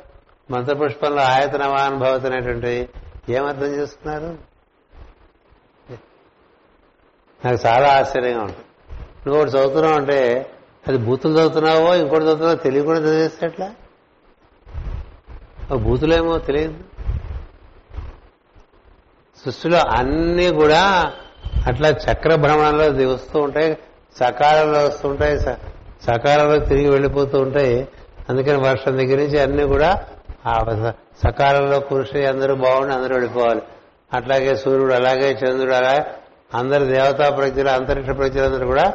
మంత్రపుష్పంలో 0.51 1.22
ఆయతనవాన్ 1.22 1.99
భవతి 1.99 2.26
అనేటువంటి 2.26 2.89
ఏమర్థం 3.29 3.66
చేస్తున్నారు? 3.66 4.39
నాకు 7.45 7.66
చాలా 7.66 7.89
ఆశ్చర్యంగా 7.89 8.41
ఉంటుంది 8.41 8.64
నువ్వు 9.27 9.43
ఒకటి 9.43 9.51
చదువుతున్నావు 9.51 9.95
అంటే 9.95 10.51
అది 10.89 10.99
బూతులు 10.99 11.39
చదువుతున్నావో 11.39 11.95
ఇంకోటి 11.95 12.24
చదువుతున్నావో 12.24 12.55
తెలియకుండా 12.55 13.01
చదివేస్తే 13.01 13.47
ఎట్లా? 13.47 13.74
ఆ 15.72 15.74
బూతులేమో 15.74 16.39
తెలియదు. 16.39 16.74
సృష్టిలో 19.45 19.79
అన్నీ 19.79 20.53
కూడా 20.53 21.12
అట్లా 21.66 21.89
చక్ర 21.89 22.35
భ్రమణంలో 22.35 23.09
వస్తూ 23.09 23.41
ఉంటాయి 23.41 23.79
సకాలంలో 24.16 24.87
వస్తుంటాయి 24.87 25.41
స- 25.41 25.59
సకాలంలో 26.03 26.59
తిరిగి 26.59 26.89
వెళ్ళిపోతూ 26.89 27.41
ఉంటాయి. 27.41 27.89
అందుకని 28.29 28.57
వర్షం 28.57 28.97
దగ్గర 28.97 29.18
నుంచి 29.18 29.39
అన్నీ 29.39 29.64
కూడా 29.64 30.07
ఆ 30.47 30.93
సకాలంలో 31.23 31.81
కృషి 31.81 32.27
అందరూ 32.27 32.55
బాగుండి 32.55 32.95
అందరూ 32.95 33.15
వెళ్ళిపోవాలి. 33.15 33.63
అట్లాగే 34.13 34.57
సూర్యుడు 34.57 34.93
అలాగే 34.93 35.31
చంద్రుడు 35.31 35.75
అలా 35.75 36.07
అందరి 36.55 36.85
దేవతా 36.87 37.31
ప్రజలు 37.31 37.69
అంతరిక్ష 37.69 38.11
ప్రజలందరూ 38.11 38.67
కూడా 38.67 38.95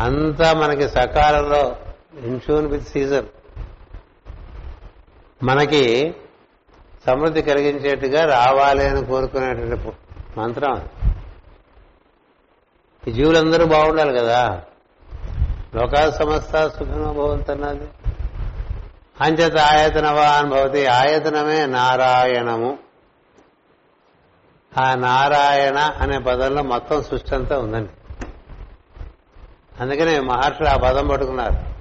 అంతా 0.00 0.52
మనకి 0.52 0.88
సకాలంలో 0.88 1.76
ఇన్షూన్ 2.24 2.66
విత్ 2.66 2.88
సీజన్ 2.88 3.26
మనకి 5.44 6.14
సమృద్ధి 7.06 7.42
కలిగించేట్టుగా 7.42 8.24
రావాలి 8.24 8.86
అని 8.86 9.04
కోరుకునేటువంటి 9.04 9.92
మంత్రం 10.40 10.88
ఈ 13.08 13.12
జీవులందరూ 13.12 13.66
బాగుండాలి 13.66 14.18
కదా. 14.18 14.62
లోకా 15.74 16.10
సమస్త 16.10 16.68
సుఖంగా 16.68 17.12
భవంతన్నది 17.12 17.86
అంచేత 19.20 19.56
ఆయతనవాన్ 19.56 20.50
భవతి 20.50 20.86
ఆయతనమే 20.86 21.66
నారాయణము. 21.66 22.78
ఆ 24.78 24.94
నారాయణ 24.94 25.78
అనే 25.78 26.18
పదంలో 26.18 26.62
మొత్తం 26.62 27.02
సృష్టి 27.02 27.34
అంతా 27.34 27.58
ఉందండి. 27.58 27.90
అందుకనే 29.80 30.20
మహర్షులు 30.20 30.68
ఆ 30.68 30.76
పదం 30.76 31.08
పట్టుకున్నారు. 31.08 31.78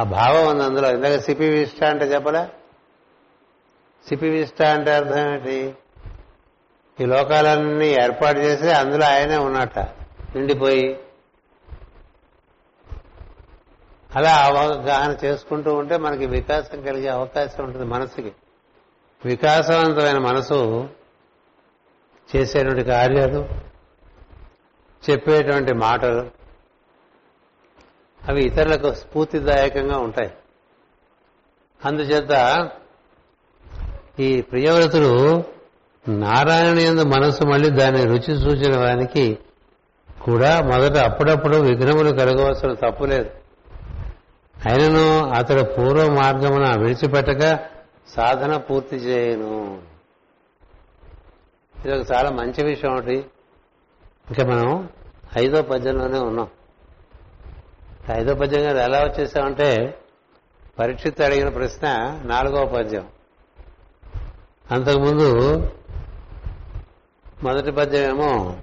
ఆ 0.00 0.02
భావం 0.02 0.48
ఉంది 0.48 0.64
అందులో. 0.64 0.90
ఇందాక 0.90 1.20
సిపి 1.20 1.48
విష్ట 1.48 1.84
అంటే 1.84 2.04
చెప్పలే? 2.04 2.46
సిపి 4.08 4.28
విష్ట 4.28 4.62
అంటే 4.62 4.94
అర్థం 4.94 5.32
ఏంటి? 5.32 5.74
ఈ 7.00 7.04
లోకాలన్నీ 7.04 7.86
ఏర్పాటు 7.86 8.38
చేసి 8.38 8.72
అందులో 8.72 9.06
ఆయనే 9.06 9.36
ఉన్నట్ట. 9.36 9.78
నిండిపోయి 10.34 11.00
అలా 14.16 14.36
అవగాహన 14.36 15.16
చేసుకుంటూ 15.24 15.74
ఉంటే 15.74 15.96
మనకి 15.96 16.26
వికాసం 16.26 16.82
కలిగే 16.82 17.08
అవకాశం 17.08 17.64
ఉంటుంది 17.64 17.84
మనసుకి. 17.84 18.32
వికాసవంతమైన 19.24 20.18
మనసు 20.18 20.88
చేసేటువంటి 22.36 22.84
కార్యాలు 22.84 23.48
చెప్పేటువంటి 25.10 25.74
మాటలు. 25.74 26.30
అవి 28.28 28.42
ఇతరులకు 28.42 28.94
స్ఫూర్తిదాయకంగా 28.94 29.98
ఉంటాయి. 29.98 30.30
అందుచేత 31.84 32.70
ఈ 34.20 34.42
ప్రియవ్రతులు 34.42 35.44
నారాయణ 36.08 36.78
ఎందు 36.78 37.02
మనసు 37.02 37.44
మళ్ళీ 37.44 37.70
దాని 37.70 38.04
రుచి 38.04 38.40
సూచన 38.40 38.80
వానికి 38.80 39.38
కూడా 40.22 40.60
మొదట 40.60 40.96
అప్పుడప్పుడు 40.96 41.56
విఘ్నములు 41.56 42.10
కలగవలసిన 42.10 42.72
తప్పులేదు 42.72 43.30
అయినను 44.64 45.30
అతడు 45.30 45.62
పూర్వ 45.62 46.12
మార్గమున 46.12 46.78
విడిచిపెట్టక 46.78 47.58
సాధన 48.08 48.56
పూర్తి 48.56 48.96
చేయను. 48.96 49.82
ఇది 51.84 52.00
ఒక 52.00 52.12
చాలా 52.12 52.30
మంచి 52.30 52.64
విషయం 52.64 52.96
ఒకటి 52.96 53.26
ఇంకా 54.30 54.44
మనం 54.44 54.88
ఐదో 55.38 55.62
పద్యంలోనే 55.62 56.18
ఉన్నాం. 56.18 56.48
ఐదో 58.10 58.34
పద్యం 58.34 58.62
గారు 58.62 58.78
ఎలా 58.78 58.98
వచ్చేసామంటే 58.98 59.98
పరీక్షిత్ 60.78 61.20
అడిగిన 61.20 61.48
ప్రశ్న 61.48 61.86
నాలుగో 62.24 62.66
పద్యం. 62.66 63.06
అంతకుముందు 64.70 65.56
మొదటి 67.42 67.72
పద్యం 67.72 68.10
ఏమో 68.10 68.56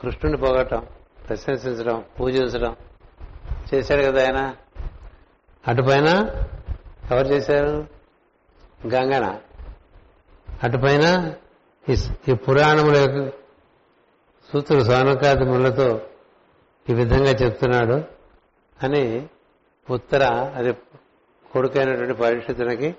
కృష్ణుని 0.00 0.36
పొగటం 0.36 0.86
ప్రశంసించడం 1.28 2.04
పూజించడం 2.20 2.76
చేశాడు 3.74 4.02
కదా 4.02 4.22
ఆయన? 4.22 4.54
అటుపైన 5.68 6.08
ఎవరు 7.10 7.26
చేశారు? 7.26 7.86
గంగన. 8.86 9.40
అటుపైన 10.62 11.34
ఈ 11.88 11.96
ఈ 12.28 12.34
పురాణముల 12.34 12.96
యొక్క 12.96 13.36
సూత్రుడు 14.52 14.84
సోనకాది 14.84 15.44
ముళ్ళతో 15.44 16.00
ఈ 16.90 16.94
విధంగా 16.94 17.30
చెప్తున్నాడు 17.30 18.04
అని 18.82 19.28
ఉత్తర 19.90 20.52
అది 20.56 20.72
కొడుకైనటువంటి 21.52 22.14
పరిస్థితులకి 22.14 22.94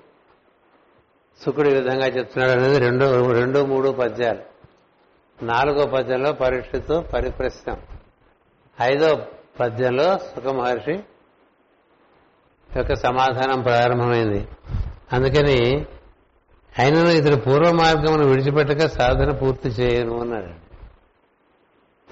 శుకుడు 1.44 1.68
ఈ 1.68 1.74
విధంగా 1.74 2.06
చెప్తున్నాడు 2.06 2.60
అనేది 2.60 2.78
రెండు 2.78 3.32
రెండు 3.32 3.64
మూడు 3.64 3.88
పద్యాలు. 3.90 4.42
నాలుగో 5.44 5.86
పద్యంలో 5.86 6.32
పరీక్షతో 6.32 7.00
పరిప్రశ్నం. 7.00 7.82
ఐదో 8.80 9.26
పద్యంలో 9.60 10.18
సుఖ 10.18 10.46
మహర్షి 10.46 11.02
యొక్క 12.76 12.94
సమాధానం 12.94 13.62
ప్రారంభమైంది. 13.62 14.48
అందుకని 15.12 15.86
అయినను 16.78 17.08
ఇతడు 17.08 17.36
పూర్వ 17.36 17.72
మార్గమును 17.72 18.26
విడిచిపెట్టక 18.26 18.86
సాధన 18.88 19.30
పూర్తి 19.30 19.68
చేయను 19.68 20.20
అన్నాడు. 20.20 20.64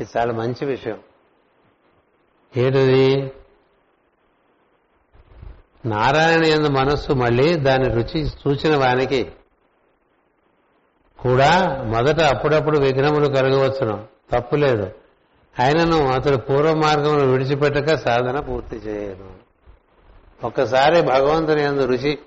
ఇది 0.01 0.11
చాలా 0.17 0.33
మంచి 0.33 0.65
విషయం. 0.65 0.99
ఏటిది? 2.57 3.33
నారాయణ 5.87 6.45
ఎందు 6.45 6.69
మనస్సు 6.69 7.13
మళ్ళీ 7.13 7.57
దాని 7.57 7.89
రుచి 7.89 8.27
సూచన 8.27 8.77
వానికి 8.77 9.33
కూడా 11.19 11.83
మొదట 11.83 12.21
అప్పుడప్పుడు 12.21 12.79
విఘ్నములు 12.79 13.27
కలగవచ్చును. 13.27 14.05
తప్పు 14.33 14.57
లేదు. 14.57 14.91
ఆయనను 15.61 16.13
అతడు 16.13 16.37
పూర్వ 16.37 16.75
మార్గమును 16.75 17.27
విడిచిపెట్టక 17.27 17.97
సాధన 17.97 18.41
పూర్తి 18.41 18.77
చేయను. 18.77 19.42
ఒక్కసారి 20.45 21.03
భగవంతుని 21.03 21.63
ఎందు 21.63 21.85
రుచి 21.85 22.19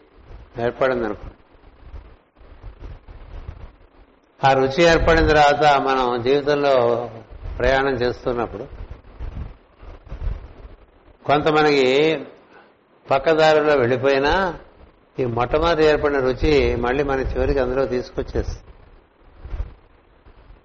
ఏర్పడింది 0.60 1.14
ఆ 4.46 4.54
రుచి 4.54 4.84
ఏర్పడిన 4.84 5.28
తర్వాత 5.28 5.82
మనం 5.82 6.24
జీవితంలో 6.24 7.10
ప్రయాణం 7.60 7.94
చేస్తున్నప్పుడు 7.94 8.66
కొంత 11.26 11.48
మనకి 11.48 12.20
పక్కదారిలో 13.12 13.76
వెళ్ళిపోయినా 13.76 14.54
ఈ 15.20 15.26
మొట్టమొదటి 15.26 15.86
ఏర్పడిన 15.86 16.20
రుచి 16.20 16.76
మళ్ళీ 16.76 17.04
మన 17.04 17.20
చివరికి 17.20 17.60
అందులో 17.60 17.86
తీసుకొచ్చేస్తుంది. 17.86 18.62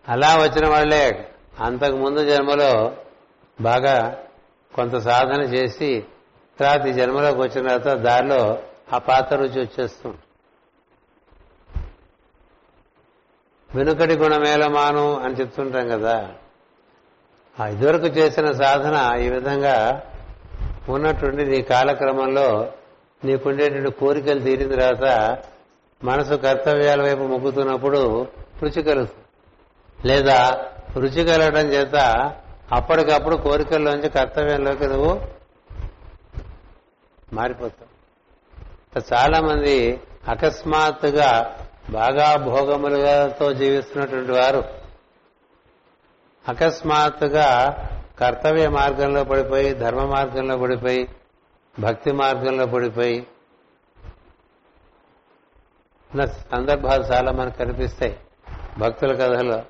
అలా 0.08 0.36
వచ్చిన 0.36 0.68
వాళ్ళే 0.68 1.30
అంతకు 1.60 1.96
ముందు 1.96 2.30
జన్మలో 2.30 2.92
బాగా 3.60 4.18
కొంత 4.74 4.96
సాధన 4.96 5.42
చేసి 5.42 6.04
తర్వాత 6.60 6.86
ఈ 6.86 6.92
జన్మలోకి 6.92 7.40
వచ్చిన 7.40 7.76
తర్వాత 7.76 7.98
దారిలో 7.98 8.58
ఆ 8.92 8.98
పాత 8.98 9.34
రుచి 9.34 9.60
వచ్చేస్తుంది. 9.60 10.16
వెనుకటి 13.74 14.14
గుణమేలమాను 14.16 15.20
అని 15.20 15.34
చెప్తుంటాం 15.34 15.88
కదా. 15.88 16.16
ఆ 17.60 17.66
ఇదివరకు 17.66 18.06
చేసిన 18.06 18.52
సాధన 18.52 18.96
ఈ 19.20 19.28
విధంగా 19.28 20.02
ఉన్నటువంటి 20.88 21.44
నీ 21.44 21.62
కాలక్రమంలో 21.62 22.72
నీకుండేటువంటి 23.24 23.90
కోరికలు 23.90 24.40
తీరిన 24.40 24.70
తర్వాత 24.74 25.38
మనసు 26.04 26.34
కర్తవ్యాల 26.34 27.02
వైపు 27.02 27.22
మొగ్గుతున్నప్పుడు 27.22 28.26
రుచి 28.62 28.82
కలుగుతుంది. 28.82 29.26
లేదా 30.08 30.38
రుచి 30.96 31.24
కలగడం 31.24 31.66
చేత 31.66 31.96
అప్పటికప్పుడు 32.72 33.36
కోరికల్లోంచి 33.36 34.08
కర్తవ్యంలోకి 34.08 34.86
నువ్వు 34.86 35.39
మారిపోతాం. 37.32 37.88
చాలా 39.14 39.40
మంది 39.40 40.00
అకస్మాత్తుగా 40.28 41.56
బాగా 41.90 42.36
భోగములతో 42.36 43.52
జీవిస్తున్నటువంటి 43.52 44.32
వారు 44.32 44.64
అకస్మాత్తుగా 46.48 47.48
కర్తవ్య 48.20 48.68
మార్గంలో 48.68 49.24
పడిపోయి 49.24 49.74
ధర్మ 49.74 50.04
మార్గంలో 50.04 50.56
పడిపోయి 50.58 51.08
భక్తి 51.80 52.12
మార్గంలో 52.12 52.66
పడిపోయి 52.66 53.26
ఉన్న 56.10 56.24
సందర్భాలు 56.24 57.04
చాలా 57.04 57.32
మనకు 57.32 57.58
కనిపిస్తాయి 57.58 58.16
భక్తుల 58.78 59.12
కథలో 59.12 59.62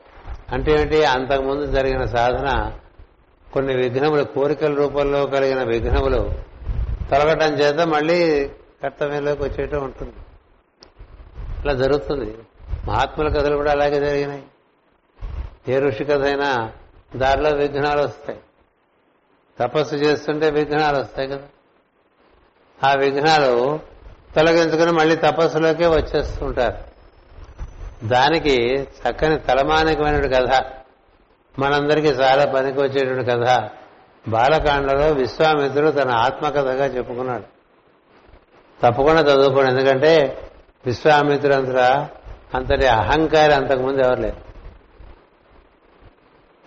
అంటే 0.52 0.72
ఏంటి 0.72 1.04
అంతకుముందు 1.04 1.66
జరిగిన 1.66 2.04
సాధన 2.04 2.72
కొన్ని 3.52 3.74
విఘ్నములు 3.74 4.24
కోరికల 4.24 4.74
రూపంలో 4.74 5.26
కలిగిన 5.26 5.62
విఘ్నములు 5.62 6.49
తొలగటం 7.11 7.54
చేత 7.54 7.86
మళ్ళీ 7.86 8.50
కర్తవ్యంలోకి 8.82 9.42
వచ్చేయటం 9.42 9.84
ఉంటుంది. 9.84 10.14
ఇలా 11.64 11.74
జరుగుతుంది. 11.74 12.38
మహాత్ముల 12.86 13.28
కథలు 13.28 13.56
కూడా 13.56 13.72
అలాగే 13.72 14.00
జరిగినాయి. 14.00 14.42
ఏ 15.68 15.78
ఋషి 15.78 16.04
కథ 16.04 16.22
అయినా 16.22 16.72
దారిలో 17.16 17.50
విఘ్నాలు 17.50 18.02
వస్తాయి. 18.02 18.40
తపస్సు 19.61 19.94
చేస్తుంటే 19.94 20.50
విఘ్నాలు 20.50 20.96
వస్తాయి 20.96 21.28
కదా. 21.28 21.42
ఆ 22.84 22.94
విఘ్నాలు 22.94 23.80
తొలగించుకుని 24.36 24.92
మళ్ళీ 24.92 25.16
తపస్సులోకే 25.16 25.86
వచ్చేస్తుంటారు. 25.86 26.90
దానికి 28.06 28.82
చక్కని 28.82 29.38
తలమానికమైన 29.38 30.20
కథ. 30.20 30.64
మనందరికీ 31.58 32.08
చాలా 32.08 32.52
పనికి 32.52 32.80
వచ్చేటువంటి 32.80 33.30
కథ. 33.30 33.70
బాలకాండలో 34.29 35.12
విశ్వామిత్రుడు 35.12 35.91
తన 35.91 36.11
ఆత్మకథగా 36.11 36.87
చెప్పుకున్నాడు. 36.87 37.61
తప్పకుండా 38.83 39.21
చదువుకోండి 39.21 39.71
ఎందుకంటే 39.71 40.43
విశ్వామిత్రుడు 40.87 41.55
అంతటా 41.55 42.11
అంతటి 42.55 42.87
అహంకారి 42.87 43.55
అంతకుముందు 43.55 44.01
ఎవరు 44.01 44.21
లేరు. 44.21 44.37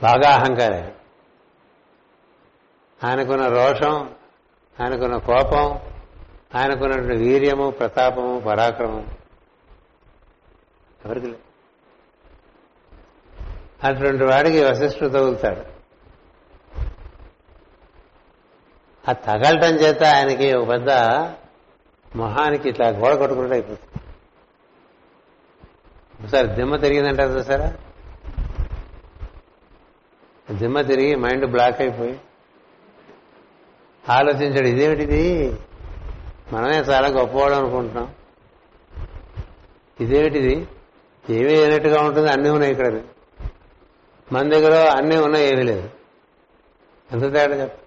బాగా 0.04 0.30
అహంకారి 0.30 0.92
ఆయనకున్న 3.08 3.48
రోషం 3.48 4.10
ఆయనకున్న 4.82 5.18
కోపం 5.18 5.80
ఆయనకున్నటువంటి 6.56 7.18
వీర్యము 7.18 7.70
ప్రతాపము 7.70 8.40
పరాక్రమం 8.40 9.08
ఎవరికి 11.06 11.28
లేదు. 11.28 11.38
అటువంటి 13.84 14.24
వాడికి 14.24 14.64
వశిష్ఠుడు 14.64 15.10
తగులుతాడు. 15.10 15.83
ఆ 19.10 19.12
తగలటం 19.12 19.76
చేత 19.76 20.04
ఆయనకి 20.04 20.54
ఒక 20.54 20.70
పెద్ద 20.70 20.90
మొహానికి 22.16 22.70
ఇట్లా 22.70 22.88
గోడ 22.88 23.14
కొట్టుకున్నట్టు 23.14 23.54
అయిపోతుంది. 23.54 24.04
ఒకసారి 26.24 26.48
దిమ్మ 26.48 26.76
తిరిగిందంటారు 26.76 27.32
చూసారా? 27.32 27.74
దిమ్మ 30.52 30.82
తిరిగి 30.82 31.16
మైండ్ 31.16 31.46
బ్లాక్ 31.46 31.82
అయిపోయి 31.82 32.20
ఆలోచించాడు 34.10 34.68
ఇదేమిటిది? 34.68 35.58
మనమే 36.54 36.78
చాలా 36.78 37.08
గొప్పవాడు 37.08 37.54
అనుకుంటున్నాం. 37.54 38.16
ఇదేమిటిది? 40.00 40.68
ఏమీ 41.30 41.56
లేనట్టుగా 41.56 42.02
ఉంటుంది 42.02 42.30
అన్నీ 42.30 42.50
ఉన్నాయి 42.50 42.72
ఇక్కడ. 42.72 43.02
మన 44.32 44.50
దగ్గర 44.50 44.90
అన్నీ 44.98 45.18
ఉన్నాయి 45.18 45.48
ఏమీ 45.52 45.64
లేదు. 45.64 45.90
ఎంత 47.12 47.22
తేడా 47.22 47.56
చెప్ప. 47.62 47.83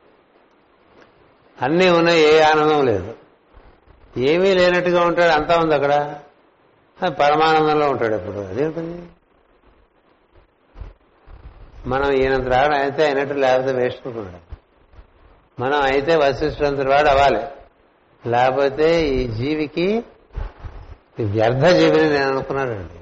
అన్నీ 1.63 1.91
ఉన్నాయి 1.91 2.21
ఏ 2.21 2.41
ఆనందం 2.41 2.87
లేదు. 2.87 3.15
ఏమీ 4.17 4.55
లేనట్టుగా 4.55 5.05
ఉంటాడు 5.05 5.33
అంతా 5.33 5.57
ఉంది 5.57 5.75
అక్కడ. 5.75 6.15
పరమానందంలో 7.09 7.91
ఉంటాడు 7.91 8.15
ఎప్పుడు. 8.15 8.37
అదేంటుంది? 8.37 9.03
మనం 11.87 12.13
ఈయనంత 12.13 12.49
రావడం 12.49 12.75
అయితే 12.75 13.05
అయినట్టు 13.05 13.35
లేకపోతే 13.35 13.73
వేస్ట్ 13.73 14.09
మనం 15.61 15.83
అయితే 15.83 16.17
వశిష్ఠంత 16.17 16.81
వాడు 16.81 17.09
అవ్వాలి. 17.09 17.43
లేకపోతే 18.31 19.09
ఈ 19.09 19.29
జీవికి 19.29 20.05
వ్యర్థ 21.21 21.65
జీవిని 21.65 22.11
నేను 22.11 22.31
అనుకున్నాడండి 22.31 23.01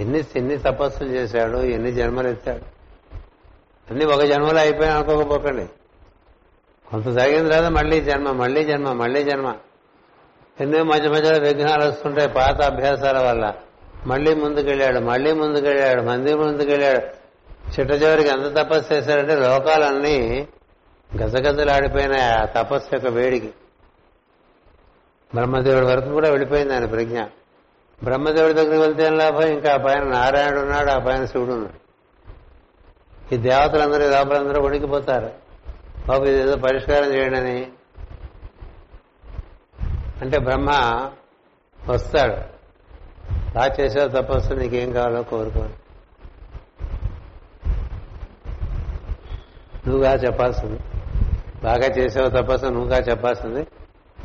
ఎన్ని 0.00 0.24
ఎన్ని 0.36 0.58
తపస్సులు 0.58 1.08
చేశాడు 1.08 1.58
ఎన్ని 1.58 1.92
జన్మలు 1.92 2.28
ఎత్తాడు. 2.28 2.62
అన్ని 3.90 4.04
ఒక 4.04 4.22
జన్మలో 4.22 4.58
అయిపోయాయి 4.58 4.96
అనుకోకపోకండి. 4.96 5.66
కొంత 6.90 7.04
జరిగిన 7.04 7.48
తర్వాత 7.48 7.72
మళ్ళీ 7.72 8.00
జన్మ 8.00 8.30
మళ్ళీ 8.30 8.64
జన్మ 8.64 8.92
మళ్ళీ 8.92 9.24
జన్మ. 9.24 9.54
ఎన్నో 10.60 10.84
మధ్య 10.84 11.08
మధ్యలో 11.08 11.38
విఘ్నాలు 11.38 11.84
వస్తుంటాయి 11.84 12.28
పాత 12.28 12.62
అభ్యాసాల 12.62 13.18
వల్ల? 13.18 13.54
మళ్ళీ 14.06 14.34
ముందుకెళ్ళాడు 14.34 14.98
మళ్ళీ 14.98 15.32
ముందుకెళ్ళాడు 15.32 16.02
మంది 16.02 16.34
ముందుకెళ్ళాడు. 16.34 17.26
చిట్ట 17.66 17.92
చివరికి 17.92 18.28
ఎంత 18.28 18.56
తపస్సు 18.58 18.94
చేశాడంటే 18.94 19.34
లోకాలన్నీ 19.34 20.48
గజగజలాడిపోయినాయి 21.16 22.22
ఆ 22.22 22.44
తపస్సు 22.44 22.88
యొక్క 22.92 23.08
వేడికి. 23.08 23.50
బ్రహ్మదేవుడి 25.34 25.86
వరకు 25.86 26.08
కూడా 26.08 26.28
వెళ్ళిపోయింది 26.28 26.74
ఆయన 26.74 26.84
ప్రజ్ఞ. 26.84 27.22
బ్రహ్మదేవుడి 28.04 28.54
దగ్గరికి 28.54 28.80
వెళ్తే 28.80 29.10
లాభం? 29.10 29.42
ఇంకా 29.42 29.72
ఆ 29.72 29.76
పైన 29.76 30.02
నారాయణుడు 30.02 30.60
ఉన్నాడు 30.60 30.90
ఆ 30.90 30.98
పైన 30.98 31.24
శివుడు 31.24 31.52
ఉన్నాడు. 31.52 31.86
ఈ 33.34 33.38
దేవతలందరూ 33.38 34.10
లోపలందరూ 34.10 34.62
ఉడికిపోతారు. 34.62 35.45
బాబు 36.08 36.24
ఇదేదో 36.24 36.56
పరిష్కారం 36.56 37.14
చేయడని. 37.14 37.68
అంటే 40.22 40.38
బ్రహ్మ 40.38 40.70
వస్తాడు. 41.88 42.56
బాగా 43.54 43.76
చేసావు 43.80 44.08
తపస్సు 44.08 44.54
నీకేం 44.54 44.92
కావాలో 44.92 45.22
కోరుకోండి 45.22 45.74
నువ్వుగా 49.88 50.12
చెప్పాల్సింది. 50.12 50.80
బాగా 51.64 51.86
చేసావు 51.86 52.28
తపస్సు 52.28 52.66
నువ్వుగా 52.66 52.98
చెప్పాల్సింది. 52.98 53.66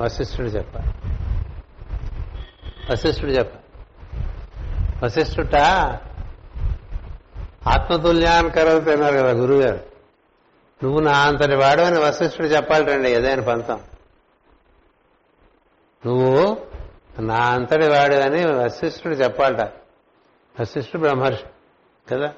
వశిష్ఠుడు 0.01 0.47
చెప్పాలి 0.47 0.87
వశిష్ఠుడు 2.91 3.31
చెప్పాలి 3.31 3.61
వశిష్ఠుట 5.03 5.55
ఆత్మతుల్యాన్ని 7.67 8.51
కరవుతున్నారు 8.51 9.13
కదా 9.13 9.31
గురువుగారు 9.31 9.90
నువ్వు 10.83 10.99
నా 10.99 11.11
అంతటి 11.27 11.55
వాడు 11.55 11.81
అని 11.81 11.99
వశిష్ఠుడు 11.99 12.47
చెప్పాలటండి 12.47 13.09
ఏదైనా 13.09 13.43
పంతం 13.43 13.79
నువ్వు 16.05 16.57
నా 17.21 17.35
అంతటి 17.35 17.87
వాడు 17.87 18.15
అని 18.15 18.45
వశిష్ఠుడు 18.45 19.13
చెప్పాలట. 19.13 19.61
వశిష్ఠుడు 20.59 21.01
బ్రహ్మర్షి 21.01 21.43
కదా? 22.07 22.33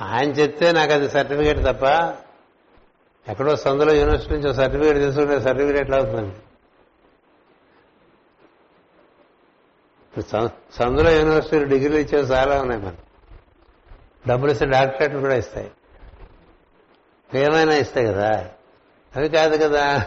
ఆయన 0.00 0.30
చెప్తే 0.30 0.72
నాకు 0.72 0.92
అది 0.92 1.10
సర్టిఫికేట్ 1.10 1.58
తప్ప 1.58 1.84
ఎక్కడో 3.28 3.56
సందులో 3.56 3.92
యూనివర్సిటీ 3.92 4.34
నుంచి 4.34 4.54
సర్టిఫికేట్ 4.54 4.98
తీసుకుంటే 4.98 5.40
సర్టిఫికేట్ 5.40 5.76
ఎట్లా 5.76 5.96
అవుతుంది 5.96 6.32
సందులో 10.72 11.10
యూనివర్సిటీ 11.10 11.64
డిగ్రీలు 11.64 11.96
ఇచ్చేవి 11.96 12.26
చాలా 12.26 12.60
ఉన్నాయి 12.60 12.80
మనం 12.80 12.96
డబ్బులు 14.28 14.52
ఇస్తే 14.52 14.66
డాక్టరేట్లు 14.66 15.18
కూడా 15.18 15.34
ఇస్తాయి. 15.34 15.70
ఏమైనా 17.34 17.74
ఇస్తాయి 17.74 18.06
కదా. 18.06 18.44
అవి 19.16 19.28
కాదు 19.28 19.56
కదా. 19.56 20.06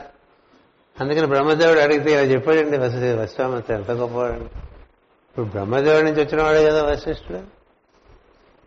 అందుకని 1.02 1.27
బ్రహ్మదేవుడు 1.27 1.80
అడిగితే 1.80 2.11
ఇలా 2.11 2.22
చెప్పాడండి 2.22 2.77
వశి 2.77 3.73
ఎంత 3.73 3.91
గొప్పవాడండి. 3.91 4.43
ఇప్పుడు 4.43 5.45
బ్రహ్మదేవుడి 5.45 6.11
నుంచి 6.11 6.23
వచ్చిన 6.23 6.41
వాడే 6.41 6.65
కదా 6.65 6.84
వశిష్ఠుడు. 6.84 7.56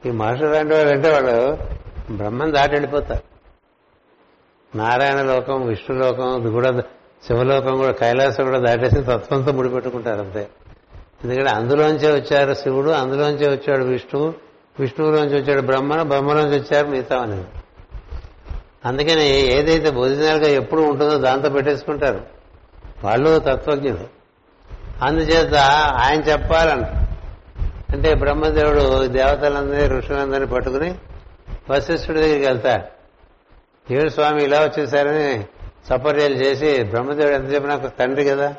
ఈ 0.08 0.10
మహర్షులు 0.10 0.48
లాంటి 0.48 0.74
వాళ్ళు 0.74 0.92
అంటే 0.92 1.10
వాళ్ళు 1.10 1.58
బ్రహ్మం 2.12 2.54
దాటి 2.54 2.72
వెళ్ళిపోతారు. 2.72 3.22
నారాయణ 4.76 5.22
లోకం 5.22 5.66
విష్ణు 5.66 5.98
లోకం 5.98 6.40
ఇది 6.40 6.50
కూడా 6.50 6.80
శివలోకం 7.26 7.76
కూడా 7.76 7.92
కైలాసం 7.92 8.44
కూడా 8.44 8.58
దాటేసి 8.58 8.96
తత్వంతో 8.96 9.52
ముడిపెట్టుకుంటారు 9.52 10.20
అంతే. 10.20 10.48
ఎందుకంటే 11.24 11.50
అందులోంచే 11.50 12.20
వచ్చారు 12.20 12.54
శివుడు 12.54 12.90
అందులోంచే 12.90 13.48
వచ్చాడు 13.48 13.84
విష్ణువు. 13.84 14.34
విష్ణువులోంచి 14.80 15.42
వచ్చాడు 15.42 15.60
బ్రహ్మ 15.60 16.02
బ్రహ్మలోంచి 16.02 16.60
వచ్చారు 16.60 16.86
మిగతా 16.86 17.18
అని 17.18 17.44
అందుకని 18.84 19.58
ఏదైతే 19.58 19.90
ఒరిజినల్గా 19.90 20.48
ఎప్పుడు 20.48 20.82
ఉంటుందో 20.82 21.18
దాంతో 21.18 21.50
పెట్టేసుకుంటారు. 21.50 22.20
వాళ్ళు 23.04 23.38
తత్వజ్ఞులు. 23.38 24.18
అందుచేత 25.02 25.54
ఆయన 25.94 26.20
చెప్పాలంట. 26.20 26.86
అంటే 27.92 28.14
బ్రహ్మదేవుడు 28.14 29.06
దేవతలందరినీ 29.06 29.88
ఋషులందరినీ 29.88 30.46
పట్టుకుని 30.46 30.94
వశిష్ఠుడి 31.70 32.20
దగ్గరికి 32.20 32.46
వెళ్తాడు 32.46 32.98
ఏడు 33.92 34.08
స్వామి 34.08 34.42
ఇలా 34.44 34.60
వచ్చేసారని 34.60 35.44
సపర్యాలు 35.88 36.34
చేసి 36.34 36.82
బ్రహ్మదేవుడు 36.82 37.34
ఎంత 37.34 37.54
చెప్పినా 37.54 37.76
తండ్రి 37.76 38.24
కదా? 38.24 38.54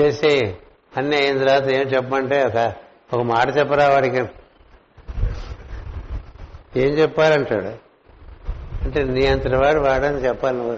చేసి 0.00 0.54
అన్నీ 0.96 1.16
అయిన 1.16 1.38
తర్వాత 1.38 1.62
ఏం 1.62 1.80
చెప్పమంటే 1.80 2.44
ఒక 2.44 2.72
ఒక 3.12 3.22
మాట 3.22 3.56
చెప్పరా 3.58 3.88
వాడికి? 3.88 4.16
ఏం 6.76 6.88
చెప్పాలంటాడు? 6.88 7.87
అంటే 8.84 9.02
నీ 9.02 9.26
అంతటి 9.26 9.56
వాడు 9.56 9.80
వాడని 9.80 10.24
చెప్పాలి 10.24 10.56
నువ్వు 10.56 10.74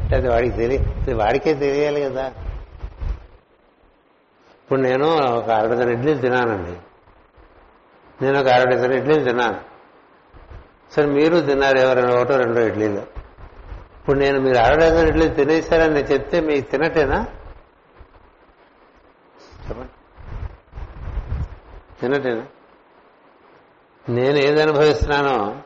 అంటే 0.00 0.16
అది 0.16 0.28
వాడికి 0.28 0.56
తెలియ 0.56 1.14
వాడికే 1.14 1.54
తెలియాలి 1.54 2.00
కదా. 2.02 2.26
ఇప్పుడు 4.62 4.80
నేను 4.80 5.06
ఒక 5.38 5.50
అరడజన 5.50 5.88
ఇడ్లీలు 5.88 6.20
తినానండి 6.20 6.76
నేను 8.24 8.40
ఒక 8.40 8.48
అరడజన 8.48 8.92
ఇడ్లీలు 8.92 9.24
తిన్నాను. 9.24 9.60
సరే 10.94 11.06
మీరు 11.06 11.40
తిన్నారు 11.40 11.78
ఎవరైనా 11.78 12.10
ఒకటో 12.10 12.36
రెండో 12.36 12.60
ఇడ్లీలు. 12.60 13.02
ఇప్పుడు 13.98 14.18
నేను 14.18 14.40
మీరు 14.40 14.56
అరడజన 14.56 15.08
ఇడ్లీలు 15.08 15.34
తినేశారని 15.34 16.00
చెప్తే 16.00 16.40
మీకు 16.40 16.70
తినటేనా? 16.70 17.26
చెప్పండి. 19.68 19.92
తినటేనా? 22.00 22.46
నేను 24.08 24.38
ఏది 24.38 24.62
అనుభవిస్తున్నానో 24.62 25.62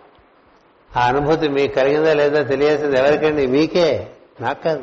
ఆ 0.97 1.06
అనుభూతి 1.06 1.48
మీకు 1.48 1.74
కలిగిందా 1.74 2.14
లేదా 2.14 2.43
తెలియాల్సింది 2.43 2.98
ఎవరికండి? 2.98 3.47
మీకే. 3.47 4.09
నాకు 4.40 4.62
కాదు. 4.62 4.82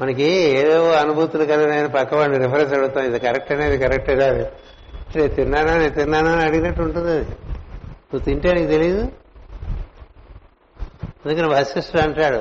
మనకి 0.00 0.22
ఏవేవో 0.32 0.92
అనుభూతులు 0.92 1.44
కలిగిన 1.44 1.86
పక్కవాడిని 1.86 2.38
రిఫరెన్స్ 2.38 2.74
అడుగుతాం 2.74 3.04
ఇది 3.04 3.18
కరెక్ట్ 3.18 3.52
అనేది 3.52 3.78
కరెక్ట్ 3.78 4.10
కాదు. 4.10 4.46
నేను 5.16 5.28
తిన్నానా? 5.28 5.74
నేను 5.74 5.90
తిన్నానా 5.90 6.32
అని 6.32 6.42
అడిగినట్టు 6.42 6.82
ఉంటుంది 6.82 7.10
అది. 7.10 7.24
నువ్వు 7.90 8.18
తింటే 8.18 8.52
నీకు 8.52 8.70
తెలియదు 8.70 9.08
అందుకని 11.26 11.54
వశిష్ఠుడు 11.54 12.02
అంటాడు 12.02 12.36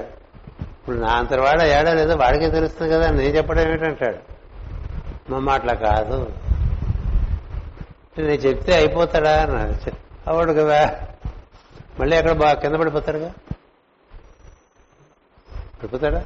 ఇప్పుడు 0.60 0.98
నా 0.98 1.07
అంతవాడ 1.07 1.61
ఏడా 1.61 1.94
లేదో 1.94 2.15
వాడికే 2.15 2.49
తెలుస్తుంది 2.49 2.94
కదా 2.94 3.10
నేను 3.10 3.38
చెప్పడం 3.38 3.61
ఏమిటంటాడు. 3.61 4.18
మా 5.32 5.40
మాటలా 5.40 5.73
కాదు. 5.73 6.32
నేను 8.18 8.32
చెప్తే 8.32 8.76
అయిపోతాడా? 8.76 9.41
అన్నాడు. 9.41 9.91
అవడు 10.27 10.53
కదా. 10.53 11.07
మళ్ళీ 11.99 12.17
అక్కడ 12.17 12.31
బాగా 12.31 12.53
కింద 12.53 12.76
పడిపోతాడుగా 12.76 13.34
పడిపోతాడా? 15.53 16.26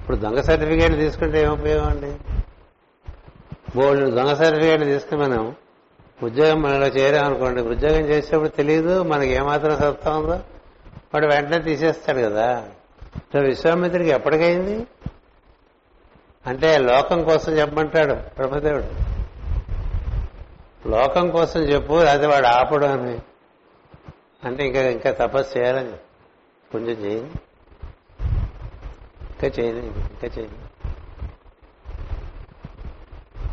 ఇప్పుడు 0.00 0.16
దొంగ 0.16 0.40
సర్టిఫికేట్ 0.40 0.94
తీసుకుంటే 0.94 1.42
ఏం 1.42 1.52
ఉపయోగం 1.52 1.88
అండి? 1.88 2.16
బోల్డ్ 3.76 4.14
దొంగ 4.14 4.34
సర్టిఫికేట్ 4.34 4.84
తీసుకుని 4.84 5.20
మనం 5.22 5.54
ఉద్యోగం 6.22 6.62
మనలో 6.62 6.86
చేరామనుకోండి 6.86 7.62
ఉద్యోగం 7.62 8.00
చేసేప్పుడు 8.00 8.48
తెలియదు 8.48 9.02
మనకి 9.02 9.30
ఏమాత్రం 9.30 9.78
సత్తా 9.78 10.16
ఉందో. 10.16 10.40
వాడు 11.14 11.26
వెంటనే 11.26 11.58
తీసేస్తాడు 11.58 12.18
కదా. 12.18 12.68
సో 13.32 13.38
విశ్వామిత్రుడికి 13.38 14.10
ఎప్పటికైంది? 14.10 14.86
అంటే 16.46 16.78
లోకం 16.78 17.24
కోసం 17.24 17.52
చెప్పమంటాడు 17.52 18.14
బ్రహ్మదేవుడు 18.14 18.88
లోకం 20.88 21.30
కోసం 21.30 21.60
చెప్పు 21.60 21.94
అది 21.94 22.26
వాడు 22.26 22.46
ఆపడు 22.46 22.86
అని. 22.86 23.18
అంటే 24.44 24.66
ఇంకా 24.66 24.80
ఇంకా 24.80 25.10
తపస్సు 25.10 25.58
చేయాలని 25.58 25.92
కొంచెం 26.72 27.04
చేయండి. 27.04 27.30
ఇంకా 29.32 29.46
చేయండి 29.46 29.86
ఇంకా 29.86 30.28
చేయండి. 30.38 30.70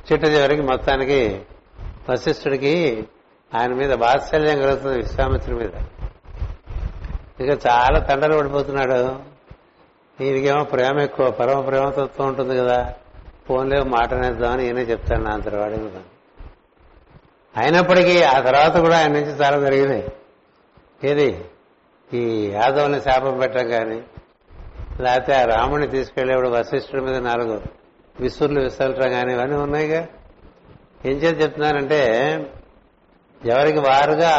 చిట్ట 0.07 0.25
చివరికి 0.25 0.61
మొత్తానికి 0.61 1.41
వశిష్ఠుడికి 2.09 3.07
ఆయన 3.55 3.73
మీద 3.73 3.93
వాత్సల్యం 3.93 4.61
కలుగుతుంది 4.61 4.97
విశ్వామిత్రుడి 4.97 5.65
మీద. 5.65 5.73
ఇక 7.41 7.67
చాలా 7.67 7.99
తండలు 7.99 8.37
పడిపోతున్నాడు. 8.37 9.19
ఈయనకేమో 10.23 10.63
ప్రేమ 10.63 10.99
ఎక్కువ 10.99 11.31
పరమ 11.31 11.59
ప్రేమతత్వం 11.59 12.27
ఉంటుంది 12.27 12.57
కదా. 12.57 12.93
ఫోన్లో 13.47 13.83
మాటనేద్దామని 13.83 14.65
ఈయనే 14.65 14.81
చెప్తాను 14.81 15.23
నా 15.23 15.31
అంతటి 15.31 15.55
వాడి 15.55 15.75
అయినప్పటికీ 17.59 18.21
ఆ 18.21 18.39
తర్వాత 18.39 18.77
కూడా 18.77 18.97
ఆయన 18.97 19.11
నుంచి 19.11 19.31
చాలా 19.31 19.59
జరిగినాయి 19.59 20.11
ఏది? 21.03 21.45
ఈ 22.13 22.47
యాదవుని 22.47 23.01
శాపం 23.01 23.37
పెట్టడం 23.37 23.69
కానీ 23.69 24.03
లేకపోతే 24.99 25.33
ఆ 25.33 25.45
రాముని 25.45 25.87
తీసుకెళ్ళేవాడు 25.87 26.49
వశిష్ఠుడి 26.49 27.03
మీద 27.03 27.15
నాలుగు 27.15 27.61
విసుర్లు 28.19 28.61
విసరటం 28.61 29.11
కానీ 29.11 29.33
ఇవన్నీ 29.33 29.57
ఉన్నాయిగా? 29.57 30.07
ఏం 31.05 31.17
చేసి 31.17 31.35
చెప్తున్నానంటే 31.35 32.05
ఎవరికి 33.45 33.79
వారుగా 33.79 34.33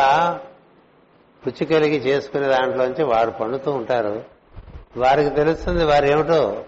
రుచి 1.47 1.67
కలిగి 1.67 1.97
చేసుకునే 1.97 2.47
దాంట్లోంచి 2.47 3.05
వారు 3.05 3.31
పండుతూ 3.31 3.73
ఉంటారు. 3.73 4.25
వారికి 4.97 5.31
తెలుస్తుంది 5.31 5.85
వారు 5.85 6.07
ఏమిటో. 6.07 6.65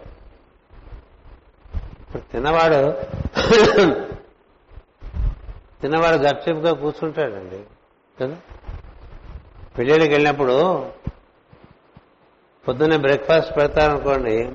తిన్నవాడు 2.33 2.93
తిన్నవాడు 5.83 6.17
గప్చిప్గా 6.17 6.73
కూర్చుంటాడండి 6.73 7.61
కదా? 8.21 8.37
పెళ్ళిళ్ళకి 9.81 10.13
వెళ్ళినప్పుడు 10.13 10.87
పొద్దున్నే 12.69 12.97
బ్రేక్ఫాస్ట్ 12.97 13.57
పెడతారనుకోండి 13.57 14.51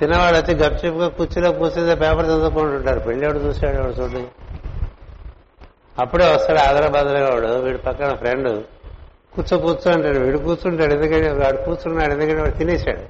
తినేవాడు 0.00 0.36
వచ్చి 0.36 0.54
గప్చిప్గా 0.54 1.08
కుర్చీలో 1.08 1.52
కూర్చుందే 1.52 1.94
పేపర్ 1.94 2.26
చదువుకుంటుంటారు 2.26 3.00
పెళ్ళాడు 3.00 3.38
చూశాడు 3.38 3.80
వాడు 3.80 3.92
చూడండి 3.92 4.28
అప్పుడే 5.98 6.34
వస్తాడు 6.34 6.58
ఆదరబాదరగా 6.58 7.30
వాడు 7.30 7.46
వీడి 7.46 7.78
పక్కన 7.78 8.14
ఫ్రెండ్. 8.14 8.64
కూర్చో 9.34 9.58
కూర్చో 9.58 9.92
అంటాడు. 9.92 10.18
వీడు 10.18 10.38
కూర్చుంటాడు 10.38 10.94
ఎందుకంటే 10.94 11.30
వాడు 11.30 11.56
కూర్చున్నాడు 11.56 12.12
ఎందుకంటే 12.12 12.40
వాడు 12.40 12.50
తినేశాడు. 12.50 13.02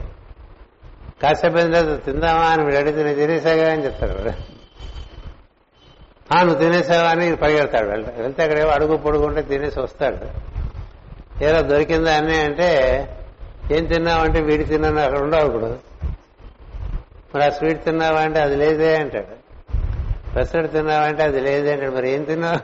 కాసేపు 1.21 1.57
అయిన 1.57 1.81
తర్వాత 1.81 2.05
తిందామా 2.05 2.43
అని 2.43 2.65
వీడు 2.65 2.77
అడిగితే 2.77 3.03
నేను 3.03 3.17
తినేసాగా 3.17 3.73
అని 3.73 3.85
చెప్తాడు 3.85 4.13
వాడు. 4.13 4.31
నువ్వు 6.45 6.65
తినేసావా 6.65 7.09
అని 7.09 7.37
పరిగెడతాడు. 7.37 7.89
వెళ్తే 8.23 8.43
అక్కడేమో 8.43 8.71
అడుగు 8.71 8.97
పొడుగుంటే 8.97 9.43
తినేసి 9.43 9.81
వస్తాడు. 9.81 10.53
ఏదో 11.43 11.63
దొరికిందా 11.63 12.17
అని 12.17 12.37
అంటే 12.37 12.71
ఏం 13.71 13.85
తిన్నావంటే 13.85 14.41
వీడి 14.41 14.65
తిన్నాను 14.65 15.01
అక్కడ 15.01 15.19
ఉండవు 15.19 15.47
ఇప్పుడు. 15.47 15.79
మరి 17.35 17.45
ఆ 17.45 17.49
స్వీట్ 17.49 17.85
తిన్నావా 17.85 18.21
అంటే 18.21 18.41
అది 18.41 18.57
లేదే 18.57 18.97
అంటాడు. 18.97 19.43
పెసరట్ 20.35 20.73
తిన్నావా 20.73 21.07
అంటే 21.07 21.23
అది 21.23 21.41
లేదే 21.41 21.73
అంటాడు. 21.73 21.91
మరి 21.91 22.11
ఏం 22.11 22.23
తిన్నావు? 22.23 22.57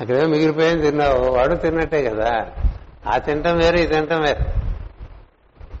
అక్కడేమో 0.00 0.26
మిగిలిపోయింది 0.26 0.82
తిన్నావు. 0.82 1.30
వాడు 1.30 1.54
తిన్నట్టే 1.54 2.02
కదా. 2.02 2.50
ఆ 3.06 3.18
తినటం 3.18 3.58
వేరు 3.58 3.76
ఈ 3.76 3.86
తినటం 3.86 4.22
వేరు. 4.22 4.62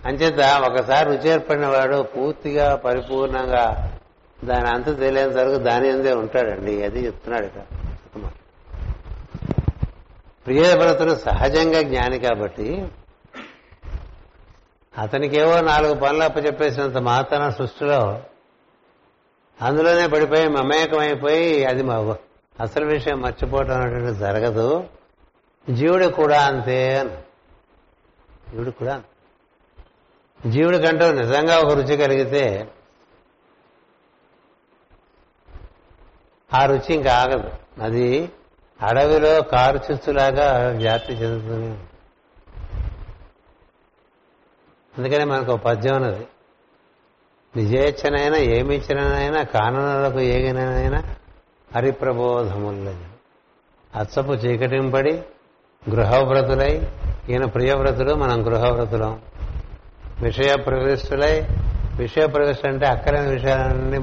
అంచేత 0.04 0.40
ఒకసారి 0.40 1.10
రుచి 1.10 1.28
ఏర్పడిన 1.28 1.66
వాడు 1.66 2.02
పూర్తిగా 2.02 2.74
పరిపూర్ణంగా 2.74 3.92
దాని 4.44 4.68
అంత 4.68 5.00
తెలియని 5.00 5.34
వరకు 5.34 5.56
దాని 5.56 5.88
ఎందే 5.88 6.12
ఉంటాడండి. 6.12 6.84
అది 6.84 7.06
చెప్తున్నాడు 7.06 7.44
ఇక్కడ 7.44 7.62
ప్రియవ్రతుడు 10.46 11.14
సహజంగా 11.14 11.82
జ్ఞాని 11.82 12.18
కాబట్టి 12.18 12.88
అతనికేవో 14.98 15.60
నాలుగు 15.60 15.94
పనులు 15.94 16.24
అప్పచెప్పేసినంత 16.24 16.96
మాత్రాన 16.96 17.50
సృష్టిలో 17.50 18.22
అందులోనే 19.62 20.06
పడిపోయి 20.06 20.48
మమేకమైపోయి 20.48 21.64
అది 21.64 21.82
మా 21.82 22.16
అసలు 22.60 22.86
విషయం 22.86 23.20
మర్చిపోవటం 23.20 23.80
అనేటువంటి 23.80 24.18
జరగదు. 24.18 24.84
జీవుడు 25.70 26.06
కూడా 26.06 26.42
అంతే 26.42 26.98
అని. 26.98 27.10
జీవుడు 28.50 28.70
కూడా 28.70 29.02
జీవుడి 30.46 30.78
కంటూ 30.78 31.12
నిజంగా 31.12 31.58
ఒక 31.58 31.72
రుచి 31.72 31.96
కలిగితే 31.96 32.72
ఆ 36.54 36.66
రుచి 36.66 36.94
ఇంకా 36.94 37.14
ఆగదు. 37.14 37.50
అది 37.82 38.30
అడవిలో 38.82 39.42
కారు 39.42 39.80
చిచ్చులాగా 39.90 40.68
వ్యాప్తి 40.76 41.12
చెందుతుంది. 41.12 41.78
అందుకనే 44.98 45.24
మనకు 45.24 45.52
ఒక 45.52 45.60
పద్యం 45.60 45.96
ఉన్నది. 45.96 46.26
నిజేచ్ఛనైనా 47.56 48.36
ఏమిచ్చినైనా 48.36 49.42
కాననలకు 49.42 50.20
ఏగినైనా 50.20 51.14
హరిప్రబోధములని 51.76 53.04
అచ్చపు 53.96 54.32
చీకటింపడి 54.32 55.22
గృహవ్రతులై 55.90 56.92
ఈయన 57.28 57.44
ప్రియవ్రతుడు 57.44 58.14
మనం 58.14 58.46
గృహవ్రతులం. 58.46 59.20
విషయ 60.22 60.56
ప్రవిష్టులై 60.56 61.46
విషయ 61.96 62.26
ప్రవిష్ట 62.26 62.66
అంటే 62.66 62.86
అక్కలేని 62.86 63.30
విషయాలన్నీ 63.30 63.98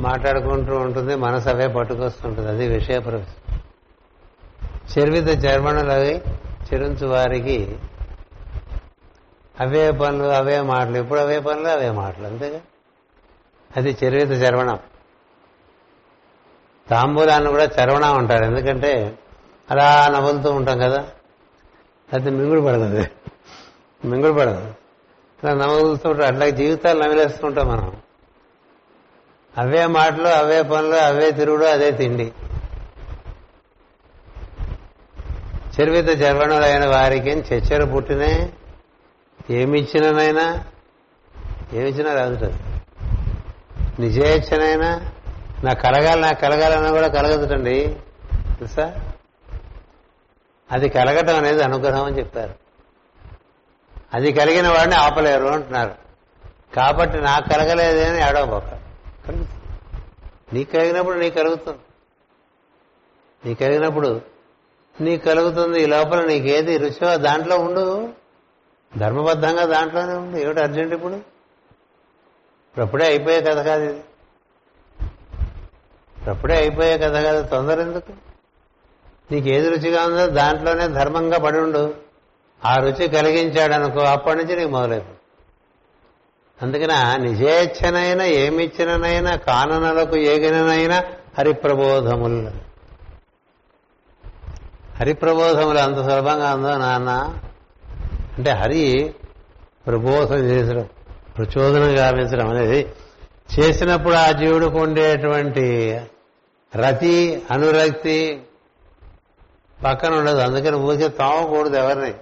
మాట్లాడుకుంటూ 0.00 0.76
ఉంటుంది 0.76 1.14
మనసు 1.14 1.48
అవే 1.48 1.68
పట్టుకొస్తుంటుంది. 1.68 2.48
అది 2.48 2.68
విషయ 2.68 2.98
ప్రవిష్ట 2.98 3.43
చెరువిత 4.92 5.44
చర్మణులవి 5.44 6.22
చిరుంచు 6.66 7.06
వారికి 7.06 7.76
అవే 9.60 9.90
పనులు 9.90 10.28
అవే 10.28 10.60
మాటలు. 10.60 10.98
ఇప్పుడు 10.98 11.20
అవే 11.20 11.40
పనులు 11.40 11.68
అవే 11.68 11.90
మాటలు. 11.90 12.26
అంతేగా 12.26 12.60
అది 13.76 13.96
చెరువిత 14.04 14.42
చర్వణం. 14.42 14.78
తాంబూలాన్ని 16.90 17.50
కూడా 17.50 17.64
చర్వణం 17.64 18.18
అంటారు. 18.18 18.44
ఎందుకంటే 18.44 19.18
అలా 19.70 20.08
నవ్వులుతూ 20.08 20.52
ఉంటాం 20.52 20.78
కదా? 20.78 21.06
అది 22.12 22.30
మింగుడు 22.30 22.60
పడదు. 22.60 23.04
మింగుడు 24.06 24.32
పడదు. 24.32 24.74
అలా 25.44 25.54
నవ్వులుతూ 25.54 26.10
ఉంటాం. 26.10 26.26
అట్లా 26.26 26.48
జీవితాలు 26.48 27.02
నవ్విలేస్తూ 27.02 27.46
ఉంటాం 27.46 27.68
మనం. 27.68 27.96
అవే 29.58 29.86
మాటలు 29.86 30.28
అవే 30.28 30.62
పనులు 30.62 30.94
అవే 30.94 31.30
తిరుగుడు 31.30 31.64
అదే 31.64 31.90
తిండి. 31.90 32.32
చర్విత 35.80 36.22
చర్వణులైన 36.22 36.86
వారికి 36.86 37.30
చెచ్చర 37.30 37.84
పుట్టినే? 37.84 38.52
ఏమిచ్చిననైనా? 39.50 40.64
ఏమిచ్చినా 41.72 42.14
రాదుట 42.14 42.52
నిజేచ్ఛనైనా? 44.00 45.12
నాకు 45.64 45.82
కలగాలి 45.82 46.20
నాకు 46.20 46.40
కలగాలన్నా 46.40 46.90
కూడా 46.90 47.08
కలగదుటండి. 47.08 47.96
తెలుసా? 48.32 49.14
అది 50.72 50.88
కలగటం 50.88 51.36
అనేది 51.36 51.62
అనుగ్రహం 51.62 52.04
అని 52.04 52.18
చెప్తారు. 52.18 52.54
అది 54.14 54.32
కలిగిన 54.32 54.68
వాడిని 54.68 54.96
ఆపలేరు 54.96 55.46
అంటున్నారు. 55.46 55.94
కాబట్టి 56.76 57.18
నాకు 57.18 57.48
కలగలేదే 57.48 58.08
అని 58.08 58.18
ఏడవబోక 58.18 58.64
కలుగుతుంది. 59.26 59.78
నీకు 60.52 60.72
కలిగినప్పుడు 60.72 61.18
నీకు 61.18 61.34
కలుగుతుంది. 61.34 61.78
నీకు 63.46 63.60
కలిగినప్పుడు 63.60 64.33
నీకు 65.00 65.24
కలుగుతుంది 65.24 65.82
ఈ 65.82 65.86
లోపల 65.86 66.24
నీకేది 66.24 66.76
రుచో 66.76 67.16
దాంట్లో 67.16 67.58
ఉండు. 67.58 68.08
ధర్మబద్ధంగా 68.98 69.64
దాంట్లోనే 69.64 70.12
ఉండు. 70.12 70.36
ఏమిటి 70.36 70.60
అర్జెంట్ 70.60 70.94
ఇప్పుడు? 70.94 71.34
ఇప్పుడే 72.82 73.06
అయిపోయే 73.06 73.40
కథ 73.40 73.58
కాదు 73.58 73.82
ఇది. 73.82 74.04
ఇప్పుడే 76.30 76.56
అయిపోయే 76.56 76.98
కథ 76.98 77.12
కాదు. 77.12 77.46
తొందర 77.46 77.80
ఎందుకు? 77.80 78.12
నీకు 79.32 79.48
ఏది 79.48 79.68
రుచిగా 79.68 80.04
ఉందో 80.04 80.26
దాంట్లోనే 80.26 80.88
ధర్మంగా 80.88 81.38
పడి 81.38 81.58
ఉండు. 81.58 81.94
ఆ 82.64 82.76
రుచి 82.76 83.08
కలిగించాడనుకో 83.08 84.00
అప్పటి 84.00 84.38
నుంచి 84.38 84.56
నీకు 84.56 84.70
మొదలైపు 84.70 85.24
అందుకన 86.62 87.16
నిజేచ్ఛనైనా 87.16 88.24
ఏమిచ్చిననైనా 88.24 89.36
కాననలకు 89.36 90.16
ఏగిననైనా 90.16 91.04
హరిప్రబోధములు. 91.38 92.63
హరిప్రబోధములు 95.00 95.78
అంత 95.78 95.96
సులభంగా 95.96 96.54
ఉందో 96.54 96.76
నాన్న? 96.76 97.10
అంటే 98.38 98.50
హరి 98.50 99.14
ప్రబోధం 99.86 100.34
చేసడం 100.34 100.88
ప్రచోదనం 101.38 101.98
గావించడం 101.98 102.48
అనేది 102.48 102.92
చేసినప్పుడు 103.58 104.14
ఆ 104.14 104.30
జీవుడికి 104.30 104.78
ఉండేటువంటి 104.78 106.00
రతి 106.76 107.42
అనురక్తి 107.50 108.42
పక్కన 109.84 110.14
ఉండదు. 110.14 110.38
అందుకని 110.38 110.76
ఊరికే 110.76 111.08
తోమకూడదు 111.08 111.76
ఎవరిని. 111.76 112.14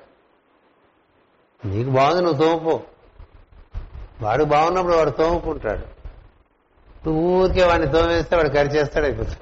నీకు 1.65 1.91
బాగుంది 1.91 2.23
నువ్వు 2.23 2.39
తోముకో. 2.39 2.81
వాడు 4.23 4.45
బాగున్నప్పుడు 4.45 4.95
వాడు 4.95 5.11
తోముకుంటాడు. 5.11 5.93
నువ్వు 7.09 7.23
ఊరికే 7.23 7.65
వాడిని 7.65 7.93
తోమేస్తే 7.93 8.37
వాడు 8.37 8.49
కరిచేస్తాడు 8.49 9.05
అయిపోతాడు 9.05 9.42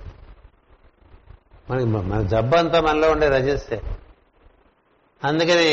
మనకి 1.71 1.85
మన 1.85 2.23
జబ్బంతా 2.23 2.81
మనలో 2.81 3.11
ఉండే 3.11 3.29
రజిస్తే 3.29 3.83
అందుకని 5.25 5.69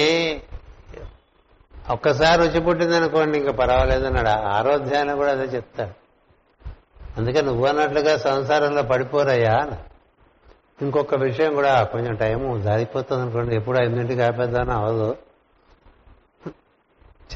ఒక్కసారి 1.90 2.42
రుచి 2.42 2.60
పుట్టిందనుకోండి 2.60 3.38
ఇంకా 3.38 3.52
పర్వాలేదు 3.52 4.06
అన్నాడు 4.06 4.28
ఆరోధ్యాన్ని 4.28 5.16
కూడా 5.16 5.32
అదే 5.32 5.44
చెప్తాడు. 5.44 6.08
అందుకని 7.18 7.42
నువ్వు 7.42 7.66
అన్నట్లుగా 7.66 8.18
సంసారంలో 8.18 8.84
పడిపోరయ్యా 8.84 9.72
ఇంకొక 10.82 11.16
విషయం 11.16 11.54
కూడా 11.54 11.84
కొంచెం 11.84 12.16
టైము 12.16 12.62
జారిపోతుంది 12.62 13.22
అనుకోండి 13.22 13.56
ఎప్పుడు 13.56 13.80
ఐదింటికి 13.80 14.22
ఆపేద్దానో 14.22 14.74
అవదు. 14.74 15.16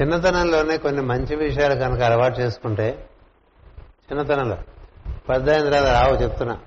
చిన్నతనంలోనే 0.01 0.77
కొన్ని 0.77 1.01
మంచి 1.01 1.35
విషయాలు 1.35 1.75
కనుక 1.75 2.01
అలవాటు 2.01 2.39
చేసుకుంటే 2.39 3.09
చిన్నతనంలో. 4.11 4.57
పెద్ద 5.29 5.49
అయిన 5.49 5.69
తర్వాత 5.69 6.03
రావు 6.03 6.15
చెప్తున్నా. 6.15 6.59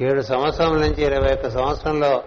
ఏడు 0.00 0.22
సంవత్సరం 0.22 0.80
నుంచి 0.80 1.02
ఇరవై 1.02 1.32
ఒక్క 1.32 1.50
సంవత్సరంలో 1.50 2.24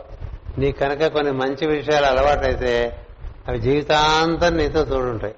నీ 0.57 0.71
కనుక 0.71 1.05
కొన్ని 1.07 1.31
మంచి 1.31 1.67
విషయాలు 1.67 2.05
అలవాటైతే 2.05 3.05
అవి 3.47 3.59
జీవితాంతం 3.59 4.57
నీతో 4.57 4.85
తోడుంటాయి. 4.85 5.35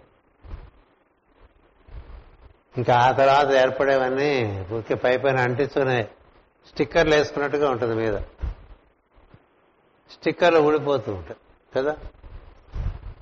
ఇంకా 2.77 2.95
ఆ 2.95 3.11
తర్వాత 3.11 3.51
ఏర్పడేవన్నీ 3.51 4.65
ఊరికే 4.71 4.95
పై 4.95 5.17
పైన 5.17 5.39
అంటించుకునే 5.39 6.03
స్టిక్కర్లు 6.67 7.15
వేసుకున్నట్టుగా 7.15 7.69
ఉంటుంది 7.69 7.95
మీద. 7.95 8.17
స్టిక్కర్లు 10.11 10.59
ఊడిపోతూ 10.59 11.11
ఉంటాయి 11.11 11.37
కదా? 11.75 11.95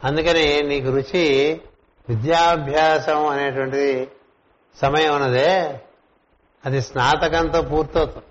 అందుకని 0.04 0.62
నీకు 0.62 0.88
రుచి 0.88 1.62
విద్యాభ్యాసం 2.10 3.26
అనేటువంటిది 3.28 4.12
సమయం 4.82 5.16
ఉన్నదే. 5.16 5.82
అది 6.66 6.82
స్నాతకంతో 6.82 7.62
పూర్తవుతుంది. 7.62 8.26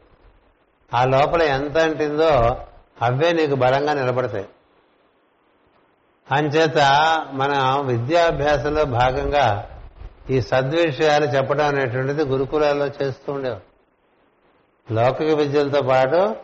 ఆ 0.94 1.04
లోపల 1.04 1.42
ఎంత 1.42 1.78
అంటిందో 1.78 2.56
అవే 3.02 3.32
నీకు 3.32 3.54
బలంగా 3.54 3.92
నిలబడతాయి. 3.92 4.48
అంచేత 6.30 6.78
మన 7.32 7.82
విద్యాభ్యాసంలో 7.86 8.84
భాగంగా 8.84 9.68
ఈ 10.30 10.40
సద్విషయాలు 10.40 11.24
చెప్పడం 11.24 11.64
అనేటువంటిది 11.64 12.22
గురుకులాల్లో 12.22 12.86
చేస్తూ 12.86 13.32
ఉండేవారు. 13.32 13.72
లౌకిక 14.94 15.28
విద్యలతో 15.28 15.82
పాటు 15.82 16.36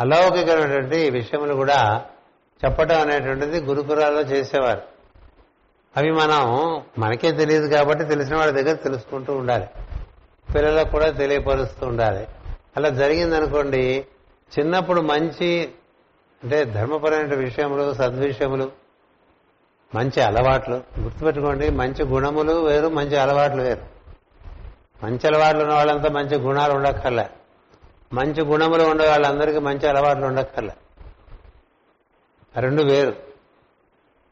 అలౌకికమైనటువంటి 0.00 1.10
విషయములు 1.10 1.54
కూడా 1.54 2.04
చెప్పడం 2.64 3.00
అనేటువంటిది 3.00 3.60
గురుకులాల్లో 3.60 4.20
చేసేవారు. 4.20 4.82
అవి 5.96 6.10
మనం 6.10 6.82
మనకే 6.98 7.32
తెలియదు 7.32 7.66
కాబట్టి 7.66 8.04
తెలిసిన 8.04 8.36
వాళ్ళ 8.36 8.52
దగ్గర 8.52 8.74
తెలుసుకుంటూ 8.74 9.34
ఉండాలి. 9.34 9.66
పిల్లలకు 10.54 10.90
కూడా 10.90 11.10
తెలియపరుస్తూ 11.10 11.86
ఉండాలి. 11.86 12.28
అలా 12.76 12.88
జరిగిందనుకోండి 12.88 14.06
చిన్నప్పుడు 14.58 15.00
మంచి 15.00 15.72
అంటే 16.42 16.64
ధర్మపరమైన 16.64 17.34
విషయములు 17.34 17.94
సద్విషయములు 17.94 18.72
మంచి 19.94 20.20
అలవాట్లు 20.20 20.82
గుర్తుపెట్టుకోండి 21.00 21.70
మంచి 21.70 22.04
గుణములు 22.04 22.52
వేరు 22.52 22.88
మంచి 22.88 23.16
అలవాట్లు 23.16 23.62
వేరు. 23.62 23.82
మంచి 25.04 25.26
అలవాట్లు 25.26 25.62
ఉన్న 25.62 25.74
వాళ్ళంతా 25.74 26.08
మంచి 26.08 26.38
గుణాలు 26.38 26.72
ఉండక్కర్లే. 26.72 27.30
మంచి 28.12 28.42
గుణములు 28.42 28.82
ఉండే 28.82 29.08
వాళ్ళందరికీ 29.08 29.58
మంచి 29.58 29.88
అలవాట్లు 29.88 30.26
ఉండక్కర్లే. 30.26 30.74
రెండు 32.60 32.82
వేరు. 32.82 33.16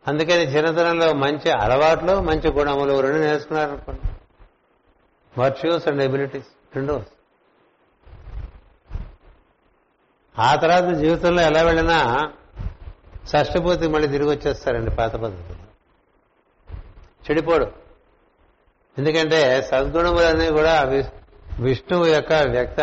అందుకని 0.08 0.42
చిన్నతనంలో 0.42 1.12
మంచి 1.12 1.50
అలవాట్లు 1.50 2.20
మంచి 2.20 2.52
గుణములు 2.52 3.00
రెండు 3.00 3.18
నేర్చుకున్నారనుకోండి. 3.18 4.00
వర్చ్యూస్ 5.40 5.88
అండ్ 5.88 6.02
ఎబిలిటీస్ 6.02 6.76
రెండు. 6.76 7.17
ఆ 10.38 10.54
తర్వాత 10.54 10.84
జీవితంలో 10.84 11.42
ఎలా 11.42 11.62
వెళ్ళినా 11.62 12.32
షష్ఠపూర్తి 13.32 13.88
మళ్ళీ 13.88 14.08
తిరిగి 14.08 14.30
వచ్చేస్తారండి 14.30 14.90
పాత 14.90 15.16
పద్ధతిలో. 15.16 15.58
చెడిపోడు. 17.30 17.66
ఎందుకంటే 18.98 19.62
సద్గుణములన్నీ 19.62 20.50
కూడా 20.50 20.82
విష్ణువు 21.58 22.06
యొక్క 22.06 22.32
వ్యక్త 22.32 22.80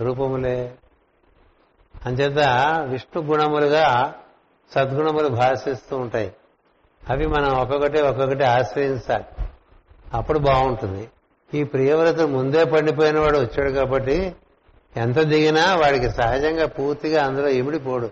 రూపములే. 0.00 0.74
అంచేత 2.06 2.38
విష్ణు 2.88 3.22
గుణములుగా 3.22 4.14
సద్గుణములు 4.74 5.28
భాషిస్తూ 5.28 5.96
ఉంటాయి. 5.96 6.34
అవి 7.10 7.26
మనం 7.26 7.52
ఒక్కొక్కటి 7.52 8.00
ఒక్కొక్కటి 8.00 8.44
ఆశ్రయించాలి. 8.44 9.24
అప్పుడు 10.14 10.38
బాగుంటుంది. 10.38 11.10
ఈ 11.54 11.64
ప్రియవ్రత 11.64 12.20
ముందే 12.20 12.64
పండిపోయిన 12.64 13.18
వాడు 13.18 13.38
వచ్చాడు 13.38 13.70
కాబట్టి 13.72 14.36
ఎంత 14.96 15.20
దిగినా 15.20 15.74
వాడికి 15.74 16.10
సహజంగా 16.10 16.66
పూర్తిగా 16.66 17.24
అందులో 17.24 17.48
ఇమిడిపోడు 17.48 18.10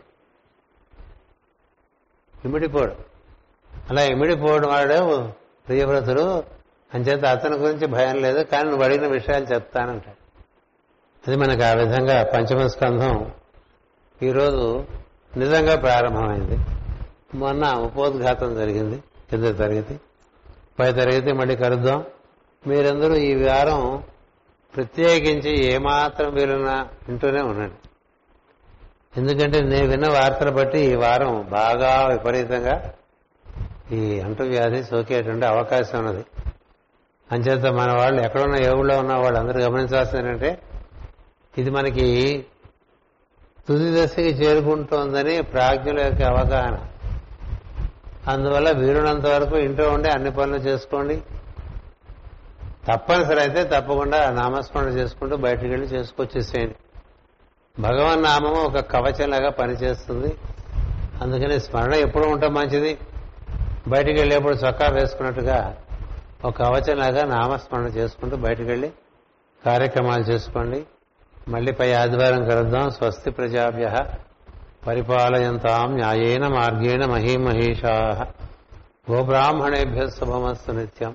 ఇమిడిపోడు 2.45 2.93
అలా 3.91 4.03
ఇమిడిపోవడం 4.03 4.69
వాడు 4.69 5.31
ప్రియవ్రతుడు. 5.69 6.45
అంచేత 6.95 7.25
అతని 7.25 7.57
గురించి 7.57 7.87
భయం 7.87 8.17
లేదు 8.17 8.43
కానీ 8.43 8.69
నువ్వు 8.69 8.85
అడిగిన 8.85 9.07
విషయాలు 9.07 9.45
చెప్తానంటాడు. 9.45 10.23
అది 11.27 11.37
మనకు 11.37 11.63
ఆ 11.63 11.73
విధంగా 11.73 12.25
పంచమ 12.25 12.67
స్కంధం 12.67 13.31
ఈరోజు 14.23 14.85
నిజంగా 15.37 15.77
ప్రారంభమైంది. 15.77 16.59
మొన్న 17.35 17.73
ఉపోద్ఘాతం 17.73 18.55
జరిగింది 18.55 19.03
కింద 19.31 19.45
తరగతి. 19.45 20.01
పై 20.81 20.93
తరగతి 20.93 21.33
మళ్ళీ 21.33 21.57
కలుద్దాం. 21.57 22.05
మీరందరూ 22.67 23.15
ఈ 23.15 23.35
వారం 23.35 24.03
ప్రత్యేకించి 24.77 25.65
ఏమాత్రం 25.65 26.35
వీలున్నా 26.35 26.89
వింటూనే 27.09 27.41
ఉండండి. 27.41 27.79
ఎందుకంటే 29.17 29.61
నేను 29.61 29.89
విన్న 29.89 30.09
వార్తలు 30.09 30.51
బట్టి 30.51 30.81
ఈ 30.81 30.95
వారం 30.95 31.47
బాగా 31.51 32.07
విపరీతంగా 32.07 32.93
ఈ 33.93 34.21
అంటువ్యాధి 34.21 34.85
సోకేటువంటి 34.85 35.47
అవకాశం 35.47 35.99
ఉన్నది. 35.99 36.25
అంచేత 37.33 37.67
మన 37.67 37.93
వాళ్ళు 37.93 38.21
ఎక్కడున్న 38.21 38.57
ఏ 38.57 38.71
ఊళ్ళో 38.71 38.99
ఉన్న 38.99 39.13
వాళ్ళందరూ 39.13 39.61
గమనించాల్సింది 39.61 40.25
ఏంటంటే 40.25 40.63
ఇది 41.59 41.71
మనకి 41.71 42.47
తుది 43.69 44.03
దశకి 44.03 44.29
చేరుకుంటోందని 44.29 45.43
ప్రాజ్ఞుల 45.43 46.01
యొక్క 46.01 46.23
అవగాహన. 46.23 46.79
అందువల్ల 48.29 48.71
వీరునంత 48.71 49.27
వరకు 49.27 49.57
ఇంట్లో 49.57 49.91
ఉండి 49.91 50.09
అన్ని 50.09 50.31
పనులు 50.31 50.57
చేసుకోండి. 50.57 51.23
తప్పనిసరి 52.89 53.41
అయితే 53.41 53.65
తప్పకుండా 53.65 54.31
నామస్మరణ 54.31 54.89
చేసుకుంటూ 54.89 55.37
బయటికి 55.37 55.69
వెళ్ళి 55.69 55.87
చేసుకొచ్చేసేయండి. 55.87 56.75
భగవన్ 57.83 58.23
నామము 58.23 58.55
ఒక 58.55 58.79
కవచంలాగా 58.79 59.51
పనిచేస్తుంది. 59.51 60.37
అందుకని 61.23 61.61
స్మరణ 61.61 61.95
ఎప్పుడు 61.95 62.25
ఉండటం 62.25 62.55
మంచిది. 62.55 62.99
బయటికి 63.89 64.19
వెళ్ళేప్పుడు 64.19 64.55
చొక్కా 64.55 64.87
వేసుకున్నట్టుగా 64.87 65.77
ఒక 66.45 66.59
కవచంలాగా 66.59 67.25
నామస్మరణ 67.25 67.85
చేసుకుంటూ 67.85 68.37
బయటికి 68.37 68.69
వెళ్ళి 68.69 68.93
కార్యక్రమాలు 69.67 70.23
చేసుకోండి. 70.23 70.85
మళ్ళీ 71.49 71.73
పై 71.73 71.93
ఆదివారం 71.93 72.49
కలుద్దాం. 72.49 72.91
స్వస్తి 72.91 73.31
ప్రజాభ్య 73.31 74.05
పరిపాలయంతాం 74.87 75.95
న్యాయేన 75.95 76.49
మార్గేణ 76.49 77.05
మహీమహేషా. 77.05 78.27
గోబ్రాహ్మణేభ్య 79.11 80.11
శుభమస్తు 80.11 80.73
నిత్యం. 80.73 81.15